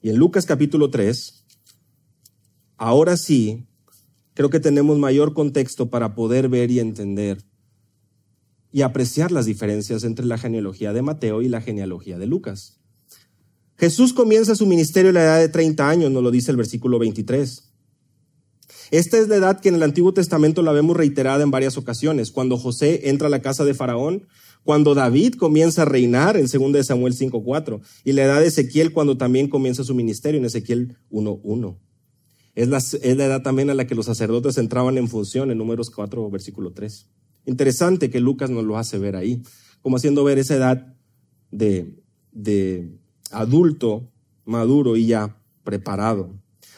Y 0.00 0.10
en 0.10 0.16
Lucas 0.16 0.46
capítulo 0.46 0.90
3, 0.90 1.44
ahora 2.76 3.16
sí, 3.16 3.66
creo 4.38 4.50
que 4.50 4.60
tenemos 4.60 4.96
mayor 4.98 5.34
contexto 5.34 5.90
para 5.90 6.14
poder 6.14 6.48
ver 6.48 6.70
y 6.70 6.78
entender 6.78 7.38
y 8.70 8.82
apreciar 8.82 9.32
las 9.32 9.46
diferencias 9.46 10.04
entre 10.04 10.26
la 10.26 10.38
genealogía 10.38 10.92
de 10.92 11.02
Mateo 11.02 11.42
y 11.42 11.48
la 11.48 11.60
genealogía 11.60 12.20
de 12.20 12.28
Lucas. 12.28 12.78
Jesús 13.76 14.12
comienza 14.12 14.54
su 14.54 14.64
ministerio 14.64 15.10
a 15.10 15.14
la 15.14 15.24
edad 15.24 15.38
de 15.40 15.48
30 15.48 15.88
años, 15.88 16.12
nos 16.12 16.22
lo 16.22 16.30
dice 16.30 16.52
el 16.52 16.56
versículo 16.56 17.00
23. 17.00 17.64
Esta 18.92 19.18
es 19.18 19.26
la 19.26 19.34
edad 19.34 19.60
que 19.60 19.70
en 19.70 19.74
el 19.74 19.82
Antiguo 19.82 20.14
Testamento 20.14 20.62
la 20.62 20.70
vemos 20.70 20.96
reiterada 20.96 21.42
en 21.42 21.50
varias 21.50 21.76
ocasiones. 21.76 22.30
Cuando 22.30 22.58
José 22.58 23.08
entra 23.08 23.26
a 23.26 23.30
la 23.30 23.42
casa 23.42 23.64
de 23.64 23.74
Faraón, 23.74 24.28
cuando 24.62 24.94
David 24.94 25.34
comienza 25.34 25.82
a 25.82 25.86
reinar 25.86 26.36
en 26.36 26.46
2 26.46 26.86
Samuel 26.86 27.12
5.4 27.12 27.80
y 28.04 28.12
la 28.12 28.22
edad 28.22 28.40
de 28.40 28.46
Ezequiel 28.46 28.92
cuando 28.92 29.16
también 29.16 29.48
comienza 29.48 29.82
su 29.82 29.96
ministerio 29.96 30.38
en 30.38 30.46
Ezequiel 30.46 30.96
1.1. 31.10 31.87
Es 32.58 32.66
la, 32.66 32.78
edad 33.04 33.42
también 33.42 33.70
a 33.70 33.74
la 33.74 33.86
que 33.86 33.94
los 33.94 34.06
sacerdotes 34.06 34.58
entraban 34.58 34.98
en 34.98 35.06
función 35.06 35.52
en 35.52 35.58
números 35.58 35.90
4, 35.90 36.28
versículo 36.28 36.72
3. 36.72 37.06
Interesante 37.44 38.10
que 38.10 38.18
Lucas 38.18 38.50
nos 38.50 38.64
lo 38.64 38.76
hace 38.76 38.98
ver 38.98 39.14
ahí, 39.14 39.44
como 39.80 39.96
haciendo 39.96 40.24
ver 40.24 40.40
esa 40.40 40.56
edad 40.56 40.96
de, 41.52 42.02
de 42.32 42.98
adulto, 43.30 44.10
maduro 44.44 44.96
y 44.96 45.06
ya 45.06 45.36
preparado. 45.62 46.34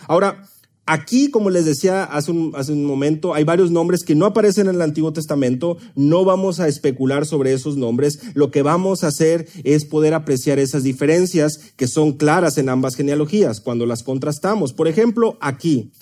Ahora, 0.07 0.47
Aquí, 0.93 1.31
como 1.31 1.51
les 1.51 1.67
decía 1.67 2.03
hace 2.03 2.33
un, 2.33 2.85
momento, 2.85 3.33
hay 3.33 3.45
varios 3.45 3.71
nombres 3.71 4.03
que 4.03 4.17
no 4.17 4.27
aparecen 4.27 4.67
en 4.67 4.75
el 4.75 4.83
Antiguo 4.83 5.13
Testamento. 5.13 5.77
No 5.95 6.25
vamos 6.25 6.59
a 6.59 6.67
especular 6.67 7.27
sobre 7.27 7.53
esos 7.53 7.77
nombres. 7.77 8.19
Lo 8.35 8.51
que 8.51 8.63
vamos 8.63 9.05
a 9.05 9.07
hacer 9.07 9.47
es 9.63 9.85
poder 9.85 10.15
apreciar 10.15 10.59
esas 10.59 10.83
diferencias 10.83 11.61
que 11.77 11.87
son 11.87 12.15
claras 12.15 12.59
en 12.59 12.69
ambas 12.69 12.97
genealogías 12.97 13.61
cuando 13.61 13.87
las 13.87 14.03
contrastamos. 14.03 14.73
Por 14.73 14.89
ejemplo, 14.89 15.39
aquí, 15.41 15.93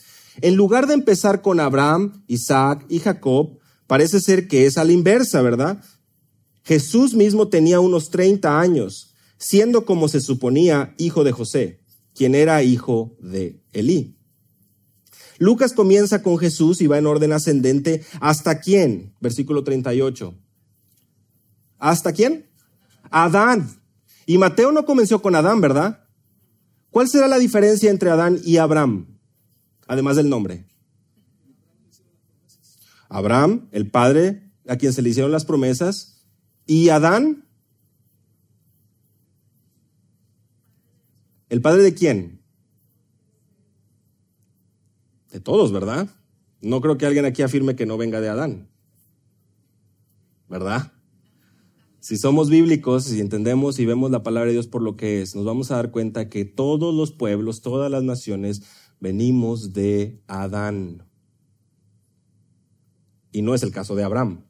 en 0.40 0.56
lugar 0.56 0.86
de 0.86 0.94
empezar 0.94 1.42
con 1.42 1.60
Abraham, 1.60 2.24
Isaac 2.26 2.86
y 2.88 3.00
Jacob, 3.00 3.58
parece 3.86 4.20
ser 4.20 4.48
que 4.48 4.64
es 4.64 4.78
a 4.78 4.84
la 4.84 4.92
inversa, 4.92 5.42
¿verdad? 5.42 5.82
Jesús 6.64 7.12
mismo 7.12 7.48
tenía 7.48 7.78
unos 7.78 8.08
30 8.08 8.58
años, 8.58 9.14
siendo 9.36 9.84
como 9.84 10.08
se 10.08 10.22
suponía 10.22 10.94
hijo 10.96 11.24
de 11.24 11.32
José, 11.32 11.80
quien 12.14 12.34
era 12.34 12.62
hijo 12.62 13.18
de 13.20 13.60
Elí. 13.74 14.17
Lucas 15.38 15.72
comienza 15.72 16.22
con 16.22 16.38
Jesús 16.38 16.80
y 16.80 16.86
va 16.86 16.98
en 16.98 17.06
orden 17.06 17.32
ascendente. 17.32 18.04
¿Hasta 18.20 18.60
quién? 18.60 19.14
Versículo 19.20 19.64
38. 19.64 20.34
¿Hasta 21.78 22.12
quién? 22.12 22.50
Adán. 23.10 23.80
Y 24.26 24.36
Mateo 24.38 24.72
no 24.72 24.84
comenzó 24.84 25.22
con 25.22 25.34
Adán, 25.34 25.60
¿verdad? 25.60 26.04
¿Cuál 26.90 27.08
será 27.08 27.28
la 27.28 27.38
diferencia 27.38 27.90
entre 27.90 28.10
Adán 28.10 28.40
y 28.44 28.56
Abraham? 28.56 29.18
Además 29.86 30.16
del 30.16 30.28
nombre. 30.28 30.66
Abraham, 33.08 33.68
el 33.72 33.90
padre 33.90 34.52
a 34.66 34.76
quien 34.76 34.92
se 34.92 35.00
le 35.00 35.10
hicieron 35.10 35.32
las 35.32 35.46
promesas, 35.46 36.26
y 36.66 36.90
Adán, 36.90 37.46
¿el 41.48 41.62
padre 41.62 41.82
de 41.82 41.94
quién? 41.94 42.37
Todos, 45.40 45.72
¿verdad? 45.72 46.08
No 46.60 46.80
creo 46.80 46.98
que 46.98 47.06
alguien 47.06 47.24
aquí 47.24 47.42
afirme 47.42 47.76
que 47.76 47.86
no 47.86 47.96
venga 47.96 48.20
de 48.20 48.28
Adán. 48.28 48.68
¿Verdad? 50.48 50.92
Si 52.00 52.16
somos 52.16 52.48
bíblicos 52.48 53.12
y 53.12 53.20
entendemos 53.20 53.78
y 53.78 53.84
vemos 53.84 54.10
la 54.10 54.22
palabra 54.22 54.46
de 54.46 54.52
Dios 54.52 54.66
por 54.66 54.82
lo 54.82 54.96
que 54.96 55.20
es, 55.20 55.34
nos 55.34 55.44
vamos 55.44 55.70
a 55.70 55.76
dar 55.76 55.90
cuenta 55.90 56.28
que 56.28 56.44
todos 56.44 56.94
los 56.94 57.12
pueblos, 57.12 57.60
todas 57.60 57.90
las 57.90 58.02
naciones, 58.02 58.62
venimos 59.00 59.72
de 59.72 60.22
Adán. 60.26 61.04
Y 63.32 63.42
no 63.42 63.54
es 63.54 63.62
el 63.62 63.72
caso 63.72 63.94
de 63.94 64.04
Abraham. 64.04 64.44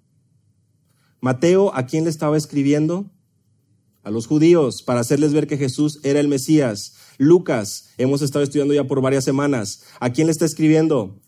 Mateo, 1.21 1.75
¿a 1.75 1.87
quién 1.87 2.05
le 2.05 2.11
estaba 2.11 2.37
escribiendo? 2.37 3.11
A 4.03 4.11
los 4.11 4.27
judíos, 4.27 4.83
para 4.83 5.01
hacerles 5.01 5.33
ver 5.33 5.47
que 5.47 5.57
Jesús 5.57 6.01
era 6.05 6.21
el 6.21 6.29
Mesías. 6.29 6.95
Lucas, 7.19 7.91
hemos 7.99 8.23
estado 8.23 8.45
estudiando 8.45 8.73
ya 8.75 8.85
por 8.85 9.03
varias 9.03 9.25
semanas. 9.25 9.83
¿A 10.01 10.11
quién 10.11 10.29
le 10.29 10.33
está 10.33 10.45
escribiendo? 10.45 11.21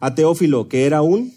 A 0.00 0.14
Teófilo, 0.14 0.68
que 0.68 0.84
era 0.84 1.00
un 1.00 1.32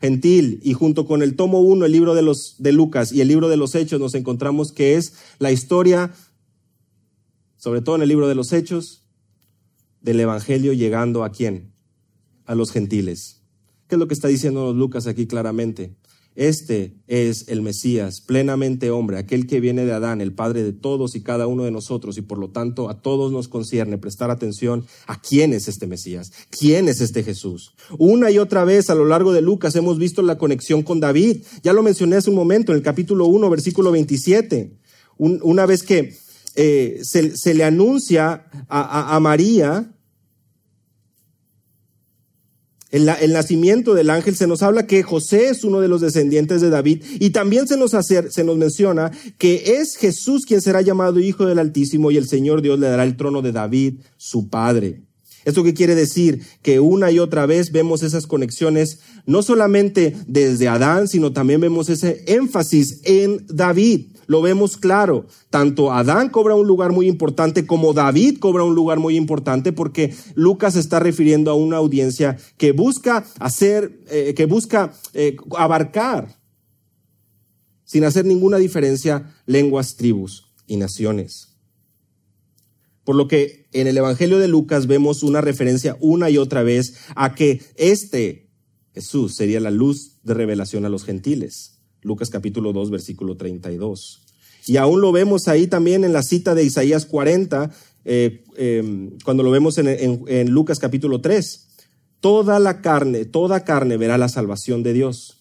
gentil, 0.00 0.60
y 0.62 0.72
junto 0.74 1.06
con 1.06 1.22
el 1.22 1.34
tomo 1.34 1.60
1, 1.60 1.84
el 1.86 1.92
libro 1.92 2.14
de, 2.14 2.22
los, 2.22 2.56
de 2.58 2.72
Lucas 2.72 3.12
y 3.12 3.20
el 3.20 3.28
libro 3.28 3.48
de 3.48 3.56
los 3.56 3.74
Hechos, 3.74 4.00
nos 4.00 4.14
encontramos 4.14 4.70
que 4.70 4.96
es 4.96 5.14
la 5.38 5.50
historia, 5.50 6.12
sobre 7.56 7.80
todo 7.80 7.96
en 7.96 8.02
el 8.02 8.08
libro 8.08 8.28
de 8.28 8.34
los 8.34 8.52
Hechos, 8.52 9.02
del 10.00 10.20
Evangelio 10.20 10.72
llegando 10.72 11.24
a 11.24 11.32
quién? 11.32 11.72
A 12.44 12.54
los 12.54 12.70
gentiles. 12.70 13.40
¿Qué 13.88 13.96
es 13.96 13.98
lo 13.98 14.06
que 14.06 14.14
está 14.14 14.28
diciendo 14.28 14.72
Lucas 14.74 15.06
aquí 15.06 15.26
claramente? 15.26 15.96
Este 16.36 16.96
es 17.06 17.46
el 17.48 17.62
Mesías, 17.62 18.20
plenamente 18.20 18.90
hombre, 18.90 19.18
aquel 19.18 19.46
que 19.46 19.60
viene 19.60 19.86
de 19.86 19.92
Adán, 19.92 20.20
el 20.20 20.32
Padre 20.32 20.64
de 20.64 20.72
todos 20.72 21.14
y 21.14 21.22
cada 21.22 21.46
uno 21.46 21.62
de 21.62 21.70
nosotros, 21.70 22.18
y 22.18 22.22
por 22.22 22.38
lo 22.38 22.50
tanto 22.50 22.88
a 22.88 23.02
todos 23.02 23.30
nos 23.30 23.46
concierne 23.46 23.98
prestar 23.98 24.32
atención 24.32 24.84
a 25.06 25.20
quién 25.20 25.52
es 25.52 25.68
este 25.68 25.86
Mesías, 25.86 26.32
quién 26.50 26.88
es 26.88 27.00
este 27.00 27.22
Jesús. 27.22 27.74
Una 27.98 28.32
y 28.32 28.38
otra 28.38 28.64
vez 28.64 28.90
a 28.90 28.96
lo 28.96 29.04
largo 29.04 29.32
de 29.32 29.42
Lucas 29.42 29.76
hemos 29.76 29.98
visto 29.98 30.22
la 30.22 30.36
conexión 30.36 30.82
con 30.82 30.98
David. 30.98 31.42
Ya 31.62 31.72
lo 31.72 31.84
mencioné 31.84 32.16
hace 32.16 32.30
un 32.30 32.36
momento 32.36 32.72
en 32.72 32.78
el 32.78 32.84
capítulo 32.84 33.26
1, 33.26 33.48
versículo 33.48 33.92
27. 33.92 34.76
una 35.18 35.66
vez 35.66 35.84
que 35.84 36.16
eh, 36.56 37.00
se, 37.02 37.54
le 37.54 37.64
anuncia 37.64 38.46
a 38.68 39.18
María 39.20 39.93
el 42.94 43.32
nacimiento 43.32 43.94
del 43.94 44.08
ángel 44.08 44.36
se 44.36 44.46
nos 44.46 44.62
habla 44.62 44.86
que 44.86 45.02
José 45.02 45.48
es 45.48 45.64
uno 45.64 45.80
de 45.80 45.88
los 45.88 46.00
descendientes 46.00 46.60
de 46.60 46.70
David 46.70 47.02
y 47.18 47.30
también 47.30 47.66
se 47.66 47.76
nos, 47.76 47.90
se 47.90 48.44
nos 48.44 48.56
menciona 48.56 49.10
que 49.36 49.78
es 49.80 49.96
Jesús 49.96 50.46
quien 50.46 50.60
será 50.60 50.80
llamado 50.80 51.18
Hijo 51.18 51.44
del 51.44 51.58
Altísimo 51.58 52.12
y 52.12 52.16
el 52.16 52.28
Señor 52.28 52.62
Dios 52.62 52.78
le 52.78 52.86
dará 52.86 53.02
el 53.02 53.16
trono 53.16 53.42
de 53.42 53.50
David, 53.50 53.94
su 54.16 54.48
padre. 54.48 55.02
¿Esto 55.44 55.64
qué 55.64 55.74
quiere 55.74 55.96
decir? 55.96 56.42
Que 56.62 56.78
una 56.78 57.10
y 57.10 57.18
otra 57.18 57.46
vez 57.46 57.72
vemos 57.72 58.02
esas 58.04 58.28
conexiones, 58.28 59.00
no 59.26 59.42
solamente 59.42 60.16
desde 60.26 60.68
Adán, 60.68 61.08
sino 61.08 61.32
también 61.32 61.60
vemos 61.60 61.88
ese 61.88 62.22
énfasis 62.28 63.00
en 63.02 63.44
David 63.48 64.13
lo 64.26 64.42
vemos 64.42 64.76
claro. 64.76 65.26
Tanto 65.50 65.92
Adán 65.92 66.28
cobra 66.28 66.54
un 66.54 66.66
lugar 66.66 66.92
muy 66.92 67.08
importante 67.08 67.66
como 67.66 67.92
David 67.92 68.38
cobra 68.38 68.64
un 68.64 68.74
lugar 68.74 68.98
muy 68.98 69.16
importante 69.16 69.72
porque 69.72 70.14
Lucas 70.34 70.76
está 70.76 71.00
refiriendo 71.00 71.50
a 71.50 71.54
una 71.54 71.76
audiencia 71.76 72.36
que 72.56 72.72
busca 72.72 73.24
hacer, 73.38 74.00
eh, 74.08 74.34
que 74.34 74.46
busca 74.46 74.92
eh, 75.12 75.36
abarcar, 75.56 76.38
sin 77.84 78.04
hacer 78.04 78.24
ninguna 78.24 78.58
diferencia, 78.58 79.34
lenguas, 79.46 79.96
tribus 79.96 80.52
y 80.66 80.76
naciones. 80.76 81.48
Por 83.04 83.16
lo 83.16 83.28
que 83.28 83.68
en 83.72 83.86
el 83.86 83.98
Evangelio 83.98 84.38
de 84.38 84.48
Lucas 84.48 84.86
vemos 84.86 85.22
una 85.22 85.42
referencia 85.42 85.96
una 86.00 86.30
y 86.30 86.38
otra 86.38 86.62
vez 86.62 86.94
a 87.14 87.34
que 87.34 87.60
este 87.76 88.44
Jesús 88.94 89.34
sería 89.34 89.60
la 89.60 89.72
luz 89.72 90.20
de 90.22 90.34
revelación 90.34 90.84
a 90.84 90.88
los 90.88 91.04
gentiles. 91.04 91.73
Lucas 92.04 92.30
capítulo 92.30 92.72
2, 92.72 92.90
versículo 92.90 93.36
32. 93.36 94.20
Y 94.66 94.76
aún 94.76 95.00
lo 95.00 95.10
vemos 95.10 95.48
ahí 95.48 95.66
también 95.66 96.04
en 96.04 96.12
la 96.12 96.22
cita 96.22 96.54
de 96.54 96.62
Isaías 96.62 97.06
40, 97.06 97.70
eh, 98.04 98.44
em, 98.56 99.18
cuando 99.24 99.42
lo 99.42 99.50
vemos 99.50 99.78
en, 99.78 99.88
en 99.88 100.50
Lucas 100.50 100.78
capítulo 100.78 101.20
3. 101.20 101.68
Toda 102.20 102.58
la 102.60 102.80
carne, 102.80 103.24
toda 103.24 103.64
carne 103.64 103.96
verá 103.96 104.16
la 104.16 104.28
salvación 104.28 104.82
de 104.82 104.92
Dios. 104.92 105.40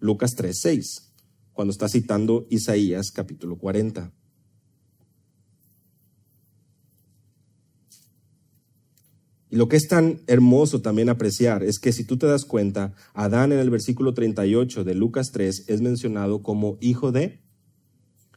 Lucas 0.00 0.34
3, 0.36 0.56
6, 0.58 1.12
cuando 1.52 1.72
está 1.72 1.88
citando 1.88 2.46
Isaías 2.50 3.10
capítulo 3.10 3.58
40. 3.58 4.12
Y 9.54 9.56
lo 9.56 9.68
que 9.68 9.76
es 9.76 9.86
tan 9.86 10.20
hermoso 10.26 10.82
también 10.82 11.08
apreciar 11.08 11.62
es 11.62 11.78
que 11.78 11.92
si 11.92 12.02
tú 12.02 12.16
te 12.16 12.26
das 12.26 12.44
cuenta, 12.44 12.92
Adán 13.12 13.52
en 13.52 13.60
el 13.60 13.70
versículo 13.70 14.12
38 14.12 14.82
de 14.82 14.94
Lucas 14.96 15.30
3 15.30 15.66
es 15.68 15.80
mencionado 15.80 16.42
como 16.42 16.76
hijo 16.80 17.12
de 17.12 17.40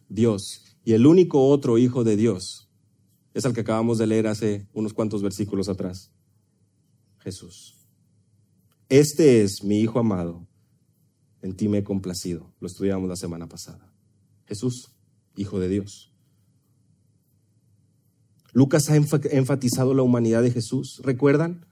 Dios. 0.10 0.78
Y 0.86 0.94
el 0.94 1.08
único 1.08 1.48
otro 1.48 1.80
hijo 1.80 2.04
de 2.04 2.18
Dios 2.18 2.70
es 3.34 3.46
el 3.46 3.54
que 3.54 3.62
acabamos 3.62 3.98
de 3.98 4.06
leer 4.06 4.28
hace 4.28 4.68
unos 4.74 4.94
cuantos 4.94 5.24
versículos 5.24 5.70
atrás. 5.70 6.12
Jesús. 7.18 7.74
Este 8.88 9.42
es 9.42 9.64
mi 9.64 9.80
hijo 9.80 9.98
amado. 9.98 10.48
En 11.42 11.56
ti 11.56 11.68
me 11.68 11.80
he 11.80 11.84
complacido. 11.84 12.54
Lo 12.60 12.68
estudiamos 12.68 13.10
la 13.10 13.16
semana 13.16 13.50
pasada. 13.50 13.92
Jesús, 14.46 14.92
hijo 15.36 15.60
de 15.60 15.68
Dios. 15.68 16.14
Lucas 18.58 18.90
ha 18.90 18.96
enfatizado 18.96 19.94
la 19.94 20.02
humanidad 20.02 20.42
de 20.42 20.50
Jesús, 20.50 21.00
¿recuerdan? 21.04 21.68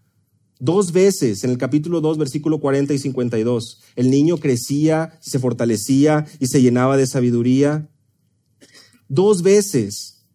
Dos 0.59 0.91
veces 0.91 1.43
en 1.43 1.49
el 1.49 1.57
capítulo 1.57 1.99
2, 1.99 2.19
versículo 2.19 2.59
40 2.59 2.93
y 2.93 2.99
52. 2.99 3.81
El 3.95 4.11
niño 4.11 4.37
crecía, 4.37 5.17
se 5.19 5.39
fortalecía 5.39 6.27
y 6.39 6.45
se 6.45 6.61
llenaba 6.61 6.95
de 6.95 7.07
sabiduría. 7.07 7.89
Dos 9.07 9.41
veces. 9.41 10.27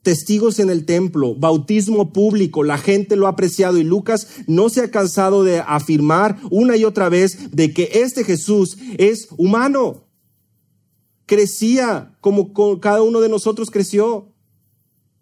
Testigos 0.00 0.58
en 0.58 0.70
el 0.70 0.86
templo, 0.86 1.34
bautismo 1.34 2.14
público, 2.14 2.62
la 2.62 2.78
gente 2.78 3.14
lo 3.14 3.26
ha 3.26 3.30
apreciado 3.32 3.76
y 3.76 3.84
Lucas 3.84 4.28
no 4.46 4.70
se 4.70 4.80
ha 4.80 4.90
cansado 4.90 5.44
de 5.44 5.58
afirmar 5.58 6.38
una 6.50 6.78
y 6.78 6.86
otra 6.86 7.10
vez 7.10 7.50
de 7.54 7.74
que 7.74 7.90
este 7.92 8.24
Jesús 8.24 8.78
es 8.96 9.28
humano. 9.36 10.06
Crecía 11.26 12.16
como 12.22 12.54
cada 12.80 13.02
uno 13.02 13.20
de 13.20 13.28
nosotros 13.28 13.70
creció 13.70 14.33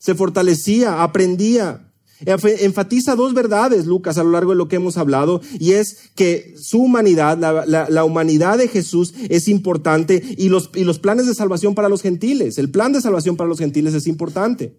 se 0.02 0.16
fortalecía, 0.16 1.04
aprendía. 1.04 1.88
Enfatiza 2.24 3.14
dos 3.14 3.34
verdades, 3.34 3.86
Lucas, 3.86 4.18
a 4.18 4.24
lo 4.24 4.30
largo 4.30 4.50
de 4.50 4.56
lo 4.56 4.66
que 4.66 4.76
hemos 4.76 4.96
hablado, 4.96 5.40
y 5.60 5.72
es 5.72 6.10
que 6.16 6.54
su 6.56 6.80
humanidad, 6.80 7.38
la, 7.38 8.04
humanidad 8.04 8.58
de 8.58 8.66
Jesús 8.66 9.14
es 9.28 9.46
importante 9.46 10.20
y 10.36 10.48
los, 10.48 10.70
y 10.74 10.82
los 10.82 10.98
planes 10.98 11.28
de 11.28 11.34
salvación 11.34 11.76
para 11.76 11.88
los 11.88 12.02
gentiles. 12.02 12.58
El 12.58 12.70
plan 12.70 12.92
de 12.92 13.00
salvación 13.00 13.36
para 13.36 13.48
los 13.48 13.60
gentiles 13.60 13.94
es 13.94 14.08
importante. 14.08 14.76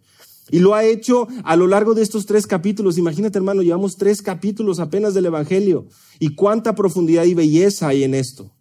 Y 0.51 0.59
lo 0.59 0.75
ha 0.75 0.83
hecho 0.83 1.29
a 1.45 1.55
lo 1.55 1.67
largo 1.67 1.93
de 1.93 2.01
estos 2.01 2.25
tres 2.25 2.45
capítulos. 2.45 2.97
Imagínate, 2.97 3.37
hermano, 3.37 3.61
llevamos 3.61 3.95
tres 3.95 4.21
capítulos 4.21 4.79
apenas 4.79 5.13
del 5.13 5.27
Evangelio. 5.27 5.87
Y 6.19 6.35
cuánta 6.35 6.75
profundidad 6.75 7.23
y 7.23 7.33
belleza 7.33 7.87
hay 7.87 8.03
en 8.03 8.13
esto. 8.13 8.51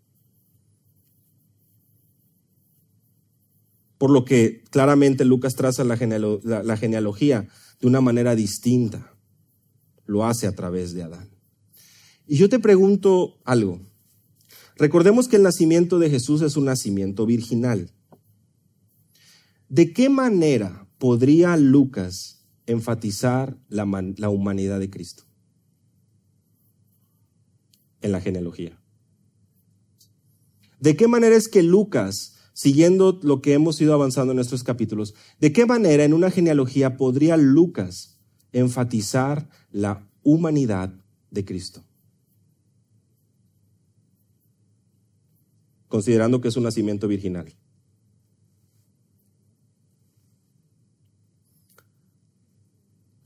Por 4.03 4.11
lo 4.11 4.25
que 4.25 4.65
claramente 4.71 5.25
Lucas 5.25 5.55
traza 5.55 5.85
la, 5.85 5.97
genealogía 5.97 7.47
de 7.81 7.87
una 7.87 8.01
manera 8.01 8.35
distinta. 8.35 9.15
Lo 10.07 10.27
hace 10.27 10.49
a 10.49 10.57
través 10.57 10.93
de 10.93 11.05
Adán. 11.05 11.31
Y 12.27 12.37
yo 12.37 12.49
te 12.49 12.59
pregunto 12.59 13.39
algo. 13.45 13.81
Recordemos 14.75 15.29
que 15.29 15.37
el 15.37 15.45
nacimiento 15.45 16.01
de 16.01 16.11
Jesús 16.11 16.43
es 16.43 16.57
un 16.57 16.65
nacimiento 16.65 17.27
virginal. 17.27 17.93
¿De 19.69 19.93
qué 19.93 20.09
manera 20.09 20.89
podría 20.99 21.57
Lucas 21.57 22.45
enfatizar 22.67 23.57
la 23.69 24.29
humanidad 24.29 24.81
de 24.81 24.91
Cristo? 24.91 25.23
En 28.01 28.11
la 28.11 28.21
genealogía. 28.21 28.83
¿De 30.81 30.97
qué 30.97 31.07
manera 31.07 31.37
es 31.37 31.47
que 31.47 31.63
Lucas 31.63 32.32
siguiendo 32.53 33.19
lo 33.23 33.41
que 33.41 33.55
hemos 33.55 33.81
ido 33.81 33.95
avanzando 33.95 34.33
en 34.33 34.39
estos 34.39 34.63
capítulos, 34.65 35.15
¿de 35.41 35.53
qué 35.53 35.67
manera 35.67 36.05
en 36.05 36.15
una 36.15 36.31
genealogía 36.31 36.97
podría 36.97 37.37
Lucas 37.37 38.19
enfatizar 38.53 39.49
la 39.71 40.09
humanidad 40.23 40.93
de 41.31 41.45
Cristo? 41.45 41.85
Considerando 45.89 46.41
que 46.41 46.49
es 46.49 46.57
un 46.57 46.65
nacimiento 46.65 47.09
virginal. 47.09 47.55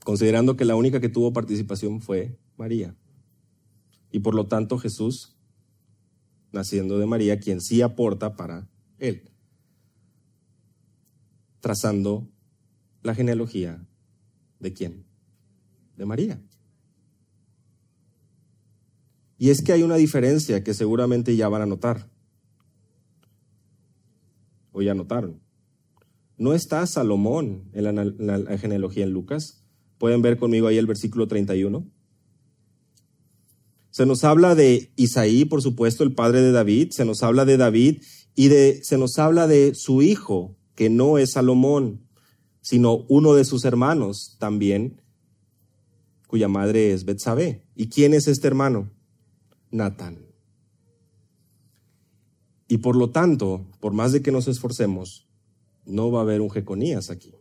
Considerando 0.03 0.55
que 0.55 0.65
la 0.65 0.75
única 0.75 1.01
que 1.01 1.09
tuvo 1.09 1.33
participación 1.33 2.01
fue 2.01 2.37
María. 2.57 2.95
Y 4.11 4.19
por 4.19 4.35
lo 4.35 4.47
tanto 4.47 4.77
Jesús, 4.77 5.35
naciendo 6.51 6.97
de 6.97 7.05
María, 7.05 7.39
quien 7.39 7.59
sí 7.59 7.81
aporta 7.81 8.35
para 8.35 8.69
él, 8.99 9.29
trazando 11.59 12.27
la 13.03 13.15
genealogía 13.15 13.85
de 14.59 14.73
quién? 14.73 15.05
De 15.95 16.05
María. 16.05 16.41
Y 19.37 19.49
es 19.49 19.61
que 19.61 19.71
hay 19.71 19.83
una 19.83 19.95
diferencia 19.95 20.63
que 20.63 20.73
seguramente 20.73 21.35
ya 21.35 21.47
van 21.47 21.61
a 21.61 21.65
notar. 21.65 22.09
O 24.71 24.81
ya 24.81 24.93
notaron. 24.93 25.39
No 26.37 26.53
está 26.53 26.85
Salomón 26.85 27.69
en 27.73 27.83
la, 27.83 28.57
genealogía 28.57 29.03
en 29.03 29.11
Lucas. 29.11 29.63
Pueden 29.97 30.21
ver 30.21 30.37
conmigo 30.37 30.67
ahí 30.67 30.77
el 30.77 30.85
versículo 30.85 31.27
31. 31.27 31.87
Se 33.97 34.05
nos 34.05 34.23
habla 34.23 34.53
de 34.53 34.93
Isaí, 34.95 35.43
por 35.43 35.63
supuesto, 35.63 36.03
el 36.03 36.13
padre 36.13 36.43
de 36.43 36.51
David. 36.51 36.91
Se 36.91 37.03
nos 37.03 37.23
habla 37.23 37.45
de 37.45 37.57
David 37.57 38.03
y 38.35 38.47
de, 38.47 38.83
se 38.83 38.99
nos 38.99 39.17
habla 39.17 39.47
de 39.47 39.73
su 39.73 40.03
hijo, 40.03 40.55
que 40.75 40.91
no 40.91 41.17
es 41.17 41.31
Salomón, 41.31 42.07
sino 42.61 42.97
uno 43.09 43.33
de 43.33 43.43
sus 43.43 43.65
hermanos 43.65 44.35
también, 44.37 45.01
cuya 46.27 46.47
madre 46.47 46.93
es 46.93 47.05
Betsabé. 47.05 47.65
¿Y 47.75 47.89
quién 47.89 48.13
es 48.13 48.27
este 48.27 48.45
hermano? 48.45 48.91
Natán. 49.71 50.27
Y 52.67 52.77
por 52.77 52.95
lo 52.95 53.09
tanto, 53.09 53.65
por 53.79 53.93
más 53.93 54.11
de 54.11 54.21
que 54.21 54.31
nos 54.31 54.47
esforcemos, 54.47 55.27
no 55.87 56.11
va 56.11 56.19
a 56.19 56.21
haber 56.21 56.41
un 56.41 56.51
Jeconías 56.51 57.09
aquí. 57.09 57.33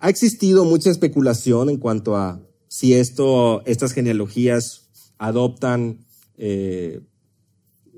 Ha 0.00 0.10
existido 0.10 0.66
mucha 0.66 0.90
especulación 0.90 1.70
en 1.70 1.78
cuanto 1.78 2.14
a 2.14 2.45
si 2.68 2.94
esto, 2.94 3.62
estas 3.66 3.92
genealogías 3.92 4.88
adoptan 5.18 6.06
eh, 6.38 7.00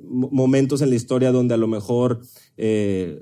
momentos 0.09 0.83
en 0.83 0.91
la 0.91 0.97
historia 0.97 1.33
donde 1.33 1.55
a 1.55 1.59
lo 1.59 1.67
mejor 1.67 2.21
eh, 2.57 3.21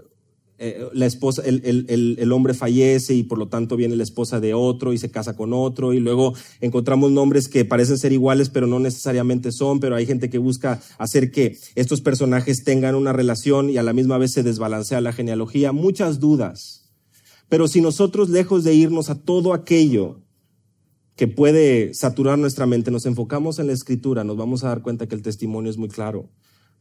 eh, 0.59 0.89
la 0.95 1.05
esposa, 1.05 1.43
el, 1.45 2.33
hombre 2.33 2.55
fallece 2.55 3.15
y 3.15 3.25
por 3.25 3.37
lo 3.37 3.49
tanto 3.49 3.77
viene 3.77 3.95
la 3.95 4.03
esposa 4.03 4.41
de 4.41 4.55
otro 4.55 4.95
y 4.95 4.99
se 4.99 5.11
casa 5.11 5.37
con 5.37 5.53
otro 5.53 5.93
y 5.93 6.01
luego 6.01 6.33
encontramos 6.61 7.11
nombres 7.11 7.49
que 7.49 7.67
parecen 7.67 7.99
ser 7.99 8.13
iguales 8.13 8.49
pero 8.49 8.67
no 8.67 8.79
necesariamente 8.79 9.53
son, 9.53 9.81
pero 9.81 9.97
hay 9.97 10.07
gente 10.07 10.31
que 10.31 10.39
busca 10.39 10.81
hacer 10.97 11.31
que 11.31 11.59
estos 11.75 12.01
personajes 12.01 12.65
tengan 12.65 12.95
una 12.95 13.13
relación 13.13 13.69
y 13.69 13.77
a 13.77 13.83
la 13.83 13.93
misma 13.93 14.17
vez 14.17 14.33
se 14.33 14.43
desbalancea 14.43 15.03
la 15.03 15.13
genealogía. 15.13 15.73
Muchas 15.73 16.21
dudas. 16.21 16.91
Pero 17.49 17.69
si 17.69 17.81
nosotros 17.81 18.31
lejos 18.31 18.65
de 18.65 18.75
irnos 18.75 19.11
a 19.11 19.23
todo 19.23 19.53
aquello 19.53 20.26
que 21.17 21.27
puede 21.27 21.95
saturar 21.95 22.39
nuestra 22.39 22.67
mente, 22.67 22.91
nos 22.91 23.07
enfocamos 23.07 23.59
en 23.59 23.67
la 23.67 23.73
escritura, 23.73 24.23
nos 24.23 24.37
vamos 24.37 24.63
a 24.63 24.69
dar 24.69 24.83
cuenta 24.83 25.09
que 25.09 25.15
el 25.15 25.23
testimonio 25.23 25.71
es 25.71 25.79
muy 25.79 25.89
claro. 25.89 26.29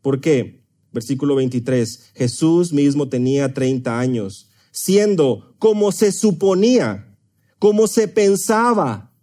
¿Por 0.01 0.19
qué? 0.19 0.61
Versículo 0.91 1.35
23. 1.35 2.11
Jesús 2.13 2.73
mismo 2.73 3.07
tenía 3.07 3.53
30 3.53 3.97
años, 3.97 4.49
siendo 4.71 5.55
como 5.57 5.93
se 5.93 6.11
suponía, 6.11 7.17
como 7.59 7.87
se 7.87 8.09
pensaba. 8.09 9.13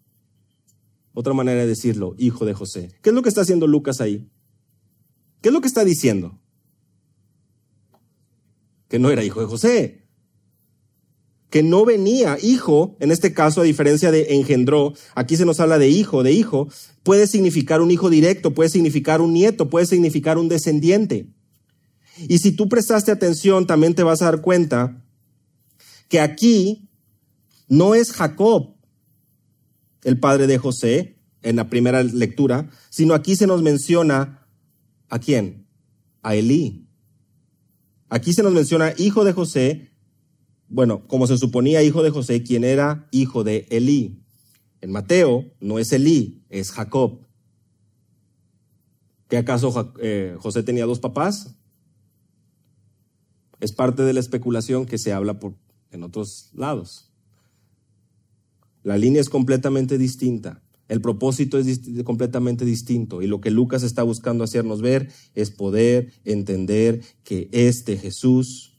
Otra 1.13 1.35
manera 1.35 1.61
de 1.61 1.67
decirlo, 1.67 2.15
hijo 2.17 2.47
de 2.47 2.55
José. 2.55 2.91
¿Qué 3.03 3.11
es 3.11 3.15
lo 3.15 3.21
que 3.21 3.29
está 3.29 3.43
haciendo 3.43 3.67
Lucas 3.67 4.01
ahí? 4.01 4.31
¿Qué 5.43 5.51
es 5.51 5.53
lo 5.53 5.61
que 5.61 5.69
está 5.69 5.85
diciendo? 5.85 6.41
Que 8.89 8.99
no 8.99 9.11
era 9.11 9.25
hijo 9.25 9.41
de 9.41 9.47
José 9.47 10.02
que 11.53 11.63
no 11.63 11.85
venía 11.85 12.39
hijo, 12.43 12.97
en 12.99 13.13
este 13.13 13.35
caso 13.35 13.61
a 13.61 13.65
diferencia 13.65 14.11
de 14.11 14.37
engendró, 14.37 14.95
aquí 15.15 15.37
se 15.37 15.45
nos 15.45 15.61
habla 15.61 15.79
de 15.79 15.91
hijo, 15.91 16.23
de 16.23 16.33
hijo, 16.33 16.69
puede 17.03 17.27
significar 17.27 17.83
un 17.83 17.91
hijo 17.91 18.09
directo, 18.09 18.55
puede 18.55 18.71
significar 18.71 19.21
un 19.21 19.35
nieto, 19.35 19.69
puede 19.69 19.85
significar 19.85 20.39
un 20.39 20.49
descendiente. 20.49 21.27
Y 22.27 22.39
si 22.39 22.53
tú 22.53 22.71
prestaste 22.71 23.13
atención, 23.13 23.67
también 23.67 23.95
te 23.95 24.03
vas 24.03 24.23
a 24.23 24.25
dar 24.25 24.41
cuenta 24.41 25.05
que 26.09 26.21
aquí 26.21 26.89
no 27.69 27.95
es 27.95 28.13
Jacob 28.13 28.75
el 30.05 30.19
padre 30.19 30.47
de 30.47 30.57
José 30.57 31.19
en 31.43 31.57
la 31.57 31.69
primera 31.69 32.03
lectura, 32.03 32.71
sino 32.89 33.13
aquí 33.13 33.37
se 33.37 33.47
nos 33.47 33.61
menciona 33.61 34.49
a 35.11 35.19
quién? 35.19 35.67
A 36.23 36.35
Elí. 36.35 36.89
Aquí 38.09 38.33
se 38.33 38.43
nos 38.43 38.55
menciona 38.55 38.95
hijo 38.97 39.23
de 39.25 39.35
José 39.35 39.92
bueno, 40.73 41.07
como 41.07 41.27
se 41.27 41.37
suponía 41.37 41.83
hijo 41.83 42.03
de 42.03 42.09
José, 42.09 42.43
quien 42.43 42.65
era 42.65 43.07
hijo 43.11 43.45
de 43.45 43.67
Elí. 43.69 44.25
En 44.81 44.91
Mateo 44.91 45.45
no 45.61 45.79
es 45.79 45.93
Elí, 45.93 46.47
es 46.49 46.73
Jacob. 46.73 47.21
¿Qué 49.29 49.37
acaso 49.37 49.93
eh, 50.01 50.35
José 50.39 50.63
tenía 50.63 50.87
dos 50.87 50.99
papás? 50.99 51.57
Es 53.61 53.73
parte 53.73 54.03
de 54.03 54.15
la 54.15 54.21
especulación 54.21 54.87
que 54.87 54.97
se 54.97 55.13
habla 55.13 55.39
por, 55.39 55.55
en 55.91 56.05
otros 56.05 56.49
lados. 56.55 57.13
La 58.83 58.97
línea 58.97 59.21
es 59.21 59.29
completamente 59.29 59.99
distinta. 59.99 60.63
El 60.89 61.03
propósito 61.03 61.59
es 61.59 61.81
completamente 62.03 62.65
distinto 62.65 63.21
y 63.21 63.27
lo 63.27 63.43
que 63.43 63.51
Lucas 63.51 63.83
está 63.83 64.03
buscando 64.03 64.43
hacernos 64.43 64.81
ver 64.81 65.11
es 65.35 65.51
poder 65.51 66.13
entender 66.25 67.03
que 67.25 67.51
este 67.53 67.99
Jesús 67.99 68.72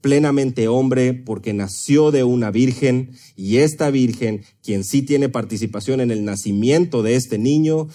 plenamente 0.00 0.68
hombre 0.68 1.14
porque 1.14 1.52
nació 1.52 2.10
de 2.10 2.24
una 2.24 2.50
virgen 2.50 3.10
y 3.36 3.58
esta 3.58 3.90
virgen, 3.90 4.44
quien 4.62 4.84
sí 4.84 5.02
tiene 5.02 5.28
participación 5.28 6.00
en 6.00 6.10
el 6.10 6.24
nacimiento 6.24 7.02
de 7.02 7.16
este 7.16 7.38
niño, 7.38 7.88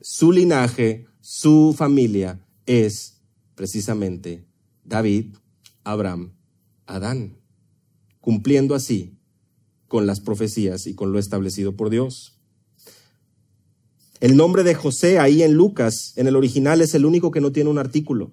su 0.00 0.32
linaje, 0.32 1.06
su 1.20 1.74
familia 1.76 2.44
es 2.66 3.22
precisamente 3.54 4.44
David, 4.84 5.36
Abraham, 5.84 6.32
Adán, 6.86 7.36
cumpliendo 8.20 8.74
así 8.74 9.18
con 9.88 10.06
las 10.06 10.20
profecías 10.20 10.86
y 10.86 10.94
con 10.94 11.12
lo 11.12 11.18
establecido 11.18 11.76
por 11.76 11.90
Dios. 11.90 12.40
El 14.20 14.36
nombre 14.36 14.64
de 14.64 14.74
José 14.74 15.18
ahí 15.18 15.42
en 15.42 15.54
Lucas, 15.54 16.12
en 16.16 16.26
el 16.26 16.36
original, 16.36 16.82
es 16.82 16.94
el 16.94 17.06
único 17.06 17.30
que 17.30 17.40
no 17.40 17.52
tiene 17.52 17.70
un 17.70 17.78
artículo. 17.78 18.32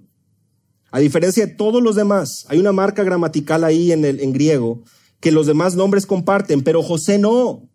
A 0.91 0.99
diferencia 0.99 1.45
de 1.45 1.53
todos 1.53 1.83
los 1.83 1.95
demás, 1.95 2.45
hay 2.49 2.59
una 2.59 2.71
marca 2.71 3.03
gramatical 3.03 3.63
ahí 3.63 3.91
en, 3.91 4.05
el, 4.05 4.19
en 4.19 4.33
griego 4.33 4.83
que 5.19 5.31
los 5.31 5.47
demás 5.47 5.75
nombres 5.75 6.05
comparten, 6.05 6.61
pero 6.61 6.83
José 6.83 7.17
no. 7.17 7.69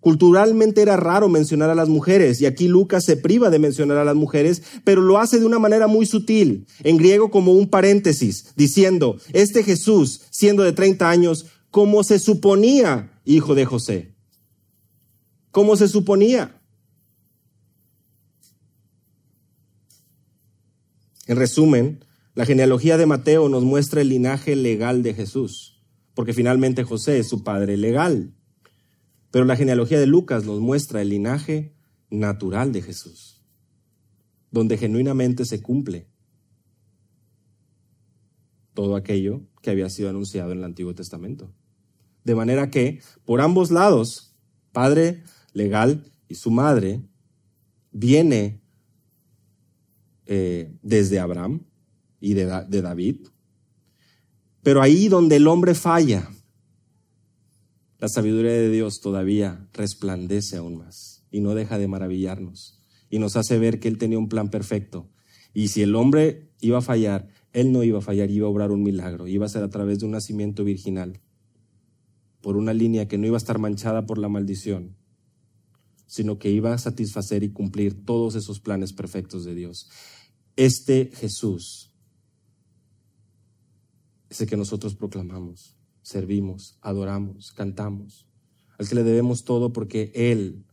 Culturalmente 0.00 0.82
era 0.82 0.96
raro 0.96 1.30
mencionar 1.30 1.70
a 1.70 1.74
las 1.74 1.88
mujeres 1.88 2.40
y 2.40 2.46
aquí 2.46 2.68
Lucas 2.68 3.04
se 3.04 3.16
priva 3.16 3.48
de 3.48 3.58
mencionar 3.58 3.96
a 3.96 4.04
las 4.04 4.14
mujeres, 4.14 4.62
pero 4.84 5.00
lo 5.00 5.18
hace 5.18 5.38
de 5.38 5.46
una 5.46 5.58
manera 5.58 5.86
muy 5.86 6.04
sutil, 6.04 6.66
en 6.82 6.98
griego 6.98 7.30
como 7.30 7.52
un 7.52 7.68
paréntesis, 7.68 8.52
diciendo, 8.54 9.16
este 9.32 9.62
Jesús, 9.62 10.22
siendo 10.28 10.62
de 10.62 10.72
30 10.72 11.08
años, 11.08 11.46
como 11.70 12.04
se 12.04 12.18
suponía 12.18 13.18
hijo 13.24 13.54
de 13.54 13.64
José. 13.64 14.14
Como 15.50 15.76
se 15.76 15.88
suponía. 15.88 16.53
En 21.26 21.36
resumen, 21.36 22.04
la 22.34 22.44
genealogía 22.44 22.96
de 22.96 23.06
Mateo 23.06 23.48
nos 23.48 23.64
muestra 23.64 24.00
el 24.00 24.08
linaje 24.08 24.56
legal 24.56 25.02
de 25.02 25.14
Jesús, 25.14 25.82
porque 26.14 26.34
finalmente 26.34 26.84
José 26.84 27.18
es 27.18 27.28
su 27.28 27.44
padre 27.44 27.76
legal. 27.76 28.34
Pero 29.30 29.44
la 29.44 29.56
genealogía 29.56 29.98
de 29.98 30.06
Lucas 30.06 30.44
nos 30.44 30.60
muestra 30.60 31.00
el 31.00 31.08
linaje 31.08 31.74
natural 32.10 32.72
de 32.72 32.82
Jesús, 32.82 33.42
donde 34.50 34.76
genuinamente 34.76 35.44
se 35.44 35.62
cumple 35.62 36.08
todo 38.74 38.96
aquello 38.96 39.42
que 39.62 39.70
había 39.70 39.88
sido 39.88 40.10
anunciado 40.10 40.52
en 40.52 40.58
el 40.58 40.64
Antiguo 40.64 40.94
Testamento. 40.94 41.54
De 42.24 42.34
manera 42.34 42.70
que, 42.70 43.00
por 43.24 43.40
ambos 43.40 43.70
lados, 43.70 44.34
padre 44.72 45.22
legal 45.52 46.12
y 46.28 46.34
su 46.34 46.50
madre, 46.50 47.08
viene 47.92 48.63
eh, 50.26 50.76
desde 50.82 51.18
Abraham 51.18 51.64
y 52.20 52.34
de, 52.34 52.64
de 52.68 52.82
David. 52.82 53.16
Pero 54.62 54.82
ahí 54.82 55.08
donde 55.08 55.36
el 55.36 55.46
hombre 55.46 55.74
falla, 55.74 56.30
la 57.98 58.08
sabiduría 58.08 58.52
de 58.52 58.70
Dios 58.70 59.00
todavía 59.00 59.68
resplandece 59.72 60.56
aún 60.56 60.76
más 60.76 61.24
y 61.30 61.40
no 61.40 61.54
deja 61.54 61.78
de 61.78 61.88
maravillarnos 61.88 62.80
y 63.10 63.18
nos 63.18 63.36
hace 63.36 63.58
ver 63.58 63.78
que 63.78 63.88
Él 63.88 63.98
tenía 63.98 64.18
un 64.18 64.28
plan 64.28 64.50
perfecto. 64.50 65.08
Y 65.52 65.68
si 65.68 65.82
el 65.82 65.94
hombre 65.94 66.50
iba 66.60 66.78
a 66.78 66.82
fallar, 66.82 67.28
Él 67.52 67.70
no 67.70 67.84
iba 67.84 67.98
a 67.98 68.02
fallar, 68.02 68.30
iba 68.30 68.46
a 68.46 68.50
obrar 68.50 68.72
un 68.72 68.82
milagro, 68.82 69.28
iba 69.28 69.46
a 69.46 69.48
ser 69.48 69.62
a 69.62 69.70
través 69.70 70.00
de 70.00 70.06
un 70.06 70.10
nacimiento 70.10 70.64
virginal, 70.64 71.20
por 72.40 72.56
una 72.56 72.74
línea 72.74 73.06
que 73.06 73.16
no 73.16 73.26
iba 73.26 73.36
a 73.36 73.38
estar 73.38 73.58
manchada 73.58 74.04
por 74.04 74.18
la 74.18 74.28
maldición, 74.28 74.96
sino 76.06 76.38
que 76.38 76.50
iba 76.50 76.72
a 76.72 76.78
satisfacer 76.78 77.42
y 77.42 77.50
cumplir 77.50 78.04
todos 78.04 78.34
esos 78.34 78.60
planes 78.60 78.92
perfectos 78.92 79.44
de 79.44 79.54
Dios. 79.54 79.88
Este 80.56 81.10
Jesús 81.14 81.92
es 84.28 84.40
el 84.40 84.48
que 84.48 84.56
nosotros 84.56 84.94
proclamamos, 84.94 85.76
servimos, 86.02 86.78
adoramos, 86.80 87.52
cantamos, 87.52 88.26
al 88.78 88.88
que 88.88 88.94
le 88.94 89.04
debemos 89.04 89.44
todo 89.44 89.72
porque 89.72 90.12
Él, 90.14 90.64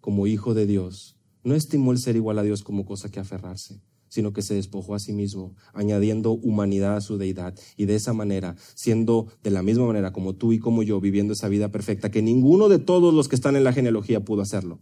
como 0.00 0.26
Hijo 0.26 0.54
de 0.54 0.66
Dios, 0.66 1.16
no 1.42 1.54
estimó 1.54 1.92
el 1.92 1.98
ser 1.98 2.16
igual 2.16 2.38
a 2.38 2.42
Dios 2.42 2.62
como 2.62 2.84
cosa 2.84 3.10
que 3.10 3.20
aferrarse, 3.20 3.80
sino 4.08 4.32
que 4.32 4.42
se 4.42 4.54
despojó 4.54 4.94
a 4.94 4.98
sí 4.98 5.12
mismo, 5.12 5.54
añadiendo 5.72 6.32
humanidad 6.32 6.96
a 6.96 7.00
su 7.00 7.18
deidad, 7.18 7.54
y 7.76 7.86
de 7.86 7.94
esa 7.94 8.12
manera, 8.12 8.56
siendo 8.74 9.28
de 9.42 9.50
la 9.50 9.62
misma 9.62 9.86
manera 9.86 10.12
como 10.12 10.34
tú 10.34 10.52
y 10.52 10.58
como 10.58 10.82
yo, 10.82 11.00
viviendo 11.00 11.32
esa 11.32 11.48
vida 11.48 11.70
perfecta, 11.70 12.10
que 12.10 12.22
ninguno 12.22 12.68
de 12.68 12.78
todos 12.78 13.14
los 13.14 13.28
que 13.28 13.36
están 13.36 13.56
en 13.56 13.64
la 13.64 13.72
genealogía 13.72 14.24
pudo 14.24 14.42
hacerlo. 14.42 14.80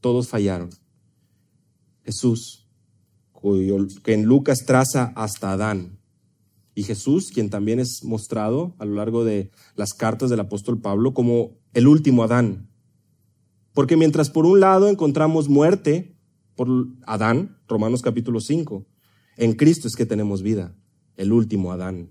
Todos 0.00 0.28
fallaron. 0.28 0.70
Jesús, 2.04 2.66
que 4.04 4.14
en 4.14 4.24
Lucas 4.24 4.64
traza 4.66 5.12
hasta 5.16 5.52
Adán. 5.52 5.98
Y 6.74 6.84
Jesús, 6.84 7.30
quien 7.32 7.50
también 7.50 7.80
es 7.80 8.02
mostrado 8.02 8.74
a 8.78 8.84
lo 8.84 8.94
largo 8.94 9.24
de 9.24 9.50
las 9.76 9.92
cartas 9.92 10.30
del 10.30 10.40
apóstol 10.40 10.80
Pablo 10.80 11.12
como 11.12 11.58
el 11.74 11.86
último 11.86 12.22
Adán. 12.22 12.68
Porque 13.74 13.96
mientras 13.96 14.30
por 14.30 14.46
un 14.46 14.60
lado 14.60 14.88
encontramos 14.88 15.48
muerte 15.48 16.16
por 16.56 16.68
Adán, 17.06 17.58
Romanos 17.68 18.02
capítulo 18.02 18.40
5, 18.40 18.86
en 19.36 19.54
Cristo 19.54 19.88
es 19.88 19.96
que 19.96 20.06
tenemos 20.06 20.42
vida, 20.42 20.74
el 21.16 21.32
último 21.32 21.72
Adán. 21.72 22.10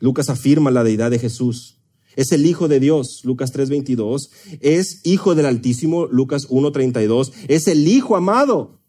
Lucas 0.00 0.28
afirma 0.28 0.70
la 0.70 0.84
deidad 0.84 1.10
de 1.10 1.18
Jesús. 1.18 1.80
Es 2.16 2.30
el 2.32 2.46
Hijo 2.46 2.68
de 2.68 2.80
Dios, 2.80 3.22
Lucas 3.24 3.52
3:22. 3.52 4.30
Es 4.60 5.00
Hijo 5.04 5.34
del 5.34 5.46
Altísimo, 5.46 6.06
Lucas 6.06 6.46
1:32. 6.48 7.32
Es 7.48 7.66
el 7.68 7.88
Hijo 7.88 8.16
amado. 8.16 8.80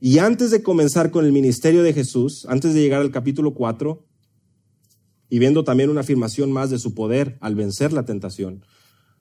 Y 0.00 0.18
antes 0.18 0.50
de 0.50 0.62
comenzar 0.62 1.10
con 1.10 1.24
el 1.24 1.32
ministerio 1.32 1.82
de 1.82 1.92
Jesús, 1.92 2.46
antes 2.48 2.74
de 2.74 2.82
llegar 2.82 3.00
al 3.00 3.10
capítulo 3.10 3.54
4, 3.54 4.04
y 5.28 5.38
viendo 5.38 5.64
también 5.64 5.90
una 5.90 6.02
afirmación 6.02 6.52
más 6.52 6.70
de 6.70 6.78
su 6.78 6.94
poder 6.94 7.38
al 7.40 7.54
vencer 7.54 7.92
la 7.92 8.04
tentación, 8.04 8.64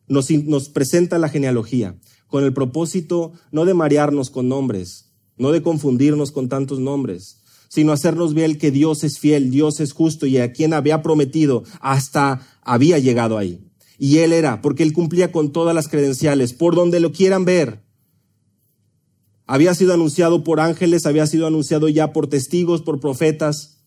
nos, 0.07 0.29
nos 0.29 0.69
presenta 0.69 1.17
la 1.17 1.29
genealogía 1.29 1.95
con 2.27 2.43
el 2.43 2.53
propósito 2.53 3.33
no 3.51 3.65
de 3.65 3.73
marearnos 3.73 4.29
con 4.29 4.49
nombres, 4.49 5.11
no 5.37 5.51
de 5.51 5.61
confundirnos 5.61 6.31
con 6.31 6.49
tantos 6.49 6.79
nombres, 6.79 7.41
sino 7.69 7.91
hacernos 7.91 8.33
ver 8.33 8.57
que 8.57 8.71
Dios 8.71 9.03
es 9.03 9.19
fiel, 9.19 9.51
Dios 9.51 9.79
es 9.79 9.93
justo 9.93 10.25
y 10.25 10.37
a 10.37 10.51
quien 10.51 10.73
había 10.73 11.01
prometido 11.01 11.63
hasta 11.79 12.41
había 12.61 12.99
llegado 12.99 13.37
ahí. 13.37 13.61
Y 13.97 14.17
Él 14.17 14.33
era, 14.33 14.61
porque 14.61 14.83
Él 14.83 14.93
cumplía 14.93 15.31
con 15.31 15.51
todas 15.51 15.73
las 15.73 15.87
credenciales, 15.87 16.53
por 16.53 16.75
donde 16.75 16.99
lo 16.99 17.11
quieran 17.11 17.45
ver. 17.45 17.83
Había 19.47 19.73
sido 19.75 19.93
anunciado 19.93 20.43
por 20.43 20.59
ángeles, 20.59 21.05
había 21.05 21.27
sido 21.27 21.47
anunciado 21.47 21.87
ya 21.87 22.11
por 22.11 22.27
testigos, 22.27 22.81
por 22.81 22.99
profetas. 22.99 23.83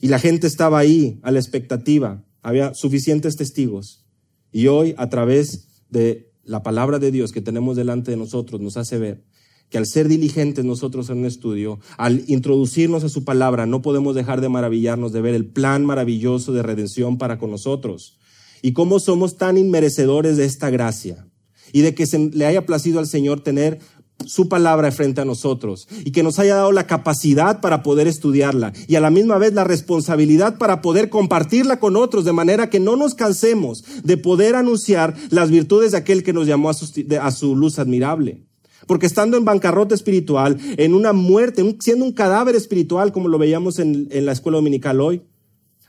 Y 0.00 0.08
la 0.08 0.18
gente 0.18 0.46
estaba 0.46 0.78
ahí 0.78 1.20
a 1.22 1.30
la 1.30 1.38
expectativa. 1.38 2.24
Había 2.42 2.74
suficientes 2.74 3.36
testigos. 3.36 4.06
Y 4.52 4.68
hoy, 4.68 4.94
a 4.98 5.08
través 5.08 5.82
de 5.90 6.32
la 6.44 6.62
palabra 6.62 6.98
de 6.98 7.10
Dios 7.10 7.32
que 7.32 7.40
tenemos 7.40 7.76
delante 7.76 8.10
de 8.10 8.16
nosotros, 8.16 8.60
nos 8.60 8.76
hace 8.76 8.98
ver 8.98 9.24
que 9.68 9.78
al 9.78 9.86
ser 9.86 10.08
diligentes 10.08 10.64
nosotros 10.64 11.10
en 11.10 11.18
un 11.18 11.26
estudio, 11.26 11.78
al 11.98 12.24
introducirnos 12.26 13.04
a 13.04 13.08
su 13.08 13.24
palabra, 13.24 13.66
no 13.66 13.82
podemos 13.82 14.14
dejar 14.14 14.40
de 14.40 14.48
maravillarnos 14.48 15.12
de 15.12 15.20
ver 15.20 15.34
el 15.34 15.46
plan 15.46 15.84
maravilloso 15.84 16.52
de 16.52 16.62
redención 16.62 17.18
para 17.18 17.38
con 17.38 17.50
nosotros 17.50 18.18
y 18.62 18.72
cómo 18.72 18.98
somos 18.98 19.36
tan 19.36 19.58
inmerecedores 19.58 20.36
de 20.36 20.46
esta 20.46 20.70
gracia 20.70 21.26
y 21.72 21.82
de 21.82 21.94
que 21.94 22.06
se 22.06 22.18
le 22.18 22.46
haya 22.46 22.64
placido 22.64 22.98
al 22.98 23.06
Señor 23.06 23.40
tener 23.40 23.78
su 24.26 24.48
palabra 24.48 24.90
frente 24.90 25.20
a 25.20 25.24
nosotros 25.24 25.88
y 26.04 26.10
que 26.10 26.22
nos 26.22 26.38
haya 26.38 26.56
dado 26.56 26.72
la 26.72 26.86
capacidad 26.86 27.60
para 27.60 27.82
poder 27.82 28.08
estudiarla 28.08 28.72
y 28.88 28.96
a 28.96 29.00
la 29.00 29.10
misma 29.10 29.38
vez 29.38 29.54
la 29.54 29.64
responsabilidad 29.64 30.58
para 30.58 30.82
poder 30.82 31.08
compartirla 31.08 31.78
con 31.78 31.96
otros 31.96 32.24
de 32.24 32.32
manera 32.32 32.68
que 32.68 32.80
no 32.80 32.96
nos 32.96 33.14
cansemos 33.14 33.84
de 34.02 34.16
poder 34.16 34.56
anunciar 34.56 35.14
las 35.30 35.50
virtudes 35.50 35.92
de 35.92 35.98
aquel 35.98 36.22
que 36.22 36.32
nos 36.32 36.46
llamó 36.46 36.70
a 36.70 37.30
su, 37.30 37.56
luz 37.56 37.78
admirable. 37.78 38.44
Porque 38.86 39.06
estando 39.06 39.36
en 39.36 39.44
bancarrota 39.44 39.94
espiritual, 39.94 40.58
en 40.76 40.94
una 40.94 41.12
muerte, 41.12 41.76
siendo 41.80 42.04
un 42.04 42.12
cadáver 42.12 42.56
espiritual, 42.56 43.12
como 43.12 43.28
lo 43.28 43.38
veíamos 43.38 43.78
en, 43.78 44.08
la 44.10 44.32
escuela 44.32 44.56
dominical 44.56 45.00
hoy, 45.00 45.22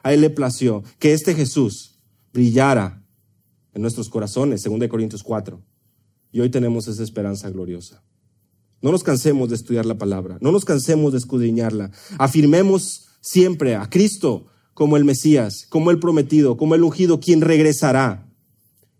a 0.04 0.14
él 0.14 0.22
le 0.22 0.30
plació 0.30 0.84
que 0.98 1.14
este 1.14 1.34
Jesús 1.34 2.00
brillara 2.34 3.04
en 3.74 3.82
nuestros 3.82 4.10
corazones, 4.10 4.62
según 4.62 4.86
Corintios 4.88 5.24
4. 5.24 5.62
Y 6.32 6.42
hoy 6.42 6.50
tenemos 6.50 6.88
esa 6.88 7.04
esperanza 7.04 7.50
gloriosa. 7.50 8.04
No 8.82 8.92
nos 8.92 9.04
cansemos 9.04 9.50
de 9.50 9.56
estudiar 9.56 9.86
la 9.86 9.98
palabra, 9.98 10.38
no 10.42 10.52
nos 10.52 10.66
cansemos 10.66 11.12
de 11.12 11.18
escudriñarla. 11.18 11.92
Afirmemos 12.18 13.08
siempre 13.22 13.76
a 13.76 13.90
Cristo 13.90 14.48
como 14.74 14.98
el 14.98 15.04
Mesías, 15.04 15.66
como 15.70 15.92
el 15.92 16.00
prometido, 16.00 16.58
como 16.58 16.76
el 16.76 16.84
ungido, 16.84 17.20
quien 17.20 17.42
regresará 17.42 18.32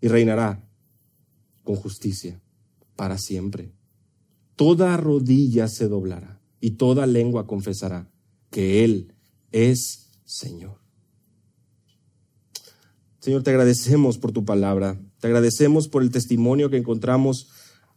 y 0.00 0.08
reinará 0.08 0.68
con 1.64 1.76
justicia 1.76 2.40
para 2.96 3.16
siempre 3.16 3.72
toda 4.60 4.94
rodilla 4.98 5.68
se 5.68 5.88
doblará 5.88 6.38
y 6.60 6.72
toda 6.72 7.06
lengua 7.06 7.46
confesará 7.46 8.10
que 8.50 8.84
Él 8.84 9.14
es 9.52 10.10
Señor. 10.26 10.82
Señor, 13.20 13.42
te 13.42 13.48
agradecemos 13.48 14.18
por 14.18 14.32
tu 14.32 14.44
palabra, 14.44 15.00
te 15.18 15.28
agradecemos 15.28 15.88
por 15.88 16.02
el 16.02 16.10
testimonio 16.10 16.68
que 16.68 16.76
encontramos 16.76 17.48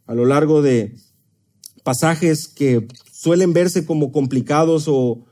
a 0.06 0.14
lo 0.14 0.24
largo 0.24 0.62
de 0.62 0.96
pasajes 1.84 2.48
que 2.48 2.88
suelen 3.12 3.54
verse 3.54 3.86
como 3.86 4.12
complicados 4.12 4.86
o 4.88 5.26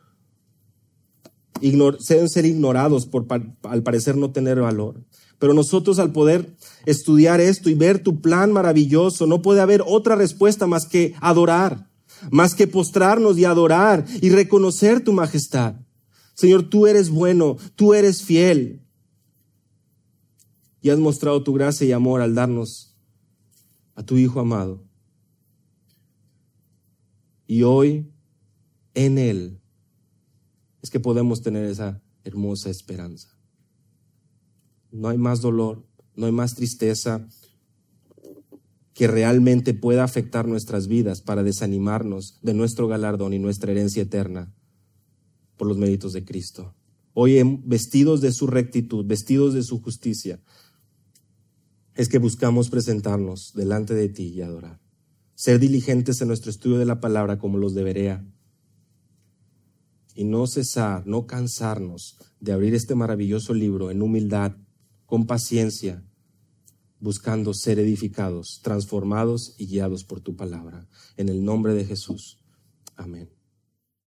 ser 2.27 2.45
ignorados 2.45 3.05
por 3.05 3.25
al 3.63 3.83
parecer 3.83 4.17
no 4.17 4.31
tener 4.31 4.59
valor. 4.59 5.03
Pero 5.39 5.53
nosotros 5.53 5.97
al 5.99 6.11
poder 6.11 6.55
estudiar 6.85 7.41
esto 7.41 7.69
y 7.69 7.73
ver 7.73 8.03
tu 8.03 8.21
plan 8.21 8.51
maravilloso, 8.51 9.25
no 9.25 9.41
puede 9.41 9.61
haber 9.61 9.83
otra 9.85 10.15
respuesta 10.15 10.67
más 10.67 10.85
que 10.85 11.15
adorar, 11.19 11.89
más 12.29 12.53
que 12.53 12.67
postrarnos 12.67 13.37
y 13.37 13.45
adorar 13.45 14.05
y 14.21 14.29
reconocer 14.29 15.03
tu 15.03 15.13
majestad. 15.13 15.75
Señor, 16.35 16.69
tú 16.69 16.87
eres 16.87 17.09
bueno, 17.09 17.57
tú 17.75 17.93
eres 17.93 18.23
fiel. 18.23 18.83
Y 20.81 20.89
has 20.89 20.99
mostrado 20.99 21.43
tu 21.43 21.53
gracia 21.53 21.85
y 21.87 21.91
amor 21.91 22.21
al 22.21 22.35
darnos 22.35 22.95
a 23.95 24.03
tu 24.03 24.17
Hijo 24.17 24.39
amado. 24.39 24.90
Y 27.51 27.63
hoy, 27.63 28.07
en 28.93 29.17
Él, 29.17 29.59
es 30.81 30.89
que 30.89 31.01
podemos 31.01 31.41
tener 31.41 31.65
esa 31.65 32.01
hermosa 32.23 32.69
esperanza 32.69 33.41
no 34.91 35.07
hay 35.07 35.17
más 35.17 35.41
dolor, 35.41 35.83
no 36.15 36.25
hay 36.25 36.31
más 36.31 36.55
tristeza 36.55 37.27
que 38.93 39.07
realmente 39.07 39.73
pueda 39.73 40.03
afectar 40.03 40.47
nuestras 40.47 40.87
vidas 40.87 41.21
para 41.21 41.43
desanimarnos 41.43 42.39
de 42.41 42.53
nuestro 42.53 42.87
galardón 42.87 43.33
y 43.33 43.39
nuestra 43.39 43.71
herencia 43.71 44.03
eterna 44.03 44.53
por 45.57 45.67
los 45.67 45.77
méritos 45.77 46.13
de 46.13 46.25
Cristo. 46.25 46.75
Hoy, 47.13 47.41
vestidos 47.65 48.21
de 48.21 48.31
su 48.31 48.47
rectitud, 48.47 49.05
vestidos 49.05 49.53
de 49.53 49.63
su 49.63 49.81
justicia, 49.81 50.39
es 51.95 52.09
que 52.09 52.19
buscamos 52.19 52.69
presentarnos 52.69 53.53
delante 53.53 53.93
de 53.93 54.09
ti 54.09 54.27
y 54.27 54.41
adorar. 54.41 54.80
Ser 55.41 55.57
diligentes 55.57 56.21
en 56.21 56.27
nuestro 56.27 56.51
estudio 56.51 56.77
de 56.77 56.85
la 56.85 56.99
palabra 56.99 57.39
como 57.39 57.57
los 57.57 57.73
debería. 57.73 58.23
Y 60.13 60.23
no 60.23 60.45
cesar, 60.45 61.07
no 61.07 61.25
cansarnos 61.25 62.19
de 62.39 62.51
abrir 62.51 62.75
este 62.75 62.93
maravilloso 62.93 63.55
libro 63.55 63.89
en 63.89 64.03
humildad, 64.03 64.55
con 65.07 65.25
paciencia, 65.25 66.05
buscando 66.99 67.55
ser 67.55 67.79
edificados, 67.79 68.59
transformados 68.61 69.55
y 69.57 69.65
guiados 69.65 70.03
por 70.03 70.21
tu 70.21 70.35
palabra. 70.35 70.87
En 71.17 71.27
el 71.27 71.43
nombre 71.43 71.73
de 71.73 71.85
Jesús. 71.85 72.37
Amén. 72.95 73.31